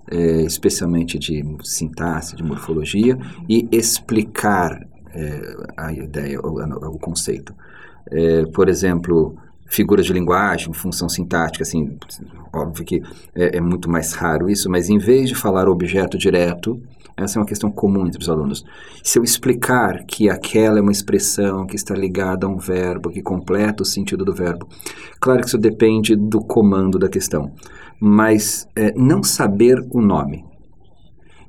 é, 0.10 0.42
especialmente 0.44 1.20
de 1.20 1.44
sintaxe, 1.64 2.36
de 2.36 2.44
morfologia, 2.44 3.18
e 3.48 3.68
explicar 3.72 4.88
é, 5.14 5.56
a 5.78 5.92
ideia, 5.92 6.40
o, 6.40 6.60
o 6.88 7.00
conceito. 7.00 7.54
É, 8.10 8.46
por 8.46 8.68
exemplo, 8.70 9.38
figuras 9.72 10.06
de 10.06 10.14
linguagem, 10.14 10.74
função 10.74 11.08
sintática, 11.08 11.64
assim, 11.64 11.98
óbvio 12.52 12.86
que 12.86 13.02
é, 13.34 13.58
é, 13.58 13.62
muito 13.62 13.90
mais 13.90 14.12
raro 14.14 14.50
isso, 14.50 14.70
mas 14.70 14.90
em 14.90 14.98
vez 14.98 15.30
de 15.30 15.36
falar 15.36 15.70
objeto 15.70 16.18
direto, 16.18 16.82
Essa 17.17 17.38
é 17.38 17.39
uma 17.39 17.45
questão 17.45 17.71
comum 17.71 18.08
entre 18.08 18.21
os 18.21 18.30
alunos. 18.30 18.63
Se 19.04 19.19
eu 19.19 19.24
explicar 19.24 20.04
que 20.06 20.30
aquela 20.30 20.80
é 20.80 20.82
uma 20.82 20.91
expressão 20.91 21.65
que 21.65 21.76
está 21.76 21.93
ligada 21.93 22.47
a 22.47 22.50
um 22.50 22.58
verbo, 22.58 23.10
que 23.10 23.21
completa 23.21 23.84
o 23.84 23.86
sentido 23.86 24.26
do 24.26 24.34
verbo, 24.34 24.67
claro 25.19 25.41
que 25.41 25.47
isso 25.47 25.58
depende 25.58 26.15
do 26.15 26.39
comando 26.39 26.97
da 26.97 27.09
questão, 27.09 27.51
mas 27.99 28.68
é, 28.76 28.93
não 28.95 29.22
saber 29.24 29.78
o 29.91 30.01
nome 30.01 30.45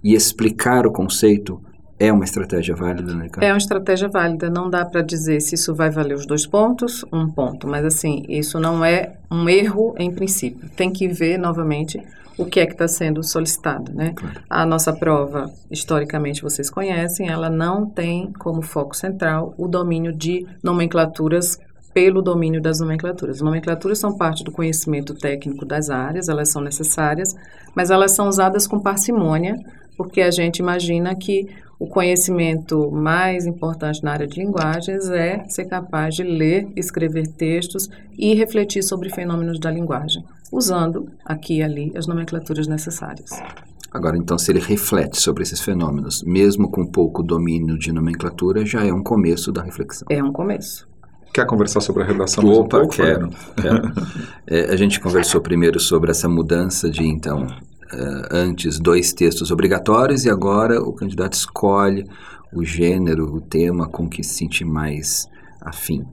e 0.02 0.14
explicar 0.14 0.86
o 0.86 0.92
conceito 0.92 1.60
é 1.98 2.12
uma 2.12 2.24
estratégia 2.24 2.74
válida, 2.74 3.14
né, 3.14 3.28
É 3.40 3.52
uma 3.52 3.58
estratégia 3.58 4.08
válida. 4.08 4.50
Não 4.50 4.68
dá 4.68 4.84
para 4.84 5.02
dizer 5.02 5.40
se 5.40 5.54
isso 5.54 5.72
vai 5.72 5.88
valer 5.88 6.14
os 6.14 6.26
dois 6.26 6.44
pontos, 6.44 7.04
um 7.12 7.28
ponto. 7.28 7.68
Mas, 7.68 7.84
assim, 7.84 8.24
isso 8.28 8.58
não 8.58 8.84
é 8.84 9.18
um 9.30 9.48
erro 9.48 9.94
em 9.96 10.12
princípio. 10.12 10.68
Tem 10.70 10.92
que 10.92 11.06
ver, 11.06 11.38
novamente, 11.38 12.02
o 12.38 12.46
que 12.46 12.60
é 12.60 12.66
que 12.66 12.72
está 12.72 12.88
sendo 12.88 13.22
solicitado, 13.22 13.92
né? 13.92 14.12
Claro. 14.14 14.40
A 14.48 14.66
nossa 14.66 14.92
prova, 14.92 15.50
historicamente, 15.70 16.42
vocês 16.42 16.70
conhecem, 16.70 17.28
ela 17.28 17.50
não 17.50 17.86
tem 17.86 18.32
como 18.38 18.62
foco 18.62 18.96
central 18.96 19.54
o 19.58 19.68
domínio 19.68 20.12
de 20.12 20.46
nomenclaturas 20.62 21.58
pelo 21.92 22.22
domínio 22.22 22.60
das 22.60 22.80
nomenclaturas. 22.80 23.36
As 23.36 23.42
nomenclaturas 23.42 23.98
são 23.98 24.16
parte 24.16 24.42
do 24.42 24.50
conhecimento 24.50 25.14
técnico 25.14 25.64
das 25.64 25.90
áreas, 25.90 26.28
elas 26.28 26.50
são 26.50 26.62
necessárias, 26.62 27.34
mas 27.74 27.90
elas 27.90 28.12
são 28.12 28.28
usadas 28.28 28.66
com 28.66 28.80
parcimônia, 28.80 29.54
porque 29.96 30.22
a 30.22 30.30
gente 30.30 30.58
imagina 30.58 31.14
que 31.14 31.46
o 31.78 31.86
conhecimento 31.86 32.90
mais 32.92 33.44
importante 33.44 34.04
na 34.04 34.12
área 34.12 34.26
de 34.26 34.38
linguagens 34.38 35.10
é 35.10 35.44
ser 35.48 35.64
capaz 35.64 36.14
de 36.14 36.22
ler, 36.22 36.68
escrever 36.76 37.26
textos 37.26 37.88
e 38.16 38.34
refletir 38.34 38.82
sobre 38.84 39.10
fenômenos 39.10 39.58
da 39.58 39.70
linguagem, 39.70 40.24
usando 40.52 41.08
aqui 41.24 41.58
e 41.58 41.62
ali 41.62 41.92
as 41.96 42.06
nomenclaturas 42.06 42.68
necessárias. 42.68 43.30
Agora, 43.90 44.16
então, 44.16 44.38
se 44.38 44.50
ele 44.52 44.60
reflete 44.60 45.20
sobre 45.20 45.42
esses 45.42 45.60
fenômenos, 45.60 46.22
mesmo 46.22 46.70
com 46.70 46.86
pouco 46.86 47.22
domínio 47.22 47.78
de 47.78 47.92
nomenclatura, 47.92 48.64
já 48.64 48.84
é 48.84 48.92
um 48.92 49.02
começo 49.02 49.50
da 49.50 49.62
reflexão. 49.62 50.06
É 50.10 50.22
um 50.22 50.32
começo. 50.32 50.88
Quer 51.32 51.46
conversar 51.46 51.80
sobre 51.80 52.02
a 52.02 52.06
redação? 52.06 52.44
Opa, 52.44 52.76
um 52.76 52.80
pouco, 52.80 52.96
quero. 52.96 53.30
quero. 53.56 53.92
é, 54.46 54.72
a 54.72 54.76
gente 54.76 55.00
conversou 55.00 55.40
primeiro 55.40 55.80
sobre 55.80 56.10
essa 56.10 56.28
mudança 56.28 56.90
de, 56.90 57.04
então, 57.04 57.44
uh, 57.44 58.28
antes 58.30 58.78
dois 58.78 59.12
textos 59.12 59.50
obrigatórios 59.50 60.24
e 60.24 60.30
agora 60.30 60.82
o 60.82 60.92
candidato 60.92 61.34
escolhe 61.34 62.06
o 62.52 62.64
gênero, 62.64 63.34
o 63.34 63.40
tema 63.40 63.88
com 63.88 64.08
que 64.08 64.22
se 64.22 64.34
sente 64.34 64.64
mais 64.64 65.26
afim. 65.60 66.04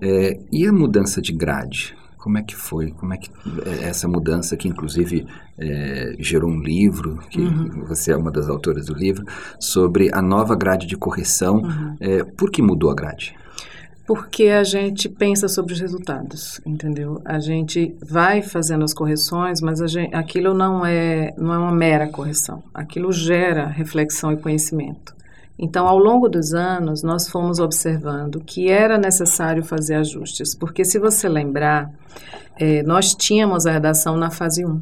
É, 0.00 0.38
e 0.52 0.66
a 0.66 0.72
mudança 0.72 1.20
de 1.20 1.32
grade? 1.32 1.97
Como 2.18 2.36
é 2.36 2.42
que 2.42 2.54
foi? 2.54 2.90
Como 2.90 3.14
é 3.14 3.16
que 3.16 3.30
é, 3.64 3.84
essa 3.84 4.06
mudança 4.08 4.56
que 4.56 4.68
inclusive 4.68 5.26
é, 5.56 6.16
gerou 6.18 6.50
um 6.50 6.60
livro 6.60 7.18
que 7.30 7.40
uhum. 7.40 7.84
você 7.86 8.12
é 8.12 8.16
uma 8.16 8.30
das 8.30 8.48
autoras 8.48 8.86
do 8.86 8.94
livro 8.94 9.24
sobre 9.58 10.10
a 10.12 10.20
nova 10.20 10.54
grade 10.54 10.86
de 10.86 10.96
correção? 10.96 11.62
Uhum. 11.62 11.96
É, 12.00 12.24
por 12.24 12.50
que 12.50 12.60
mudou 12.60 12.90
a 12.90 12.94
grade? 12.94 13.34
porque 14.08 14.44
a 14.44 14.64
gente 14.64 15.06
pensa 15.06 15.48
sobre 15.48 15.74
os 15.74 15.80
resultados, 15.80 16.62
entendeu? 16.64 17.20
A 17.26 17.38
gente 17.38 17.94
vai 18.00 18.40
fazendo 18.40 18.82
as 18.82 18.94
correções, 18.94 19.60
mas 19.60 19.80
gente, 19.90 20.14
aquilo 20.14 20.54
não 20.54 20.84
é, 20.86 21.34
não 21.36 21.52
é 21.52 21.58
uma 21.58 21.72
mera 21.72 22.08
correção. 22.08 22.62
Aquilo 22.72 23.12
gera 23.12 23.66
reflexão 23.66 24.32
e 24.32 24.38
conhecimento. 24.38 25.14
Então, 25.58 25.88
ao 25.88 25.98
longo 25.98 26.28
dos 26.28 26.54
anos, 26.54 27.02
nós 27.02 27.28
fomos 27.28 27.58
observando 27.58 28.40
que 28.40 28.68
era 28.68 28.96
necessário 28.96 29.64
fazer 29.64 29.96
ajustes, 29.96 30.54
porque 30.54 30.84
se 30.84 31.00
você 31.00 31.28
lembrar, 31.28 31.90
é, 32.56 32.82
nós 32.84 33.14
tínhamos 33.14 33.66
a 33.66 33.72
redação 33.72 34.16
na 34.16 34.30
fase 34.30 34.64
1, 34.64 34.80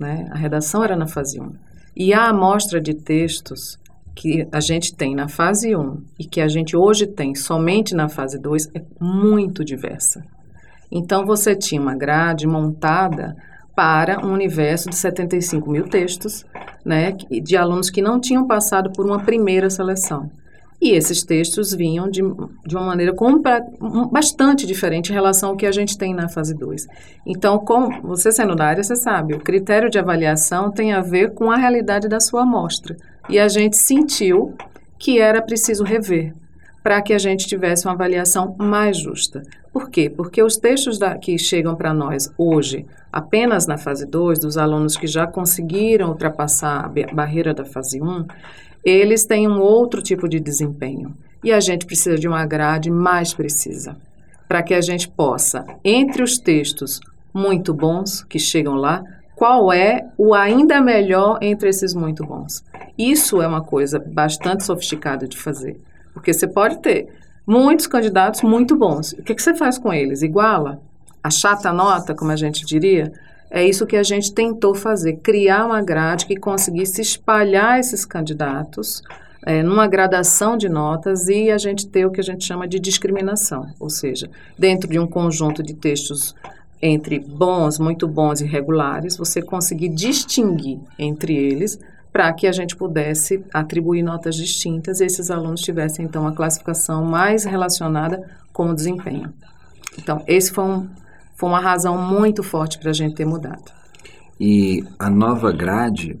né? 0.00 0.28
A 0.32 0.38
redação 0.38 0.82
era 0.82 0.96
na 0.96 1.06
fase 1.06 1.38
1. 1.38 1.52
E 1.94 2.14
a 2.14 2.28
amostra 2.28 2.80
de 2.80 2.94
textos 2.94 3.78
que 4.14 4.48
a 4.50 4.60
gente 4.60 4.94
tem 4.96 5.14
na 5.14 5.28
fase 5.28 5.76
1 5.76 6.02
e 6.18 6.24
que 6.24 6.40
a 6.40 6.48
gente 6.48 6.74
hoje 6.74 7.06
tem 7.06 7.34
somente 7.34 7.94
na 7.94 8.08
fase 8.08 8.38
2 8.38 8.70
é 8.74 8.82
muito 8.98 9.62
diversa. 9.62 10.24
Então, 10.90 11.26
você 11.26 11.54
tinha 11.54 11.80
uma 11.80 11.94
grade 11.94 12.46
montada 12.46 13.36
para 13.78 14.26
um 14.26 14.32
universo 14.32 14.90
de 14.90 14.96
75 14.96 15.70
mil 15.70 15.84
textos, 15.84 16.44
né, 16.84 17.12
de 17.12 17.56
alunos 17.56 17.90
que 17.90 18.02
não 18.02 18.18
tinham 18.18 18.44
passado 18.44 18.90
por 18.90 19.06
uma 19.06 19.20
primeira 19.20 19.70
seleção. 19.70 20.28
E 20.82 20.90
esses 20.90 21.22
textos 21.22 21.72
vinham 21.72 22.10
de, 22.10 22.20
de 22.66 22.74
uma 22.74 22.86
maneira 22.86 23.14
compra, 23.14 23.64
bastante 24.10 24.66
diferente 24.66 25.10
em 25.10 25.14
relação 25.14 25.50
ao 25.50 25.56
que 25.56 25.64
a 25.64 25.70
gente 25.70 25.96
tem 25.96 26.12
na 26.12 26.28
fase 26.28 26.54
2. 26.54 26.88
Então, 27.24 27.56
com, 27.56 28.02
você 28.02 28.32
sendo 28.32 28.56
da 28.56 28.66
área, 28.66 28.82
você 28.82 28.96
sabe, 28.96 29.34
o 29.34 29.40
critério 29.40 29.88
de 29.88 29.96
avaliação 29.96 30.72
tem 30.72 30.92
a 30.92 31.00
ver 31.00 31.32
com 31.34 31.48
a 31.48 31.56
realidade 31.56 32.08
da 32.08 32.18
sua 32.18 32.42
amostra. 32.42 32.96
E 33.30 33.38
a 33.38 33.46
gente 33.46 33.76
sentiu 33.76 34.56
que 34.98 35.20
era 35.20 35.40
preciso 35.40 35.84
rever 35.84 36.34
para 36.82 37.00
que 37.00 37.12
a 37.12 37.18
gente 37.18 37.46
tivesse 37.46 37.86
uma 37.86 37.94
avaliação 37.94 38.56
mais 38.58 38.98
justa. 38.98 39.42
Por 39.78 39.90
quê? 39.90 40.10
Porque 40.10 40.42
os 40.42 40.56
textos 40.56 40.98
da, 40.98 41.16
que 41.16 41.38
chegam 41.38 41.76
para 41.76 41.94
nós 41.94 42.32
hoje, 42.36 42.84
apenas 43.12 43.64
na 43.64 43.78
fase 43.78 44.04
2, 44.04 44.40
dos 44.40 44.58
alunos 44.58 44.96
que 44.96 45.06
já 45.06 45.24
conseguiram 45.24 46.08
ultrapassar 46.08 46.84
a 46.84 47.14
barreira 47.14 47.54
da 47.54 47.64
fase 47.64 48.02
1, 48.02 48.04
um, 48.04 48.26
eles 48.84 49.24
têm 49.24 49.46
um 49.46 49.60
outro 49.60 50.02
tipo 50.02 50.28
de 50.28 50.40
desempenho. 50.40 51.14
E 51.44 51.52
a 51.52 51.60
gente 51.60 51.86
precisa 51.86 52.18
de 52.18 52.26
uma 52.26 52.44
grade 52.44 52.90
mais 52.90 53.32
precisa, 53.32 53.96
para 54.48 54.64
que 54.64 54.74
a 54.74 54.80
gente 54.80 55.08
possa, 55.08 55.64
entre 55.84 56.24
os 56.24 56.38
textos 56.38 56.98
muito 57.32 57.72
bons 57.72 58.24
que 58.24 58.40
chegam 58.40 58.74
lá, 58.74 59.04
qual 59.36 59.72
é 59.72 60.08
o 60.18 60.34
ainda 60.34 60.80
melhor 60.80 61.38
entre 61.40 61.68
esses 61.68 61.94
muito 61.94 62.26
bons. 62.26 62.64
Isso 62.98 63.40
é 63.40 63.46
uma 63.46 63.62
coisa 63.62 64.00
bastante 64.04 64.64
sofisticada 64.64 65.28
de 65.28 65.38
fazer, 65.38 65.80
porque 66.12 66.32
você 66.32 66.48
pode 66.48 66.78
ter 66.78 67.17
muitos 67.48 67.86
candidatos 67.86 68.42
muito 68.42 68.76
bons. 68.76 69.12
O 69.12 69.22
que, 69.22 69.34
que 69.34 69.42
você 69.42 69.54
faz 69.54 69.78
com 69.78 69.90
eles? 69.90 70.20
Iguala? 70.20 70.82
A 71.22 71.72
nota, 71.72 72.14
como 72.14 72.30
a 72.30 72.36
gente 72.36 72.66
diria? 72.66 73.10
É 73.50 73.66
isso 73.66 73.86
que 73.86 73.96
a 73.96 74.02
gente 74.02 74.34
tentou 74.34 74.74
fazer, 74.74 75.14
criar 75.16 75.64
uma 75.64 75.80
grade 75.80 76.26
que 76.26 76.36
conseguisse 76.36 77.00
espalhar 77.00 77.80
esses 77.80 78.04
candidatos 78.04 79.02
é, 79.46 79.62
numa 79.62 79.86
gradação 79.86 80.58
de 80.58 80.68
notas 80.68 81.28
e 81.28 81.50
a 81.50 81.56
gente 81.56 81.88
ter 81.88 82.04
o 82.04 82.10
que 82.10 82.20
a 82.20 82.24
gente 82.24 82.44
chama 82.44 82.68
de 82.68 82.78
discriminação, 82.78 83.72
ou 83.80 83.88
seja, 83.88 84.28
dentro 84.58 84.86
de 84.86 84.98
um 84.98 85.06
conjunto 85.06 85.62
de 85.62 85.72
textos 85.72 86.34
entre 86.82 87.18
bons, 87.18 87.78
muito 87.78 88.06
bons 88.06 88.42
e 88.42 88.44
regulares, 88.44 89.16
você 89.16 89.40
conseguir 89.40 89.88
distinguir 89.88 90.78
entre 90.98 91.34
eles 91.34 91.78
para 92.12 92.32
que 92.32 92.46
a 92.46 92.52
gente 92.52 92.76
pudesse 92.76 93.44
atribuir 93.52 94.02
notas 94.02 94.34
distintas 94.34 95.00
e 95.00 95.04
esses 95.04 95.30
alunos 95.30 95.60
tivessem, 95.60 96.04
então, 96.04 96.26
a 96.26 96.32
classificação 96.32 97.04
mais 97.04 97.44
relacionada 97.44 98.28
com 98.52 98.70
o 98.70 98.74
desempenho. 98.74 99.32
Então, 99.98 100.22
esse 100.26 100.52
foi, 100.52 100.64
um, 100.64 100.88
foi 101.36 101.48
uma 101.48 101.60
razão 101.60 101.98
muito 101.98 102.42
forte 102.42 102.78
para 102.78 102.90
a 102.90 102.94
gente 102.94 103.14
ter 103.14 103.26
mudado. 103.26 103.72
E 104.40 104.84
a 104.98 105.10
nova 105.10 105.52
grade, 105.52 106.18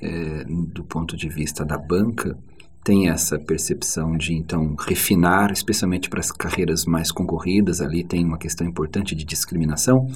é, 0.00 0.44
do 0.44 0.84
ponto 0.84 1.16
de 1.16 1.28
vista 1.28 1.64
da 1.64 1.76
banca, 1.76 2.36
tem 2.84 3.10
essa 3.10 3.38
percepção 3.38 4.16
de, 4.16 4.32
então, 4.32 4.74
refinar, 4.78 5.52
especialmente 5.52 6.08
para 6.08 6.20
as 6.20 6.30
carreiras 6.30 6.86
mais 6.86 7.12
concorridas, 7.12 7.82
ali 7.82 8.02
tem 8.02 8.24
uma 8.24 8.38
questão 8.38 8.66
importante 8.66 9.14
de 9.14 9.24
discriminação, 9.24 10.06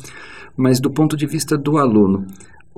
mas 0.57 0.81
do 0.81 0.91
ponto 0.91 1.17
de 1.17 1.27
vista 1.27 1.59
do 1.59 1.77
aluno, 1.77 2.27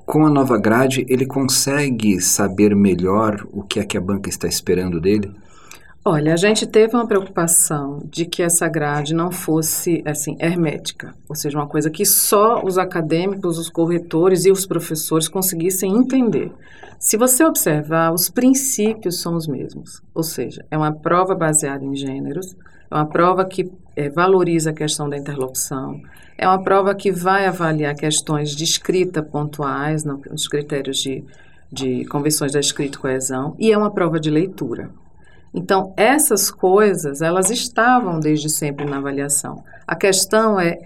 com 0.07 0.26
a 0.26 0.30
nova 0.30 0.59
grade, 0.59 1.07
ele 1.09 1.26
consegue 1.26 2.20
saber 2.20 2.74
melhor 2.74 3.46
o 3.52 3.62
que 3.62 3.80
é 3.80 3.84
que 3.84 3.96
a 3.96 4.00
banca 4.00 4.28
está 4.28 4.46
esperando 4.46 5.00
dele? 5.00 5.30
Olha, 6.07 6.34
a 6.34 6.36
gente 6.36 6.66
teve 6.66 6.94
uma 6.94 7.07
preocupação 7.07 8.02
de 8.05 8.26
que 8.26 8.42
essa 8.42 8.68
grade 8.68 9.14
não 9.14 9.32
fosse 9.32 10.02
assim 10.05 10.36
hermética, 10.38 11.14
ou 11.26 11.34
seja, 11.34 11.57
uma 11.57 11.66
coisa 11.66 11.88
que 11.88 12.05
só 12.05 12.62
os 12.62 12.76
acadêmicos, 12.76 13.57
os 13.59 13.70
corretores 13.70 14.44
e 14.44 14.50
os 14.50 14.66
professores 14.66 15.28
conseguissem 15.28 15.96
entender. 15.96 16.52
Se 16.98 17.16
você 17.16 17.42
observar, 17.42 18.12
os 18.12 18.28
princípios 18.28 19.22
são 19.22 19.34
os 19.34 19.46
mesmos, 19.46 20.02
ou 20.14 20.22
seja, 20.22 20.62
é 20.70 20.76
uma 20.76 20.92
prova 20.92 21.34
baseada 21.34 21.82
em 21.82 21.96
gêneros, 21.96 22.55
é 22.91 22.95
uma 22.95 23.07
prova 23.07 23.45
que 23.45 23.70
é, 23.97 24.09
valoriza 24.09 24.70
a 24.70 24.74
questão 24.74 25.09
da 25.09 25.16
interlocução, 25.16 26.01
é 26.37 26.47
uma 26.47 26.62
prova 26.62 26.95
que 26.95 27.12
vai 27.12 27.47
avaliar 27.47 27.95
questões 27.95 28.51
de 28.51 28.64
escrita 28.64 29.22
pontuais, 29.22 30.05
nos 30.05 30.49
critérios 30.49 30.99
de, 30.99 31.24
de 31.70 32.05
convenções 32.07 32.53
da 32.53 32.61
escrita 32.61 32.99
e 32.99 33.01
coesão, 33.01 33.55
e 33.59 33.72
é 33.72 33.78
uma 33.78 33.91
prova 33.91 34.18
de 34.18 34.30
leitura. 34.30 34.91
Então, 35.55 35.95
essas 35.97 36.51
coisas, 36.51 37.22
elas 37.22 37.51
estavam 37.51 38.18
desde 38.18 38.51
sempre 38.51 38.85
na 38.85 38.97
avaliação. 38.97 39.62
A 39.87 39.95
questão 39.95 40.59
é 40.59 40.78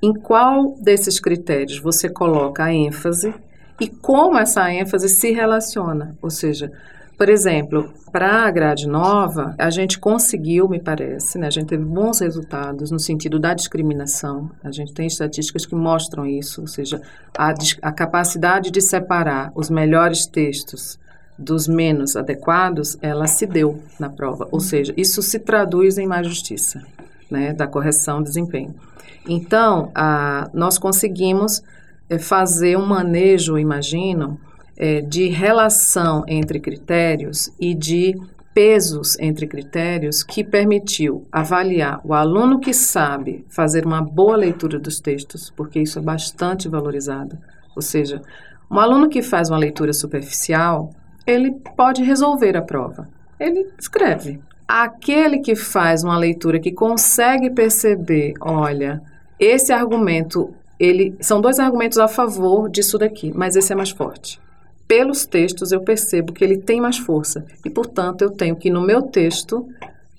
em 0.00 0.12
qual 0.12 0.76
desses 0.80 1.18
critérios 1.18 1.80
você 1.80 2.08
coloca 2.08 2.64
a 2.64 2.72
ênfase 2.72 3.34
e 3.80 3.88
como 3.88 4.38
essa 4.38 4.72
ênfase 4.72 5.08
se 5.08 5.32
relaciona. 5.32 6.16
Ou 6.22 6.30
seja, 6.30 6.70
por 7.16 7.28
exemplo, 7.28 7.92
para 8.10 8.46
a 8.46 8.50
grade 8.50 8.86
nova, 8.88 9.54
a 9.58 9.70
gente 9.70 9.98
conseguiu, 9.98 10.68
me 10.68 10.80
parece, 10.80 11.38
né, 11.38 11.46
a 11.46 11.50
gente 11.50 11.66
teve 11.66 11.84
bons 11.84 12.20
resultados 12.20 12.90
no 12.90 12.98
sentido 12.98 13.38
da 13.38 13.54
discriminação. 13.54 14.50
A 14.62 14.70
gente 14.70 14.92
tem 14.92 15.06
estatísticas 15.06 15.64
que 15.64 15.74
mostram 15.74 16.26
isso, 16.26 16.60
ou 16.60 16.66
seja, 16.66 17.00
a, 17.36 17.54
a 17.82 17.92
capacidade 17.92 18.70
de 18.70 18.80
separar 18.80 19.52
os 19.54 19.70
melhores 19.70 20.26
textos 20.26 20.98
dos 21.38 21.66
menos 21.66 22.16
adequados, 22.16 22.96
ela 23.00 23.26
se 23.26 23.46
deu 23.46 23.82
na 23.98 24.08
prova. 24.08 24.48
Ou 24.50 24.60
seja, 24.60 24.92
isso 24.96 25.22
se 25.22 25.38
traduz 25.38 25.98
em 25.98 26.06
mais 26.06 26.26
justiça, 26.26 26.82
né, 27.30 27.52
da 27.52 27.66
correção 27.66 28.18
de 28.18 28.28
desempenho. 28.28 28.74
Então, 29.28 29.90
a, 29.94 30.50
nós 30.52 30.78
conseguimos 30.78 31.62
é, 32.08 32.18
fazer 32.18 32.76
um 32.76 32.86
manejo, 32.86 33.58
imagino, 33.58 34.38
é, 34.84 35.00
de 35.00 35.28
relação 35.28 36.24
entre 36.26 36.58
critérios 36.58 37.52
e 37.60 37.72
de 37.72 38.16
pesos 38.52 39.16
entre 39.20 39.46
critérios 39.46 40.24
que 40.24 40.42
permitiu 40.42 41.24
avaliar 41.30 42.00
o 42.02 42.12
aluno 42.12 42.58
que 42.58 42.74
sabe 42.74 43.46
fazer 43.48 43.86
uma 43.86 44.02
boa 44.02 44.36
leitura 44.36 44.80
dos 44.80 44.98
textos, 44.98 45.50
porque 45.50 45.78
isso 45.78 46.00
é 46.00 46.02
bastante 46.02 46.68
valorizado. 46.68 47.38
Ou 47.76 47.80
seja, 47.80 48.22
um 48.68 48.80
aluno 48.80 49.08
que 49.08 49.22
faz 49.22 49.48
uma 49.50 49.56
leitura 49.56 49.92
superficial, 49.92 50.90
ele 51.24 51.52
pode 51.76 52.02
resolver 52.02 52.56
a 52.56 52.62
prova. 52.62 53.08
Ele 53.38 53.70
escreve. 53.78 54.40
Aquele 54.66 55.38
que 55.38 55.54
faz 55.54 56.02
uma 56.02 56.18
leitura 56.18 56.58
que 56.58 56.72
consegue 56.72 57.50
perceber, 57.50 58.34
olha, 58.40 59.00
esse 59.38 59.72
argumento, 59.72 60.52
ele 60.76 61.14
são 61.20 61.40
dois 61.40 61.60
argumentos 61.60 61.98
a 61.98 62.08
favor 62.08 62.68
disso 62.68 62.98
daqui, 62.98 63.32
mas 63.32 63.54
esse 63.54 63.72
é 63.72 63.76
mais 63.76 63.90
forte. 63.90 64.42
Pelos 64.92 65.24
textos 65.24 65.72
eu 65.72 65.80
percebo 65.80 66.34
que 66.34 66.44
ele 66.44 66.58
tem 66.58 66.78
mais 66.78 66.98
força 66.98 67.46
e, 67.64 67.70
portanto, 67.70 68.20
eu 68.20 68.28
tenho 68.30 68.54
que 68.54 68.68
no 68.68 68.82
meu 68.82 69.00
texto 69.00 69.66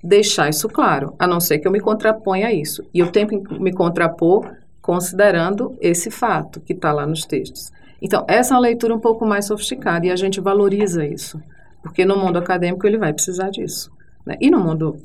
deixar 0.03 0.49
isso 0.49 0.67
claro, 0.67 1.13
a 1.19 1.27
não 1.27 1.39
ser 1.39 1.59
que 1.59 1.67
eu 1.67 1.71
me 1.71 1.79
contraponha 1.79 2.47
a 2.47 2.51
isso. 2.51 2.83
E 2.91 2.97
eu 2.97 3.11
tenho 3.11 3.27
que 3.27 3.59
me 3.59 3.71
contrapor 3.71 4.49
considerando 4.81 5.77
esse 5.79 6.09
fato 6.09 6.59
que 6.59 6.73
está 6.73 6.91
lá 6.91 7.05
nos 7.05 7.23
textos. 7.23 7.71
Então, 8.01 8.25
essa 8.27 8.51
é 8.51 8.57
uma 8.57 8.61
leitura 8.61 8.95
um 8.95 8.99
pouco 8.99 9.27
mais 9.27 9.45
sofisticada 9.45 10.07
e 10.07 10.11
a 10.11 10.15
gente 10.15 10.41
valoriza 10.41 11.05
isso, 11.05 11.39
porque 11.83 12.03
no 12.03 12.17
mundo 12.17 12.39
acadêmico 12.39 12.87
ele 12.87 12.97
vai 12.97 13.13
precisar 13.13 13.51
disso. 13.51 13.91
Né? 14.25 14.37
E 14.41 14.49
no 14.49 14.59
mundo, 14.59 14.97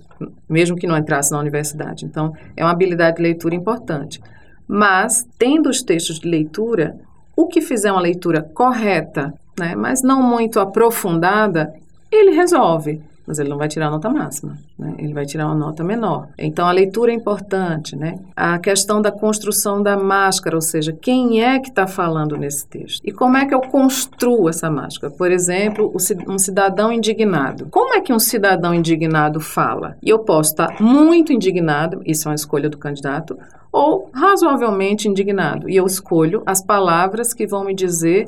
mesmo 0.49 0.79
que 0.79 0.87
não 0.87 0.97
entrasse 0.97 1.31
na 1.31 1.39
universidade. 1.39 2.07
Então, 2.07 2.33
é 2.57 2.65
uma 2.65 2.73
habilidade 2.73 3.19
de 3.19 3.23
leitura 3.23 3.55
importante. 3.55 4.19
Mas, 4.67 5.29
tendo 5.39 5.69
os 5.69 5.83
textos 5.83 6.19
de 6.19 6.27
leitura, 6.27 6.99
o 7.37 7.47
que 7.47 7.61
fizer 7.61 7.93
uma 7.93 8.01
leitura 8.01 8.43
correta, 8.43 9.35
né, 9.59 9.75
mas 9.75 10.03
não 10.03 10.23
muito 10.23 10.61
aprofundada, 10.61 11.75
ele 12.11 12.31
resolve 12.31 13.03
mas 13.29 13.39
ele 13.39 13.51
não 13.51 13.59
vai 13.59 13.69
tirar 13.69 13.89
a 13.89 13.91
nota 13.91 14.09
máxima, 14.09 14.57
né? 14.79 14.95
ele 14.97 15.13
vai 15.13 15.27
tirar 15.27 15.45
uma 15.45 15.55
nota 15.55 15.85
menor. 15.85 16.29
Então 16.39 16.67
a 16.67 16.73
leitura 16.73 17.13
é 17.13 17.15
importante, 17.15 17.95
né? 17.95 18.19
A 18.35 18.59
questão 18.59 19.03
da 19.03 19.13
construção 19.13 19.83
da 19.83 19.99
máscara, 19.99 20.57
ou 20.57 20.63
seja, 20.63 20.95
quem 20.95 21.45
é 21.45 21.59
que 21.59 21.69
está 21.69 21.87
falando 21.87 22.39
nesse 22.39 22.67
texto? 22.67 23.03
E 23.05 23.13
como 23.13 23.37
é 23.37 23.45
que 23.45 23.55
eu 23.55 23.61
construo 23.61 24.49
essa 24.49 24.71
máscara? 24.71 25.13
Por 25.13 25.31
exemplo, 25.31 25.95
um 26.27 26.39
cidadão 26.39 26.91
indignado. 26.91 27.67
Como 27.71 27.93
é 27.93 28.01
que 28.01 28.15
um 28.15 28.19
cidadão 28.19 28.73
indignado 28.73 29.41
fala? 29.41 29.99
E 30.03 30.09
eu 30.09 30.21
posso 30.21 30.53
estar 30.53 30.81
muito 30.81 31.31
indignado, 31.31 32.01
isso 32.07 32.29
é 32.29 32.31
uma 32.31 32.35
escolha 32.35 32.71
do 32.71 32.79
candidato, 32.79 33.39
ou 33.71 34.09
razoavelmente 34.15 35.07
indignado. 35.07 35.69
E 35.69 35.77
eu 35.77 35.85
escolho 35.85 36.43
as 36.47 36.65
palavras 36.65 37.35
que 37.35 37.47
vão 37.47 37.63
me 37.63 37.75
dizer 37.75 38.27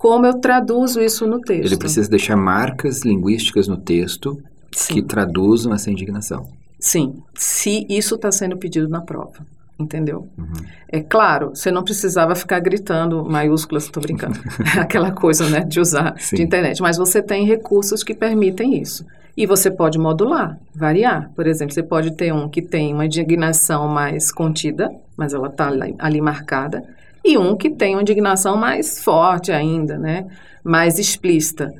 como 0.00 0.24
eu 0.24 0.40
traduzo 0.40 0.98
isso 0.98 1.26
no 1.26 1.42
texto. 1.42 1.66
Ele 1.66 1.76
precisa 1.76 2.08
deixar 2.08 2.34
marcas 2.34 3.02
linguísticas 3.02 3.68
no 3.68 3.76
texto 3.76 4.42
Sim. 4.72 4.94
que 4.94 5.02
traduzam 5.02 5.74
essa 5.74 5.90
indignação. 5.90 6.48
Sim, 6.78 7.22
se 7.34 7.84
isso 7.86 8.14
está 8.14 8.32
sendo 8.32 8.56
pedido 8.56 8.88
na 8.88 9.02
prova. 9.02 9.46
Entendeu? 9.78 10.26
Uhum. 10.38 10.52
É 10.88 11.00
claro, 11.00 11.50
você 11.50 11.70
não 11.70 11.82
precisava 11.82 12.34
ficar 12.34 12.60
gritando 12.60 13.22
maiúsculas, 13.26 13.84
estou 13.84 14.02
brincando, 14.02 14.38
aquela 14.80 15.10
coisa 15.10 15.48
né, 15.50 15.60
de 15.60 15.78
usar 15.78 16.14
Sim. 16.18 16.36
de 16.36 16.42
internet, 16.44 16.80
mas 16.80 16.96
você 16.96 17.22
tem 17.22 17.44
recursos 17.46 18.02
que 18.02 18.14
permitem 18.14 18.80
isso. 18.80 19.04
E 19.36 19.46
você 19.46 19.70
pode 19.70 19.98
modular, 19.98 20.58
variar. 20.74 21.30
Por 21.36 21.46
exemplo, 21.46 21.74
você 21.74 21.82
pode 21.82 22.12
ter 22.12 22.32
um 22.32 22.48
que 22.48 22.62
tem 22.62 22.94
uma 22.94 23.04
indignação 23.04 23.86
mais 23.86 24.32
contida, 24.32 24.90
mas 25.14 25.34
ela 25.34 25.48
está 25.48 25.68
ali, 25.68 25.94
ali 25.98 26.20
marcada, 26.22 26.84
e 27.24 27.36
um 27.36 27.56
que 27.56 27.70
tem 27.70 27.94
uma 27.94 28.02
indignação 28.02 28.56
mais 28.56 29.02
forte 29.02 29.52
ainda, 29.52 29.98
né? 29.98 30.26
mais 30.64 30.98
explícita. 30.98 31.72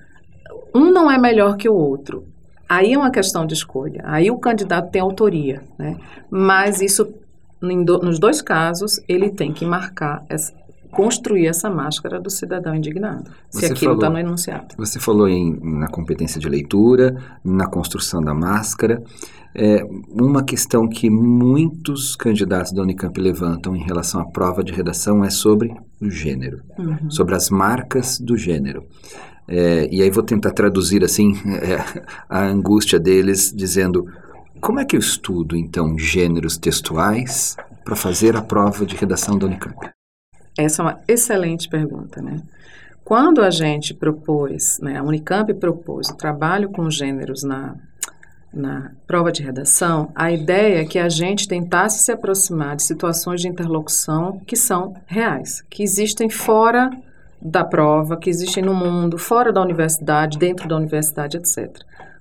Um 0.74 0.90
não 0.90 1.10
é 1.10 1.18
melhor 1.18 1.56
que 1.56 1.68
o 1.68 1.74
outro. 1.74 2.24
Aí 2.68 2.92
é 2.92 2.98
uma 2.98 3.10
questão 3.10 3.44
de 3.44 3.54
escolha. 3.54 4.02
Aí 4.04 4.30
o 4.30 4.38
candidato 4.38 4.90
tem 4.90 5.00
autoria, 5.00 5.62
né? 5.78 5.96
Mas 6.30 6.80
isso, 6.80 7.12
nos 7.60 8.18
dois 8.18 8.40
casos, 8.40 9.00
ele 9.08 9.30
tem 9.30 9.52
que 9.52 9.66
marcar, 9.66 10.24
essa, 10.28 10.52
construir 10.92 11.48
essa 11.48 11.68
máscara 11.68 12.20
do 12.20 12.30
cidadão 12.30 12.74
indignado, 12.74 13.30
se 13.50 13.60
você 13.60 13.72
aquilo 13.72 13.94
está 13.94 14.08
no 14.08 14.18
enunciado. 14.18 14.76
Você 14.76 15.00
falou 15.00 15.28
em, 15.28 15.58
na 15.60 15.88
competência 15.88 16.40
de 16.40 16.48
leitura, 16.48 17.16
na 17.44 17.66
construção 17.66 18.20
da 18.20 18.32
máscara. 18.32 19.02
É, 19.54 19.82
uma 20.08 20.44
questão 20.44 20.88
que 20.88 21.10
muitos 21.10 22.14
candidatos 22.14 22.72
da 22.72 22.82
Unicamp 22.82 23.20
levantam 23.20 23.74
em 23.74 23.82
relação 23.82 24.20
à 24.20 24.24
prova 24.24 24.62
de 24.62 24.72
redação 24.72 25.24
é 25.24 25.30
sobre 25.30 25.74
o 26.00 26.08
gênero, 26.08 26.62
uhum. 26.78 27.10
sobre 27.10 27.34
as 27.34 27.50
marcas 27.50 28.18
do 28.18 28.36
gênero. 28.36 28.84
É, 29.48 29.88
e 29.90 30.00
aí 30.00 30.10
vou 30.10 30.22
tentar 30.22 30.52
traduzir 30.52 31.02
assim 31.02 31.34
é, 31.46 32.04
a 32.28 32.46
angústia 32.46 33.00
deles, 33.00 33.52
dizendo 33.54 34.06
como 34.60 34.78
é 34.78 34.84
que 34.84 34.94
eu 34.94 35.00
estudo 35.00 35.56
então 35.56 35.98
gêneros 35.98 36.56
textuais 36.56 37.56
para 37.84 37.96
fazer 37.96 38.36
a 38.36 38.42
prova 38.42 38.86
de 38.86 38.94
redação 38.94 39.36
da 39.36 39.46
Unicamp? 39.46 39.90
Essa 40.56 40.82
é 40.82 40.84
uma 40.84 41.00
excelente 41.08 41.68
pergunta, 41.68 42.22
né? 42.22 42.42
Quando 43.02 43.42
a 43.42 43.50
gente 43.50 43.94
propôs, 43.94 44.78
né, 44.80 44.98
a 44.98 45.02
Unicamp 45.02 45.52
propôs 45.54 46.10
o 46.10 46.16
trabalho 46.16 46.70
com 46.70 46.88
gêneros 46.88 47.42
na 47.42 47.74
na 48.52 48.90
prova 49.06 49.30
de 49.30 49.42
redação, 49.42 50.10
a 50.14 50.30
ideia 50.32 50.82
é 50.82 50.84
que 50.84 50.98
a 50.98 51.08
gente 51.08 51.46
tentasse 51.46 52.00
se 52.02 52.10
aproximar 52.10 52.76
de 52.76 52.82
situações 52.82 53.40
de 53.40 53.48
interlocução 53.48 54.40
que 54.46 54.56
são 54.56 54.94
reais, 55.06 55.62
que 55.70 55.82
existem 55.82 56.28
fora 56.28 56.90
da 57.40 57.64
prova, 57.64 58.16
que 58.16 58.28
existem 58.28 58.62
no 58.62 58.74
mundo, 58.74 59.16
fora 59.16 59.52
da 59.52 59.62
universidade, 59.62 60.36
dentro 60.36 60.68
da 60.68 60.76
universidade, 60.76 61.36
etc. 61.36 61.70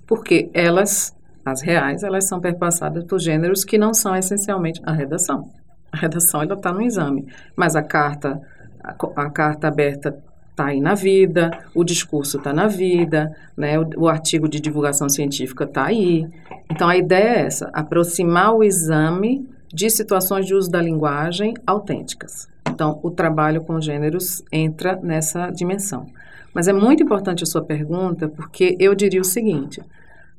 Porque 0.05 0.49
elas, 0.53 1.15
as 1.43 1.61
reais, 1.61 2.03
elas 2.03 2.27
são 2.27 2.39
perpassadas 2.39 3.03
por 3.03 3.19
gêneros 3.19 3.65
que 3.65 3.77
não 3.77 3.93
são 3.93 4.15
essencialmente 4.15 4.82
a 4.86 4.91
redação. 4.91 5.49
A 5.91 5.97
redação 5.97 6.41
ela 6.41 6.53
está 6.53 6.71
no 6.71 6.82
exame, 6.82 7.27
mas 7.55 7.75
a 7.75 7.82
carta 7.82 8.39
a, 8.84 8.95
a 9.23 9.30
carta 9.30 9.67
aberta 9.67 10.17
está 10.60 10.66
aí 10.66 10.82
na 10.82 10.93
vida, 10.93 11.51
o 11.74 11.86
discurso 11.86 12.38
está 12.38 12.51
na 12.51 12.68
vida, 12.68 13.34
né? 13.55 13.80
o, 13.80 13.88
o 13.95 14.07
artigo 14.10 14.49
de 14.49 14.60
divulgação 14.60 15.07
científica 15.07 15.64
está 15.64 15.86
aí. 15.86 16.28
Então, 16.70 16.89
a 16.89 16.97
ideia 16.97 17.24
é 17.24 17.45
essa, 17.45 17.70
aproximar 17.72 18.53
o 18.53 18.64
exame 18.64 19.47
de 19.74 19.89
situações 19.89 20.45
de 20.45 20.53
uso 20.53 20.70
da 20.70 20.82
linguagem 20.82 21.53
autênticas. 21.66 22.49
Então, 22.68 22.99
o 23.01 23.10
trabalho 23.10 23.62
com 23.62 23.80
gêneros 23.80 24.43
entra 24.51 24.99
nessa 25.01 25.49
dimensão. 25.49 26.07
Mas 26.53 26.68
é 26.68 26.74
muito 26.74 27.01
importante 27.01 27.43
a 27.43 27.47
sua 27.47 27.64
pergunta, 27.64 28.28
porque 28.28 28.76
eu 28.80 28.93
diria 28.93 29.22
o 29.22 29.26
seguinte: 29.26 29.82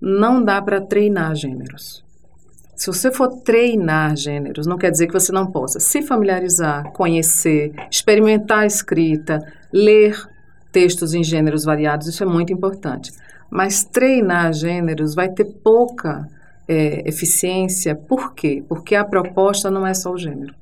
não 0.01 0.43
dá 0.43 0.61
para 0.61 0.81
treinar 0.81 1.35
gêneros. 1.35 2.05
Se 2.75 2.87
você 2.87 3.13
for 3.13 3.29
treinar 3.43 4.17
gêneros, 4.17 4.67
não 4.67 4.79
quer 4.79 4.91
dizer 4.91 5.07
que 5.07 5.13
você 5.13 5.31
não 5.31 5.47
possa 5.47 5.79
se 5.79 6.01
familiarizar, 6.01 6.91
conhecer, 6.93 7.73
experimentar 7.91 8.61
a 8.61 8.67
escrita, 8.67 9.39
ler 9.73 10.17
textos 10.73 11.15
em 11.15 11.23
gêneros 11.23 11.65
variados, 11.65 12.07
isso 12.07 12.23
é 12.23 12.27
muito 12.27 12.53
importante. 12.53 13.13
Mas 13.51 13.83
treinar 13.85 14.53
gêneros 14.53 15.15
vai 15.15 15.29
ter 15.29 15.45
pouca 15.45 16.29
é, 16.69 17.09
eficiência. 17.09 17.95
Por 17.95 18.33
quê? 18.35 18.63
Porque 18.69 18.95
a 18.95 19.05
proposta 19.05 19.71
não 19.71 19.87
é 19.87 19.93
só 19.93 20.13
o 20.13 20.19
gênero. 20.19 20.55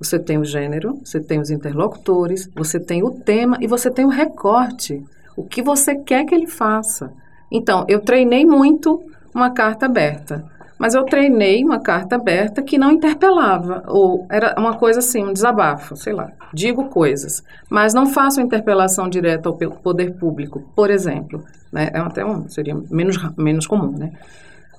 Você 0.00 0.18
tem 0.18 0.38
o 0.38 0.44
gênero, 0.44 1.00
você 1.04 1.20
tem 1.20 1.40
os 1.40 1.50
interlocutores, 1.50 2.50
você 2.54 2.80
tem 2.80 3.04
o 3.04 3.10
tema 3.10 3.56
e 3.60 3.66
você 3.66 3.90
tem 3.90 4.04
o 4.04 4.08
recorte. 4.08 5.02
O 5.36 5.44
que 5.44 5.62
você 5.62 5.94
quer 5.94 6.24
que 6.24 6.34
ele 6.34 6.48
faça. 6.48 7.12
Então, 7.50 7.84
eu 7.88 8.00
treinei 8.00 8.44
muito 8.44 9.00
uma 9.32 9.50
carta 9.50 9.86
aberta. 9.86 10.44
Mas 10.84 10.92
eu 10.92 11.02
treinei 11.04 11.64
uma 11.64 11.80
carta 11.80 12.16
aberta 12.16 12.60
que 12.60 12.76
não 12.76 12.90
interpelava, 12.90 13.84
ou 13.88 14.26
era 14.30 14.54
uma 14.58 14.76
coisa 14.76 14.98
assim, 14.98 15.24
um 15.24 15.32
desabafo, 15.32 15.96
sei 15.96 16.12
lá, 16.12 16.30
digo 16.52 16.90
coisas, 16.90 17.42
mas 17.70 17.94
não 17.94 18.04
faço 18.04 18.38
interpelação 18.38 19.08
direta 19.08 19.48
ao 19.48 19.56
poder 19.56 20.12
público, 20.18 20.60
por 20.76 20.90
exemplo, 20.90 21.42
né? 21.72 21.88
É 21.90 21.98
até 22.00 22.22
um, 22.22 22.46
seria 22.50 22.76
menos, 22.90 23.16
menos 23.34 23.66
comum, 23.66 23.96
né? 23.96 24.12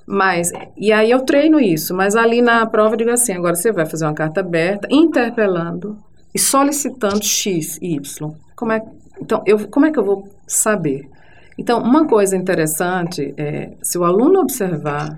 Mas, 0.06 0.52
e 0.76 0.92
aí 0.92 1.10
eu 1.10 1.22
treino 1.22 1.58
isso, 1.58 1.92
mas 1.92 2.14
ali 2.14 2.40
na 2.40 2.64
prova 2.66 2.94
eu 2.94 2.98
digo 2.98 3.10
assim, 3.10 3.32
agora 3.32 3.56
você 3.56 3.72
vai 3.72 3.84
fazer 3.84 4.04
uma 4.04 4.14
carta 4.14 4.38
aberta, 4.38 4.86
interpelando 4.88 5.98
e 6.32 6.38
solicitando 6.38 7.24
X 7.24 7.78
e 7.82 7.96
Y. 7.96 8.32
Como 8.54 8.70
é, 8.70 8.80
então, 9.20 9.42
eu, 9.44 9.66
como 9.68 9.86
é 9.86 9.90
que 9.90 9.98
eu 9.98 10.04
vou 10.04 10.28
saber? 10.46 11.10
Então, 11.58 11.82
uma 11.82 12.06
coisa 12.06 12.36
interessante 12.36 13.34
é, 13.36 13.72
se 13.82 13.98
o 13.98 14.04
aluno 14.04 14.38
observar 14.38 15.16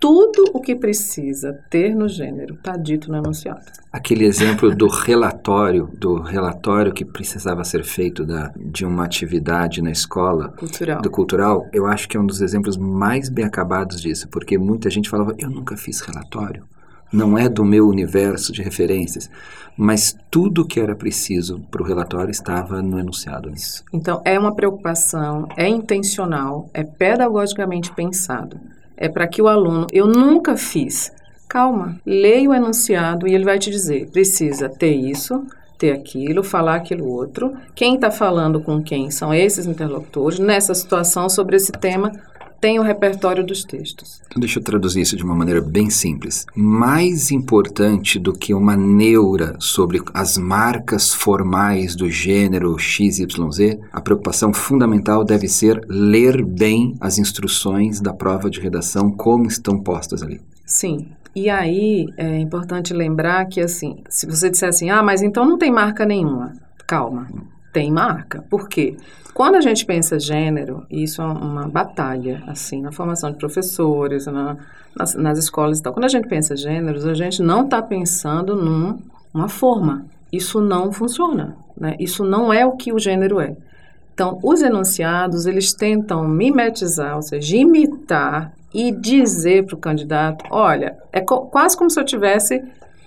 tudo 0.00 0.50
o 0.54 0.60
que 0.60 0.74
precisa 0.74 1.52
ter 1.68 1.94
no 1.94 2.08
gênero 2.08 2.54
está 2.54 2.74
dito 2.74 3.12
no 3.12 3.18
enunciado. 3.18 3.60
Aquele 3.92 4.24
exemplo 4.24 4.74
do 4.74 4.88
relatório, 4.88 5.90
do 5.92 6.14
relatório 6.14 6.92
que 6.92 7.04
precisava 7.04 7.62
ser 7.64 7.84
feito 7.84 8.24
da, 8.24 8.50
de 8.56 8.86
uma 8.86 9.04
atividade 9.04 9.82
na 9.82 9.90
escola, 9.90 10.54
Cultural. 10.56 11.02
do 11.02 11.10
cultural, 11.10 11.68
eu 11.70 11.84
acho 11.84 12.08
que 12.08 12.16
é 12.16 12.20
um 12.20 12.24
dos 12.24 12.40
exemplos 12.40 12.78
mais 12.78 13.28
bem 13.28 13.44
acabados 13.44 14.00
disso, 14.00 14.26
porque 14.28 14.56
muita 14.56 14.88
gente 14.88 15.10
falava, 15.10 15.34
eu 15.38 15.50
nunca 15.50 15.76
fiz 15.76 16.00
relatório, 16.00 16.64
não 17.12 17.36
é 17.36 17.48
do 17.48 17.64
meu 17.64 17.86
universo 17.86 18.52
de 18.52 18.62
referências, 18.62 19.28
mas 19.76 20.16
tudo 20.30 20.64
que 20.64 20.80
era 20.80 20.94
preciso 20.94 21.60
para 21.70 21.82
o 21.82 21.84
relatório 21.84 22.30
estava 22.30 22.80
no 22.80 22.98
enunciado. 22.98 23.52
Então, 23.92 24.22
é 24.24 24.38
uma 24.38 24.54
preocupação, 24.54 25.46
é 25.56 25.68
intencional, 25.68 26.70
é 26.72 26.84
pedagogicamente 26.84 27.92
pensado. 27.92 28.58
É 29.00 29.08
para 29.08 29.26
que 29.26 29.42
o 29.42 29.48
aluno, 29.48 29.86
eu 29.90 30.06
nunca 30.06 30.56
fiz, 30.56 31.10
calma, 31.48 31.98
leia 32.06 32.50
o 32.50 32.54
enunciado 32.54 33.26
e 33.26 33.34
ele 33.34 33.44
vai 33.44 33.58
te 33.58 33.70
dizer, 33.70 34.08
precisa 34.12 34.68
ter 34.68 34.94
isso, 34.94 35.44
ter 35.78 35.92
aquilo, 35.92 36.44
falar 36.44 36.76
aquilo 36.76 37.08
outro. 37.08 37.56
Quem 37.74 37.94
está 37.94 38.10
falando 38.10 38.60
com 38.60 38.82
quem 38.82 39.10
são 39.10 39.32
esses 39.32 39.64
interlocutores. 39.64 40.38
Nessa 40.38 40.74
situação, 40.74 41.30
sobre 41.30 41.56
esse 41.56 41.72
tema, 41.72 42.12
tem 42.60 42.78
o 42.78 42.82
repertório 42.82 43.44
dos 43.44 43.64
textos. 43.64 44.20
Então, 44.26 44.38
deixa 44.38 44.58
eu 44.58 44.62
traduzir 44.62 45.00
isso 45.00 45.16
de 45.16 45.24
uma 45.24 45.34
maneira 45.34 45.60
bem 45.60 45.88
simples. 45.88 46.46
Mais 46.54 47.30
importante 47.30 48.18
do 48.18 48.32
que 48.32 48.52
uma 48.52 48.76
neura 48.76 49.56
sobre 49.58 50.02
as 50.12 50.36
marcas 50.36 51.14
formais 51.14 51.96
do 51.96 52.08
gênero 52.10 52.78
XYZ, 52.78 53.78
a 53.92 54.00
preocupação 54.00 54.52
fundamental 54.52 55.24
deve 55.24 55.48
ser 55.48 55.80
ler 55.88 56.44
bem 56.44 56.94
as 57.00 57.18
instruções 57.18 58.00
da 58.00 58.12
prova 58.12 58.50
de 58.50 58.60
redação 58.60 59.10
como 59.10 59.46
estão 59.46 59.78
postas 59.82 60.22
ali. 60.22 60.40
Sim. 60.66 61.08
E 61.34 61.48
aí 61.48 62.08
é 62.16 62.38
importante 62.38 62.92
lembrar 62.92 63.46
que 63.46 63.60
assim, 63.60 64.02
se 64.08 64.26
você 64.26 64.50
disser 64.50 64.68
assim, 64.68 64.90
ah, 64.90 65.02
mas 65.02 65.22
então 65.22 65.48
não 65.48 65.56
tem 65.56 65.70
marca 65.70 66.04
nenhuma. 66.04 66.54
Calma, 66.86 67.28
tem 67.72 67.90
marca. 67.90 68.42
Por 68.48 68.68
quê? 68.68 68.96
Quando 69.32 69.54
a 69.54 69.60
gente 69.60 69.86
pensa 69.86 70.18
gênero, 70.18 70.84
isso 70.90 71.22
é 71.22 71.24
uma 71.24 71.68
batalha, 71.68 72.42
assim, 72.46 72.82
na 72.82 72.92
formação 72.92 73.30
de 73.30 73.38
professores, 73.38 74.26
na, 74.26 74.56
nas, 74.94 75.14
nas, 75.14 75.38
escolas 75.38 75.78
e 75.78 75.82
tal. 75.82 75.92
Quando 75.92 76.04
a 76.04 76.08
gente 76.08 76.28
pensa 76.28 76.56
gêneros, 76.56 77.06
a 77.06 77.14
gente 77.14 77.40
não 77.42 77.64
está 77.64 77.80
pensando 77.80 78.56
numa 78.56 79.48
forma. 79.48 80.04
Isso 80.32 80.60
não 80.60 80.92
funciona, 80.92 81.56
né? 81.76 81.96
Isso 81.98 82.24
não 82.24 82.52
é 82.52 82.66
o 82.66 82.72
que 82.72 82.92
o 82.92 82.98
gênero 82.98 83.40
é. 83.40 83.56
Então, 84.12 84.38
os 84.42 84.60
enunciados, 84.60 85.46
eles 85.46 85.72
tentam 85.72 86.28
mimetizar, 86.28 87.16
ou 87.16 87.22
seja, 87.22 87.56
imitar 87.56 88.52
e 88.74 88.92
dizer 88.92 89.64
para 89.64 89.74
o 89.74 89.78
candidato, 89.78 90.44
olha, 90.50 90.98
é 91.12 91.20
co 91.20 91.46
quase 91.46 91.76
como 91.76 91.90
se 91.90 91.98
eu 91.98 92.04
estivesse 92.04 92.62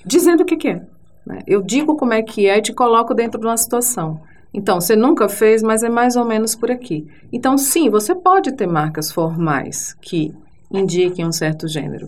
dizendo 0.05 0.41
o 0.41 0.45
que, 0.45 0.57
que 0.57 0.69
é. 0.69 0.81
Né? 1.25 1.39
Eu 1.47 1.61
digo 1.61 1.95
como 1.95 2.13
é 2.13 2.21
que 2.21 2.47
é 2.47 2.57
e 2.57 2.61
te 2.61 2.73
coloco 2.73 3.13
dentro 3.13 3.39
de 3.39 3.45
uma 3.45 3.57
situação. 3.57 4.21
Então, 4.53 4.79
você 4.79 4.95
nunca 4.95 5.27
fez, 5.27 5.63
mas 5.63 5.81
é 5.81 5.89
mais 5.89 6.15
ou 6.15 6.25
menos 6.25 6.53
por 6.55 6.69
aqui. 6.69 7.07
Então, 7.31 7.57
sim, 7.57 7.89
você 7.89 8.13
pode 8.13 8.51
ter 8.51 8.67
marcas 8.67 9.11
formais 9.11 9.95
que 9.99 10.33
indiquem 10.71 11.25
um 11.25 11.31
certo 11.31 11.67
gênero. 11.67 12.07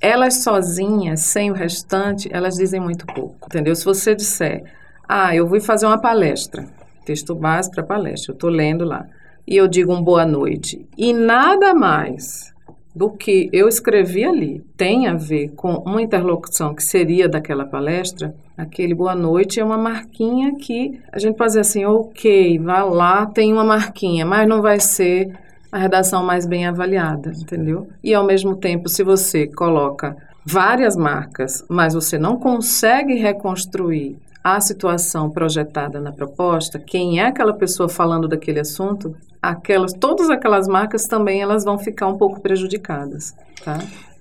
Elas 0.00 0.42
sozinhas, 0.42 1.20
sem 1.20 1.50
o 1.50 1.54
restante, 1.54 2.28
elas 2.32 2.56
dizem 2.56 2.80
muito 2.80 3.06
pouco, 3.06 3.46
entendeu? 3.46 3.74
Se 3.74 3.84
você 3.84 4.14
disser, 4.14 4.64
ah, 5.08 5.34
eu 5.34 5.46
vou 5.46 5.60
fazer 5.60 5.86
uma 5.86 6.00
palestra, 6.00 6.66
texto 7.04 7.34
base 7.34 7.70
para 7.70 7.82
palestra, 7.82 8.32
eu 8.32 8.34
estou 8.34 8.50
lendo 8.50 8.84
lá, 8.84 9.06
e 9.46 9.56
eu 9.56 9.68
digo 9.68 9.94
um 9.94 10.02
boa 10.02 10.26
noite, 10.26 10.86
e 10.96 11.12
nada 11.12 11.74
mais 11.74 12.52
do 12.94 13.10
que 13.10 13.48
eu 13.52 13.68
escrevi 13.68 14.24
ali 14.24 14.64
tem 14.76 15.06
a 15.06 15.14
ver 15.14 15.50
com 15.50 15.74
uma 15.86 16.00
interlocução 16.00 16.74
que 16.74 16.82
seria 16.82 17.28
daquela 17.28 17.64
palestra, 17.64 18.34
aquele 18.56 18.94
boa 18.94 19.14
noite 19.14 19.60
é 19.60 19.64
uma 19.64 19.78
marquinha 19.78 20.54
que 20.54 21.00
a 21.12 21.18
gente 21.18 21.36
pode 21.36 21.50
dizer 21.50 21.60
assim, 21.60 21.84
ok, 21.84 22.58
vá 22.58 22.84
lá, 22.84 23.26
tem 23.26 23.52
uma 23.52 23.64
marquinha, 23.64 24.24
mas 24.24 24.48
não 24.48 24.62
vai 24.62 24.80
ser 24.80 25.32
a 25.70 25.78
redação 25.78 26.24
mais 26.24 26.46
bem 26.46 26.66
avaliada, 26.66 27.32
entendeu? 27.32 27.88
E 28.02 28.14
ao 28.14 28.24
mesmo 28.24 28.56
tempo, 28.56 28.88
se 28.88 29.02
você 29.02 29.46
coloca 29.46 30.16
várias 30.46 30.96
marcas, 30.96 31.64
mas 31.68 31.94
você 31.94 32.18
não 32.18 32.38
consegue 32.38 33.14
reconstruir 33.14 34.16
a 34.42 34.60
situação 34.60 35.30
projetada 35.30 35.98
na 35.98 36.12
proposta, 36.12 36.78
quem 36.78 37.18
é 37.18 37.26
aquela 37.26 37.54
pessoa 37.54 37.88
falando 37.88 38.28
daquele 38.28 38.60
assunto, 38.60 39.16
aquelas, 39.40 39.92
todas 39.94 40.30
aquelas 40.30 40.68
marcas 40.68 41.06
também 41.06 41.40
elas 41.40 41.64
vão 41.64 41.78
ficar 41.78 42.08
um 42.08 42.18
pouco 42.18 42.40
prejudicadas, 42.40 43.34
tá? 43.64 43.78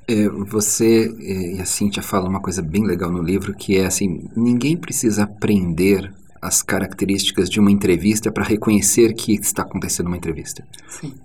É, 0.08 0.28
você 0.28 1.08
e 1.20 1.62
a 1.62 1.66
Cíntia 1.66 2.04
falam 2.04 2.30
uma 2.30 2.42
coisa 2.42 2.62
bem 2.62 2.86
legal 2.86 3.12
no 3.12 3.22
livro, 3.22 3.54
que 3.54 3.78
é 3.78 3.86
assim, 3.86 4.30
ninguém 4.36 4.76
precisa 4.76 5.24
aprender 5.24 6.12
as 6.44 6.62
características 6.62 7.50
de 7.50 7.60
uma 7.60 7.72
entrevista 7.72 8.32
para 8.32 8.44
reconhecer 8.44 9.14
que 9.14 9.34
está 9.34 9.64
acontecendo 9.64 10.08
uma 10.08 10.18
entrevista. 10.18 10.64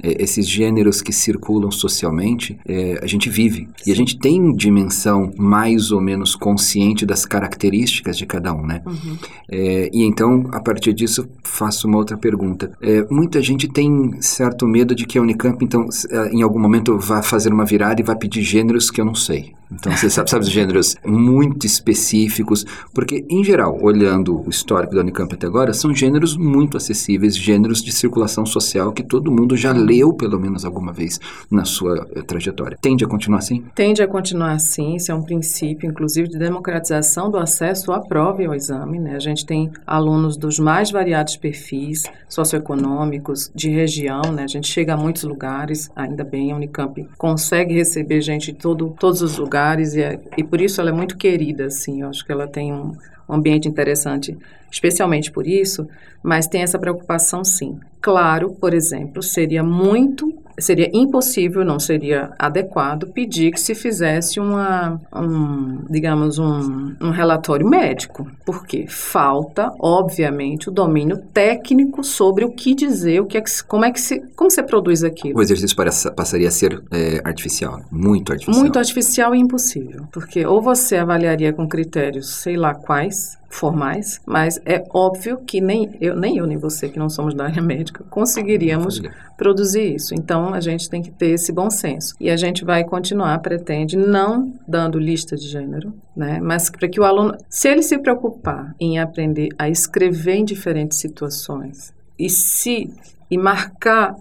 É, 0.02 0.22
esses 0.22 0.48
gêneros 0.48 1.02
que 1.02 1.12
circulam 1.12 1.70
socialmente, 1.70 2.58
é, 2.66 2.98
a 3.02 3.06
gente 3.06 3.28
vive. 3.28 3.68
Sim. 3.76 3.90
E 3.90 3.92
a 3.92 3.96
gente 3.96 4.18
tem 4.18 4.52
dimensão 4.54 5.32
mais 5.36 5.90
ou 5.90 6.00
menos 6.00 6.34
consciente 6.34 7.04
das 7.04 7.24
características 7.24 8.16
de 8.16 8.26
cada 8.26 8.52
um, 8.54 8.66
né? 8.66 8.82
Uhum. 8.86 9.18
É, 9.50 9.90
e 9.92 10.04
então, 10.04 10.48
a 10.52 10.60
partir 10.60 10.92
disso, 10.92 11.28
faço 11.42 11.88
uma 11.88 11.98
outra 11.98 12.16
pergunta. 12.16 12.72
É, 12.80 13.06
muita 13.10 13.42
gente 13.42 13.68
tem 13.68 14.20
certo 14.20 14.66
medo 14.66 14.94
de 14.94 15.06
que 15.06 15.18
a 15.18 15.22
Unicamp, 15.22 15.62
então, 15.64 15.88
é, 16.10 16.28
em 16.30 16.42
algum 16.42 16.58
momento, 16.58 16.96
vá 16.98 17.22
fazer 17.22 17.52
uma 17.52 17.64
virada 17.64 18.00
e 18.00 18.04
vai 18.04 18.16
pedir 18.16 18.42
gêneros 18.42 18.90
que 18.90 19.00
eu 19.00 19.04
não 19.04 19.14
sei. 19.14 19.52
Então, 19.70 19.94
você 19.94 20.08
sabe, 20.08 20.30
sabe 20.30 20.44
os 20.44 20.50
gêneros 20.50 20.96
muito 21.04 21.66
específicos, 21.66 22.64
porque, 22.94 23.24
em 23.28 23.44
geral, 23.44 23.78
olhando 23.82 24.42
o 24.46 24.48
histórico 24.48 24.94
da 24.94 25.02
Unicamp 25.02 25.32
até 25.34 25.46
agora, 25.46 25.74
são 25.74 25.94
gêneros 25.94 26.36
muito 26.36 26.76
acessíveis, 26.76 27.36
gêneros 27.36 27.82
de 27.82 27.92
circulação 27.92 28.46
social 28.46 28.92
que 28.92 29.02
todo 29.02 29.30
mundo 29.30 29.56
já 29.56 29.72
leu 29.72 30.12
pelo 30.14 30.40
menos 30.40 30.64
alguma 30.64 30.92
vez 30.92 31.20
na 31.50 31.64
sua 31.64 32.06
eh, 32.14 32.22
trajetória. 32.22 32.78
Tende 32.80 33.04
a 33.04 33.08
continuar 33.08 33.38
assim? 33.38 33.62
Tende 33.74 34.02
a 34.02 34.08
continuar 34.08 34.52
assim, 34.52 34.96
isso 34.96 35.12
é 35.12 35.14
um 35.14 35.22
princípio, 35.22 35.88
inclusive, 35.88 36.28
de 36.28 36.38
democratização 36.38 37.30
do 37.30 37.36
acesso 37.36 37.92
à 37.92 38.00
prova 38.00 38.42
e 38.42 38.46
ao 38.46 38.54
exame. 38.54 38.98
Né? 38.98 39.16
A 39.16 39.20
gente 39.20 39.44
tem 39.44 39.70
alunos 39.86 40.36
dos 40.36 40.58
mais 40.58 40.90
variados 40.90 41.36
perfis 41.36 42.04
socioeconômicos, 42.28 43.50
de 43.54 43.70
região, 43.70 44.22
né? 44.32 44.44
a 44.44 44.48
gente 44.48 44.66
chega 44.66 44.94
a 44.94 44.96
muitos 44.96 45.24
lugares, 45.24 45.90
ainda 45.94 46.24
bem, 46.24 46.52
a 46.52 46.56
Unicamp 46.56 47.06
consegue 47.18 47.74
receber 47.74 48.20
gente 48.20 48.52
de 48.52 48.58
todo, 48.58 48.94
todos 48.98 49.20
os 49.22 49.36
lugares 49.36 49.57
e, 49.94 50.02
é, 50.02 50.20
e 50.36 50.44
por 50.44 50.60
isso 50.60 50.80
ela 50.80 50.90
é 50.90 50.92
muito 50.92 51.16
querida, 51.16 51.66
assim, 51.66 52.02
eu 52.02 52.08
acho 52.08 52.24
que 52.24 52.32
ela 52.32 52.46
tem 52.46 52.72
um 52.72 52.96
um 53.28 53.34
ambiente 53.34 53.68
interessante, 53.68 54.36
especialmente 54.70 55.30
por 55.30 55.46
isso, 55.46 55.86
mas 56.22 56.46
tem 56.46 56.62
essa 56.62 56.78
preocupação 56.78 57.44
sim. 57.44 57.78
Claro, 58.00 58.50
por 58.58 58.72
exemplo, 58.72 59.22
seria 59.22 59.62
muito 59.62 60.34
seria 60.58 60.90
impossível, 60.92 61.64
não 61.64 61.78
seria 61.78 62.30
adequado 62.38 63.08
pedir 63.12 63.52
que 63.52 63.60
se 63.60 63.74
fizesse 63.74 64.40
uma, 64.40 65.00
um, 65.14 65.84
digamos, 65.88 66.38
um, 66.38 66.94
um 67.00 67.10
relatório 67.10 67.68
médico, 67.68 68.26
porque 68.44 68.86
falta, 68.88 69.70
obviamente, 69.80 70.68
o 70.68 70.72
domínio 70.72 71.18
técnico 71.32 72.02
sobre 72.02 72.44
o 72.44 72.50
que 72.50 72.74
dizer, 72.74 73.20
o 73.20 73.26
que 73.26 73.38
é 73.38 73.40
que, 73.40 73.50
como 73.64 73.84
é 73.84 73.92
que 73.92 74.00
se, 74.00 74.20
como 74.34 74.50
você 74.50 74.62
produz 74.62 75.04
aquilo. 75.04 75.38
O 75.38 75.42
exercício 75.42 75.76
passaria 76.14 76.48
a 76.48 76.50
ser 76.50 76.82
é, 76.90 77.20
artificial, 77.24 77.80
muito 77.90 78.32
artificial. 78.32 78.60
Muito 78.60 78.78
artificial 78.78 79.34
e 79.34 79.38
impossível, 79.38 80.06
porque 80.12 80.46
ou 80.46 80.60
você 80.60 80.96
avaliaria 80.96 81.52
com 81.52 81.68
critérios, 81.68 82.34
sei 82.34 82.56
lá 82.56 82.74
quais, 82.74 83.38
formais, 83.48 84.20
mas 84.26 84.60
é 84.64 84.84
óbvio 84.92 85.38
que 85.38 85.60
nem 85.60 85.96
eu, 86.00 86.14
nem 86.14 86.36
eu 86.36 86.46
nem 86.46 86.56
você 86.56 86.88
que 86.88 86.98
não 86.98 87.08
somos 87.08 87.34
da 87.34 87.44
área 87.44 87.62
médica 87.62 88.04
conseguiríamos 88.10 89.00
produzir 89.36 89.94
isso. 89.94 90.14
Então 90.14 90.52
a 90.52 90.60
gente 90.60 90.88
tem 90.90 91.02
que 91.02 91.10
ter 91.10 91.30
esse 91.30 91.50
bom 91.50 91.70
senso 91.70 92.14
e 92.20 92.30
a 92.30 92.36
gente 92.36 92.64
vai 92.64 92.84
continuar 92.84 93.38
pretende 93.38 93.96
não 93.96 94.52
dando 94.66 94.98
lista 94.98 95.36
de 95.36 95.48
gênero, 95.48 95.94
né? 96.14 96.40
Mas 96.42 96.68
para 96.68 96.88
que 96.88 97.00
o 97.00 97.04
aluno, 97.04 97.36
se 97.48 97.68
ele 97.68 97.82
se 97.82 97.98
preocupar 97.98 98.74
em 98.78 98.98
aprender 98.98 99.48
a 99.58 99.68
escrever 99.68 100.36
em 100.36 100.44
diferentes 100.44 100.98
situações 100.98 101.92
e 102.18 102.28
se 102.28 102.92
e 103.30 103.36
marcar 103.36 104.14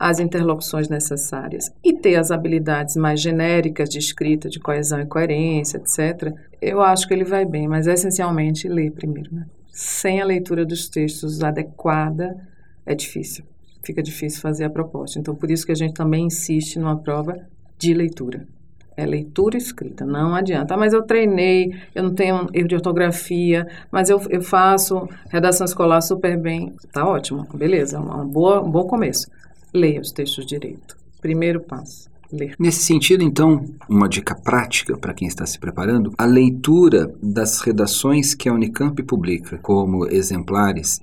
as 0.00 0.18
interlocuções 0.18 0.88
necessárias 0.88 1.70
e 1.84 1.92
ter 1.92 2.16
as 2.16 2.30
habilidades 2.30 2.96
mais 2.96 3.20
genéricas 3.20 3.86
de 3.90 3.98
escrita, 3.98 4.48
de 4.48 4.58
coesão 4.58 4.98
e 4.98 5.04
coerência, 5.04 5.76
etc., 5.76 6.32
eu 6.58 6.80
acho 6.80 7.06
que 7.06 7.12
ele 7.12 7.24
vai 7.24 7.44
bem, 7.44 7.68
mas 7.68 7.86
essencialmente 7.86 8.66
ler 8.66 8.92
primeiro. 8.92 9.34
Né? 9.34 9.44
Sem 9.70 10.22
a 10.22 10.24
leitura 10.24 10.64
dos 10.64 10.88
textos 10.88 11.42
adequada, 11.42 12.34
é 12.86 12.94
difícil. 12.94 13.44
Fica 13.84 14.02
difícil 14.02 14.40
fazer 14.40 14.64
a 14.64 14.70
proposta. 14.70 15.18
Então, 15.18 15.34
por 15.34 15.50
isso 15.50 15.66
que 15.66 15.72
a 15.72 15.76
gente 15.76 15.92
também 15.92 16.26
insiste 16.26 16.78
numa 16.78 16.96
prova 16.96 17.36
de 17.78 17.92
leitura. 17.92 18.46
É 18.96 19.04
leitura 19.04 19.58
escrita, 19.58 20.04
não 20.04 20.34
adianta. 20.34 20.74
Ah, 20.74 20.76
mas 20.78 20.94
eu 20.94 21.02
treinei, 21.02 21.74
eu 21.94 22.02
não 22.02 22.14
tenho 22.14 22.46
erro 22.54 22.68
de 22.68 22.74
ortografia, 22.74 23.66
mas 23.90 24.08
eu, 24.08 24.20
eu 24.30 24.42
faço 24.42 25.06
redação 25.28 25.64
escolar 25.66 26.00
super 26.00 26.38
bem. 26.38 26.74
Tá 26.92 27.06
ótimo, 27.06 27.46
beleza, 27.54 28.00
uma 28.00 28.24
boa, 28.24 28.62
um 28.62 28.70
bom 28.70 28.86
começo 28.86 29.30
leia 29.72 30.00
os 30.00 30.12
textos 30.12 30.46
direito. 30.46 30.96
Primeiro 31.20 31.60
passo. 31.60 32.08
ler. 32.32 32.54
Nesse 32.58 32.82
sentido, 32.82 33.22
então, 33.22 33.64
uma 33.88 34.08
dica 34.08 34.34
prática 34.34 34.96
para 34.96 35.12
quem 35.12 35.28
está 35.28 35.44
se 35.44 35.58
preparando: 35.58 36.12
a 36.16 36.24
leitura 36.24 37.12
das 37.22 37.60
redações 37.60 38.34
que 38.34 38.48
a 38.48 38.52
Unicamp 38.52 39.02
publica 39.02 39.58
como 39.58 40.06
exemplares 40.06 41.00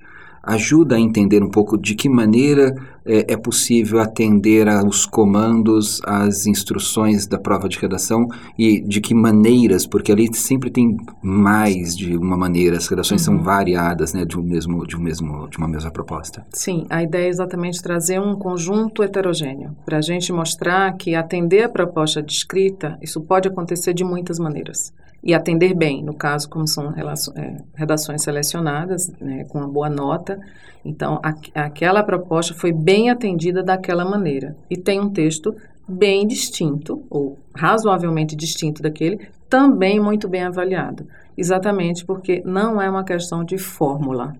ajuda 0.47 0.95
a 0.95 0.99
entender 0.99 1.43
um 1.43 1.49
pouco 1.49 1.77
de 1.77 1.93
que 1.93 2.07
maneira 2.07 2.73
é, 3.05 3.33
é, 3.33 3.37
possível 3.37 3.99
atender 3.99 4.67
aos 4.67 5.05
comandos, 5.05 6.01
às 6.05 6.45
instruções 6.45 7.27
da 7.27 7.37
prova 7.37 7.67
de 7.67 7.77
redação 7.77 8.27
e 8.57 8.81
de 8.81 8.99
que 9.01 9.13
maneiras, 9.13 9.85
porque 9.85 10.11
ali 10.11 10.29
sempre 10.33 10.69
tem 10.69 10.97
mais 11.21 11.95
de 11.95 12.17
uma 12.17 12.37
maneira, 12.37 12.77
as 12.77 12.87
redações 12.87 13.27
uhum. 13.27 13.37
são 13.37 13.43
variadas, 13.43 14.13
né, 14.13 14.25
de 14.25 14.37
um 14.37 14.43
mesmo, 14.43 14.85
de 14.85 14.95
um 14.95 14.99
mesmo, 14.99 15.47
de 15.49 15.57
uma 15.57 15.67
mesma 15.67 15.91
proposta. 15.91 16.45
Sim, 16.51 16.85
a 16.89 17.03
ideia 17.03 17.27
é 17.27 17.29
exatamente 17.29 17.81
trazer 17.81 18.19
um 18.19 18.35
conjunto 18.35 19.03
heterogêneo 19.03 19.75
para 19.85 19.97
a 19.97 20.01
gente 20.01 20.31
mostrar 20.31 20.95
que 20.97 21.15
atender 21.15 21.63
a 21.63 21.69
proposta 21.69 22.21
de 22.21 22.31
escrita 22.31 22.97
isso 23.01 23.21
pode 23.21 23.47
acontecer 23.47 23.93
de 23.93 24.03
muitas 24.03 24.39
maneiras 24.39 24.93
e 25.23 25.33
atender 25.33 25.73
bem, 25.73 26.03
no 26.03 26.13
caso, 26.13 26.49
como 26.49 26.67
são 26.67 26.91
é, 26.91 27.57
redações 27.75 28.23
selecionadas, 28.23 29.11
né, 29.19 29.43
com 29.45 29.59
uma 29.59 29.67
boa 29.67 29.89
nota. 29.89 30.39
Então, 30.85 31.19
a, 31.23 31.33
aquela 31.65 32.03
proposta 32.03 32.53
foi 32.53 32.71
bem 32.71 33.09
atendida 33.09 33.63
daquela 33.63 34.05
maneira. 34.05 34.55
E 34.69 34.77
tem 34.77 34.99
um 34.99 35.09
texto 35.09 35.55
bem 35.87 36.27
distinto, 36.27 37.03
ou 37.09 37.37
razoavelmente 37.55 38.35
distinto 38.35 38.81
daquele, 38.81 39.27
também 39.49 39.99
muito 39.99 40.27
bem 40.27 40.43
avaliado. 40.43 41.07
Exatamente 41.37 42.03
porque 42.03 42.41
não 42.45 42.81
é 42.81 42.89
uma 42.89 43.03
questão 43.03 43.43
de 43.43 43.57
fórmula. 43.57 44.33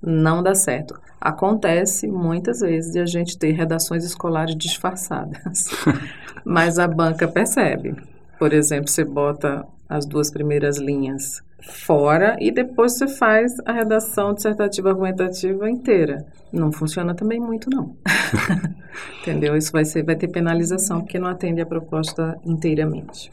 Não 0.00 0.42
dá 0.42 0.54
certo. 0.54 0.94
Acontece 1.20 2.06
muitas 2.06 2.60
vezes 2.60 2.92
de 2.92 3.00
a 3.00 3.06
gente 3.06 3.38
ter 3.38 3.52
redações 3.52 4.04
escolares 4.04 4.54
disfarçadas, 4.54 5.70
mas 6.44 6.78
a 6.78 6.86
banca 6.86 7.26
percebe. 7.26 7.96
Por 8.38 8.52
exemplo, 8.52 8.88
você 8.88 9.04
bota 9.04 9.66
as 9.88 10.06
duas 10.06 10.30
primeiras 10.30 10.78
linhas 10.78 11.42
fora 11.68 12.36
e 12.40 12.50
depois 12.50 12.96
você 12.96 13.08
faz 13.08 13.52
a 13.64 13.72
redação 13.72 14.34
dissertativa 14.34 14.90
argumentativa 14.90 15.68
inteira. 15.68 16.24
Não 16.54 16.70
funciona 16.70 17.14
também 17.14 17.40
muito, 17.40 17.68
não. 17.68 17.96
Entendeu? 19.20 19.56
Isso 19.56 19.72
vai, 19.72 19.84
ser, 19.84 20.04
vai 20.04 20.14
ter 20.14 20.28
penalização, 20.28 21.00
porque 21.00 21.18
não 21.18 21.28
atende 21.28 21.60
a 21.60 21.66
proposta 21.66 22.38
inteiramente. 22.44 23.30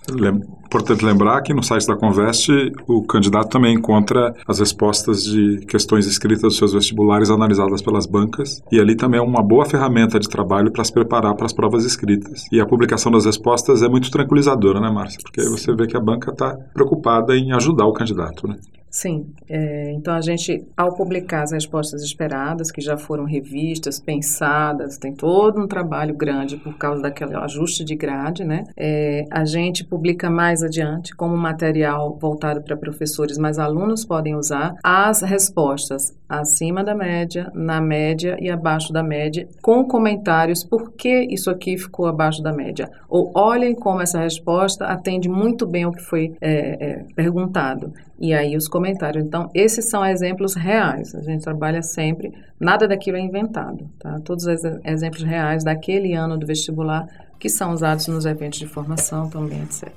Importante 0.65 1.05
lembrar 1.05 1.41
que 1.41 1.53
no 1.53 1.61
site 1.61 1.85
da 1.85 1.95
Conveste, 1.95 2.71
o 2.87 3.03
candidato 3.03 3.49
também 3.49 3.75
encontra 3.75 4.33
as 4.47 4.59
respostas 4.59 5.23
de 5.23 5.63
questões 5.67 6.07
escritas 6.07 6.41
dos 6.41 6.57
seus 6.57 6.73
vestibulares 6.73 7.29
analisadas 7.29 7.81
pelas 7.81 8.07
bancas, 8.07 8.63
e 8.71 8.79
ali 8.79 8.95
também 8.95 9.19
é 9.19 9.23
uma 9.23 9.43
boa 9.43 9.65
ferramenta 9.65 10.19
de 10.19 10.27
trabalho 10.27 10.71
para 10.71 10.83
se 10.83 10.91
preparar 10.91 11.35
para 11.35 11.45
as 11.45 11.53
provas 11.53 11.85
escritas. 11.85 12.45
E 12.51 12.59
a 12.59 12.65
publicação 12.65 13.11
das 13.11 13.25
respostas 13.25 13.83
é 13.83 13.89
muito 13.89 14.09
tranquilizadora, 14.09 14.79
né, 14.79 14.89
Márcia? 14.89 15.19
Porque 15.21 15.41
aí 15.41 15.47
você 15.47 15.75
vê 15.75 15.85
que 15.85 15.97
a 15.97 16.01
banca 16.01 16.31
está 16.31 16.57
preocupada 16.73 17.35
em 17.35 17.51
ajudar 17.51 17.85
o 17.85 17.93
candidato, 17.93 18.20
né? 18.47 18.57
Sim, 18.91 19.33
é, 19.47 19.93
então 19.93 20.13
a 20.13 20.19
gente, 20.19 20.67
ao 20.75 20.93
publicar 20.93 21.43
as 21.43 21.53
respostas 21.53 22.03
esperadas, 22.03 22.69
que 22.69 22.81
já 22.81 22.97
foram 22.97 23.23
revistas, 23.23 24.01
pensadas, 24.01 24.97
tem 24.97 25.13
todo 25.13 25.61
um 25.61 25.65
trabalho 25.65 26.13
grande 26.13 26.57
por 26.57 26.77
causa 26.77 27.01
daquele 27.01 27.33
ajuste 27.35 27.85
de 27.85 27.95
grade, 27.95 28.43
né? 28.43 28.65
É, 28.75 29.23
a 29.31 29.45
gente 29.45 29.85
publica 29.85 30.29
mais 30.29 30.61
adiante 30.61 31.15
como 31.15 31.37
material 31.37 32.17
voltado 32.19 32.61
para 32.61 32.75
professores, 32.75 33.37
mas 33.37 33.57
alunos 33.57 34.03
podem 34.03 34.35
usar 34.35 34.75
as 34.83 35.21
respostas 35.21 36.13
acima 36.31 36.81
da 36.83 36.95
média, 36.95 37.51
na 37.53 37.81
média 37.81 38.37
e 38.39 38.49
abaixo 38.49 38.93
da 38.93 39.03
média, 39.03 39.47
com 39.61 39.83
comentários 39.85 40.63
por 40.63 40.93
que 40.93 41.27
isso 41.29 41.49
aqui 41.49 41.77
ficou 41.77 42.05
abaixo 42.05 42.41
da 42.41 42.53
média. 42.53 42.89
Ou 43.09 43.31
olhem 43.35 43.75
como 43.75 44.01
essa 44.01 44.21
resposta 44.21 44.85
atende 44.85 45.27
muito 45.27 45.67
bem 45.67 45.83
ao 45.83 45.91
que 45.91 46.01
foi 46.01 46.33
é, 46.39 46.51
é 46.79 47.05
perguntado. 47.13 47.93
E 48.17 48.33
aí 48.33 48.55
os 48.55 48.67
comentários. 48.67 49.25
Então, 49.25 49.49
esses 49.53 49.89
são 49.89 50.05
exemplos 50.05 50.55
reais. 50.55 51.13
A 51.15 51.21
gente 51.21 51.43
trabalha 51.43 51.81
sempre, 51.81 52.31
nada 52.59 52.87
daquilo 52.87 53.17
é 53.17 53.19
inventado, 53.19 53.89
tá? 53.99 54.21
Todos 54.23 54.45
os 54.45 54.63
exemplos 54.85 55.23
reais 55.23 55.63
daquele 55.63 56.13
ano 56.13 56.37
do 56.37 56.45
vestibular 56.45 57.07
que 57.37 57.49
são 57.49 57.73
usados 57.73 58.07
nos 58.07 58.25
eventos 58.25 58.59
de 58.59 58.67
formação 58.67 59.27
também, 59.27 59.63
etc. 59.63 59.91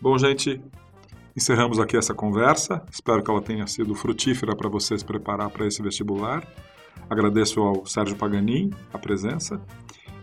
Bom, 0.00 0.18
gente, 0.18 0.60
encerramos 1.36 1.78
aqui 1.78 1.96
essa 1.96 2.14
conversa. 2.14 2.82
Espero 2.90 3.22
que 3.22 3.30
ela 3.30 3.42
tenha 3.42 3.66
sido 3.66 3.94
frutífera 3.94 4.56
para 4.56 4.68
você 4.68 4.96
se 4.98 5.04
preparar 5.04 5.50
para 5.50 5.66
esse 5.66 5.82
vestibular. 5.82 6.46
Agradeço 7.10 7.60
ao 7.60 7.84
Sérgio 7.86 8.16
Paganin 8.16 8.70
a 8.92 8.98
presença 8.98 9.60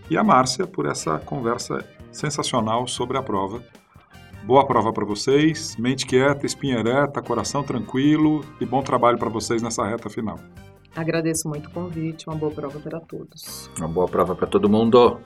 e 0.10 0.18
a 0.18 0.24
Márcia 0.24 0.66
por 0.66 0.86
essa 0.86 1.20
conversa 1.20 1.86
sensacional 2.12 2.88
sobre 2.88 3.18
a 3.18 3.24
prova 3.24 3.64
Boa 4.46 4.68
prova 4.68 4.92
para 4.92 5.06
vocês, 5.06 5.78
mente 5.78 6.06
quieta, 6.06 6.46
espinha 6.46 6.78
ereta, 6.78 7.22
coração 7.22 7.64
tranquilo 7.64 8.44
e 8.60 8.66
bom 8.66 8.84
trabalho 8.84 9.18
para 9.18 9.30
vocês 9.30 9.62
nessa 9.62 9.88
reta 9.88 10.10
final. 10.10 10.38
Agradeço 10.94 11.48
muito 11.48 11.68
o 11.68 11.72
convite, 11.72 12.28
uma 12.28 12.36
boa 12.36 12.52
prova 12.52 12.78
para 12.78 13.00
todos. 13.00 13.72
Uma 13.78 13.88
boa 13.88 14.06
prova 14.06 14.36
para 14.36 14.46
todo 14.46 14.68
mundo. 14.68 15.18